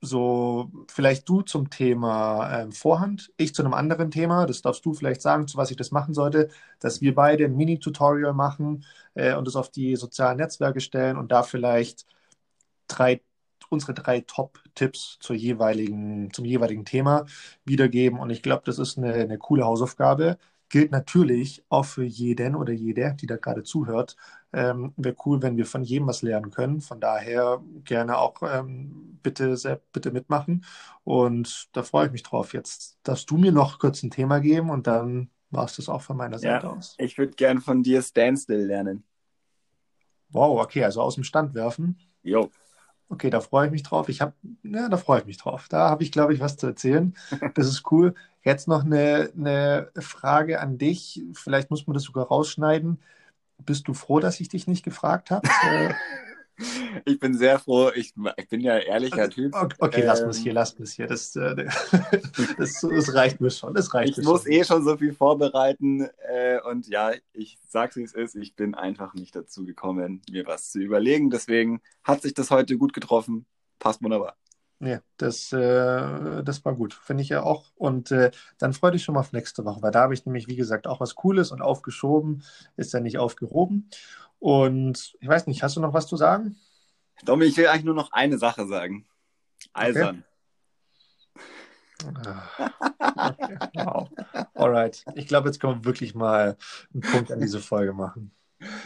so 0.00 0.70
vielleicht 0.88 1.28
du 1.28 1.42
zum 1.42 1.70
Thema 1.70 2.62
äh, 2.62 2.72
Vorhand, 2.72 3.32
ich 3.36 3.54
zu 3.54 3.62
einem 3.62 3.74
anderen 3.74 4.10
Thema, 4.10 4.46
das 4.46 4.62
darfst 4.62 4.84
du 4.84 4.94
vielleicht 4.94 5.22
sagen, 5.22 5.46
zu 5.48 5.58
was 5.58 5.70
ich 5.70 5.76
das 5.76 5.92
machen 5.92 6.14
sollte, 6.14 6.50
dass 6.80 7.00
wir 7.00 7.14
beide 7.14 7.44
ein 7.44 7.56
Mini-Tutorial 7.56 8.34
machen 8.34 8.84
äh, 9.14 9.34
und 9.36 9.46
es 9.48 9.56
auf 9.56 9.70
die 9.70 9.96
sozialen 9.96 10.38
Netzwerke 10.38 10.80
stellen 10.80 11.16
und 11.16 11.32
da 11.32 11.42
vielleicht 11.44 12.06
drei 12.88 13.22
unsere 13.68 13.94
drei 13.94 14.20
Top-Tipps 14.20 15.18
zur 15.20 15.36
jeweiligen, 15.36 16.32
zum 16.32 16.44
jeweiligen 16.44 16.84
Thema 16.84 17.26
wiedergeben. 17.64 18.18
Und 18.18 18.30
ich 18.30 18.42
glaube, 18.42 18.62
das 18.66 18.78
ist 18.78 18.98
eine, 18.98 19.14
eine 19.14 19.38
coole 19.38 19.64
Hausaufgabe 19.64 20.38
gilt 20.68 20.90
natürlich 20.90 21.64
auch 21.68 21.84
für 21.84 22.04
jeden 22.04 22.54
oder 22.54 22.72
jede, 22.72 23.14
die 23.14 23.26
da 23.26 23.36
gerade 23.36 23.62
zuhört. 23.62 24.16
Ähm, 24.52 24.92
Wäre 24.96 25.16
cool, 25.24 25.42
wenn 25.42 25.56
wir 25.56 25.66
von 25.66 25.82
jedem 25.82 26.08
was 26.08 26.22
lernen 26.22 26.50
können. 26.50 26.80
Von 26.80 27.00
daher 27.00 27.62
gerne 27.84 28.18
auch 28.18 28.42
ähm, 28.42 29.18
bitte, 29.22 29.56
sehr, 29.56 29.80
bitte 29.92 30.10
mitmachen. 30.10 30.64
Und 31.04 31.68
da 31.72 31.82
freue 31.82 32.06
ich 32.06 32.12
mich 32.12 32.22
drauf. 32.22 32.52
Jetzt 32.52 32.98
darfst 33.02 33.30
du 33.30 33.36
mir 33.36 33.52
noch 33.52 33.78
kurz 33.78 34.02
ein 34.02 34.10
Thema 34.10 34.40
geben 34.40 34.70
und 34.70 34.86
dann 34.86 35.30
war 35.50 35.64
es 35.64 35.76
das 35.76 35.88
auch 35.88 36.02
von 36.02 36.16
meiner 36.16 36.38
Seite 36.38 36.66
ja, 36.66 36.72
aus. 36.72 36.94
Ich 36.98 37.16
würde 37.18 37.32
gerne 37.32 37.60
von 37.60 37.82
dir 37.82 38.02
Standstill 38.02 38.66
lernen. 38.66 39.04
Wow, 40.30 40.60
okay, 40.60 40.84
also 40.84 41.02
aus 41.02 41.14
dem 41.14 41.24
Stand 41.24 41.54
werfen. 41.54 41.98
Jo. 42.22 42.50
Okay, 43.08 43.30
da 43.30 43.40
freue 43.40 43.66
ich 43.66 43.72
mich 43.72 43.82
drauf. 43.84 44.08
Ich 44.08 44.20
habe, 44.20 44.32
ja, 44.64 44.88
da 44.88 44.96
freue 44.96 45.20
ich 45.20 45.26
mich 45.26 45.38
drauf. 45.38 45.68
Da 45.68 45.88
habe 45.90 46.02
ich, 46.02 46.10
glaube 46.10 46.34
ich, 46.34 46.40
was 46.40 46.56
zu 46.56 46.66
erzählen. 46.66 47.14
Das 47.54 47.66
ist 47.68 47.90
cool. 47.92 48.14
Jetzt 48.42 48.68
noch 48.68 48.84
eine, 48.84 49.30
eine 49.36 49.90
Frage 50.00 50.60
an 50.60 50.78
dich. 50.78 51.22
Vielleicht 51.32 51.70
muss 51.70 51.86
man 51.86 51.94
das 51.94 52.04
sogar 52.04 52.26
rausschneiden. 52.26 53.00
Bist 53.64 53.88
du 53.88 53.94
froh, 53.94 54.20
dass 54.20 54.40
ich 54.40 54.48
dich 54.48 54.66
nicht 54.66 54.84
gefragt 54.84 55.30
habe? 55.30 55.48
ich 57.04 57.18
bin 57.18 57.34
sehr 57.34 57.58
froh. 57.58 57.90
Ich, 57.94 58.14
ich 58.36 58.48
bin 58.48 58.60
ja 58.60 58.78
ehrlicher 58.78 59.22
also, 59.22 59.32
Typ. 59.32 59.54
Okay, 59.54 59.76
okay 59.78 60.00
ähm, 60.00 60.06
lass 60.06 60.20
es 60.20 60.38
hier, 60.38 60.52
lass 60.52 60.78
es 60.78 60.92
hier. 60.92 61.06
Das, 61.06 61.36
äh, 61.36 61.54
das, 62.58 62.80
das, 62.80 63.14
reicht 63.14 63.40
mir 63.40 63.50
schon. 63.50 63.74
Das 63.74 63.92
reicht 63.94 64.18
ich 64.18 64.24
muss 64.24 64.44
schon. 64.44 64.52
eh 64.52 64.64
schon 64.64 64.84
so 64.84 64.96
viel 64.96 65.12
vorbereiten. 65.12 66.08
Äh, 66.28 66.60
und 66.62 66.88
ja, 66.88 67.12
ich 67.32 67.58
sag's 67.68 67.96
wie 67.96 68.02
es 68.02 68.14
ist. 68.14 68.34
Ich 68.36 68.56
bin 68.56 68.74
einfach 68.74 69.14
nicht 69.14 69.36
dazu 69.36 69.64
gekommen, 69.64 70.22
mir 70.30 70.46
was 70.46 70.70
zu 70.70 70.80
überlegen. 70.80 71.30
Deswegen 71.30 71.80
hat 72.04 72.22
sich 72.22 72.34
das 72.34 72.50
heute 72.50 72.78
gut 72.78 72.92
getroffen. 72.92 73.46
Passt 73.78 74.02
wunderbar. 74.02 74.36
Ja, 74.78 75.00
das, 75.16 75.52
äh, 75.54 76.42
das 76.42 76.62
war 76.66 76.74
gut, 76.74 76.92
finde 76.92 77.22
ich 77.22 77.30
ja 77.30 77.42
auch. 77.42 77.72
Und 77.76 78.10
äh, 78.10 78.30
dann 78.58 78.74
freue 78.74 78.92
dich 78.92 79.04
schon 79.04 79.14
mal 79.14 79.20
auf 79.20 79.32
nächste 79.32 79.64
Woche, 79.64 79.80
weil 79.80 79.90
da 79.90 80.02
habe 80.02 80.12
ich 80.12 80.26
nämlich, 80.26 80.48
wie 80.48 80.56
gesagt, 80.56 80.86
auch 80.86 81.00
was 81.00 81.14
Cooles 81.14 81.50
und 81.50 81.62
aufgeschoben, 81.62 82.42
ist 82.76 82.92
ja 82.92 83.00
nicht 83.00 83.16
aufgehoben. 83.16 83.88
Und 84.38 85.14
ich 85.20 85.28
weiß 85.28 85.46
nicht, 85.46 85.62
hast 85.62 85.76
du 85.76 85.80
noch 85.80 85.94
was 85.94 86.06
zu 86.06 86.16
sagen? 86.16 86.56
Domi, 87.24 87.46
ich 87.46 87.56
will 87.56 87.68
eigentlich 87.68 87.84
nur 87.84 87.94
noch 87.94 88.12
eine 88.12 88.38
Sache 88.38 88.66
sagen. 88.66 89.06
Eisern. 89.72 90.24
Okay. 92.04 92.30
okay. 92.30 92.68
Wow. 93.74 94.10
Alright. 94.54 95.04
Ich 95.14 95.26
glaube, 95.26 95.48
jetzt 95.48 95.60
können 95.60 95.78
wir 95.78 95.84
wirklich 95.84 96.14
mal 96.14 96.56
einen 96.92 97.00
Punkt 97.00 97.32
an 97.32 97.40
diese 97.40 97.60
Folge 97.60 97.94
machen. 97.94 98.30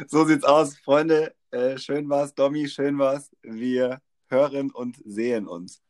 So 0.07 0.25
sieht's 0.25 0.45
aus, 0.45 0.79
Freunde. 0.79 1.35
Äh, 1.51 1.79
schön 1.79 2.09
war's, 2.09 2.35
Domi, 2.35 2.69
schön 2.69 2.99
war's. 2.99 3.31
Wir 3.43 4.01
hören 4.29 4.71
und 4.71 5.01
sehen 5.05 5.49
uns. 5.49 5.83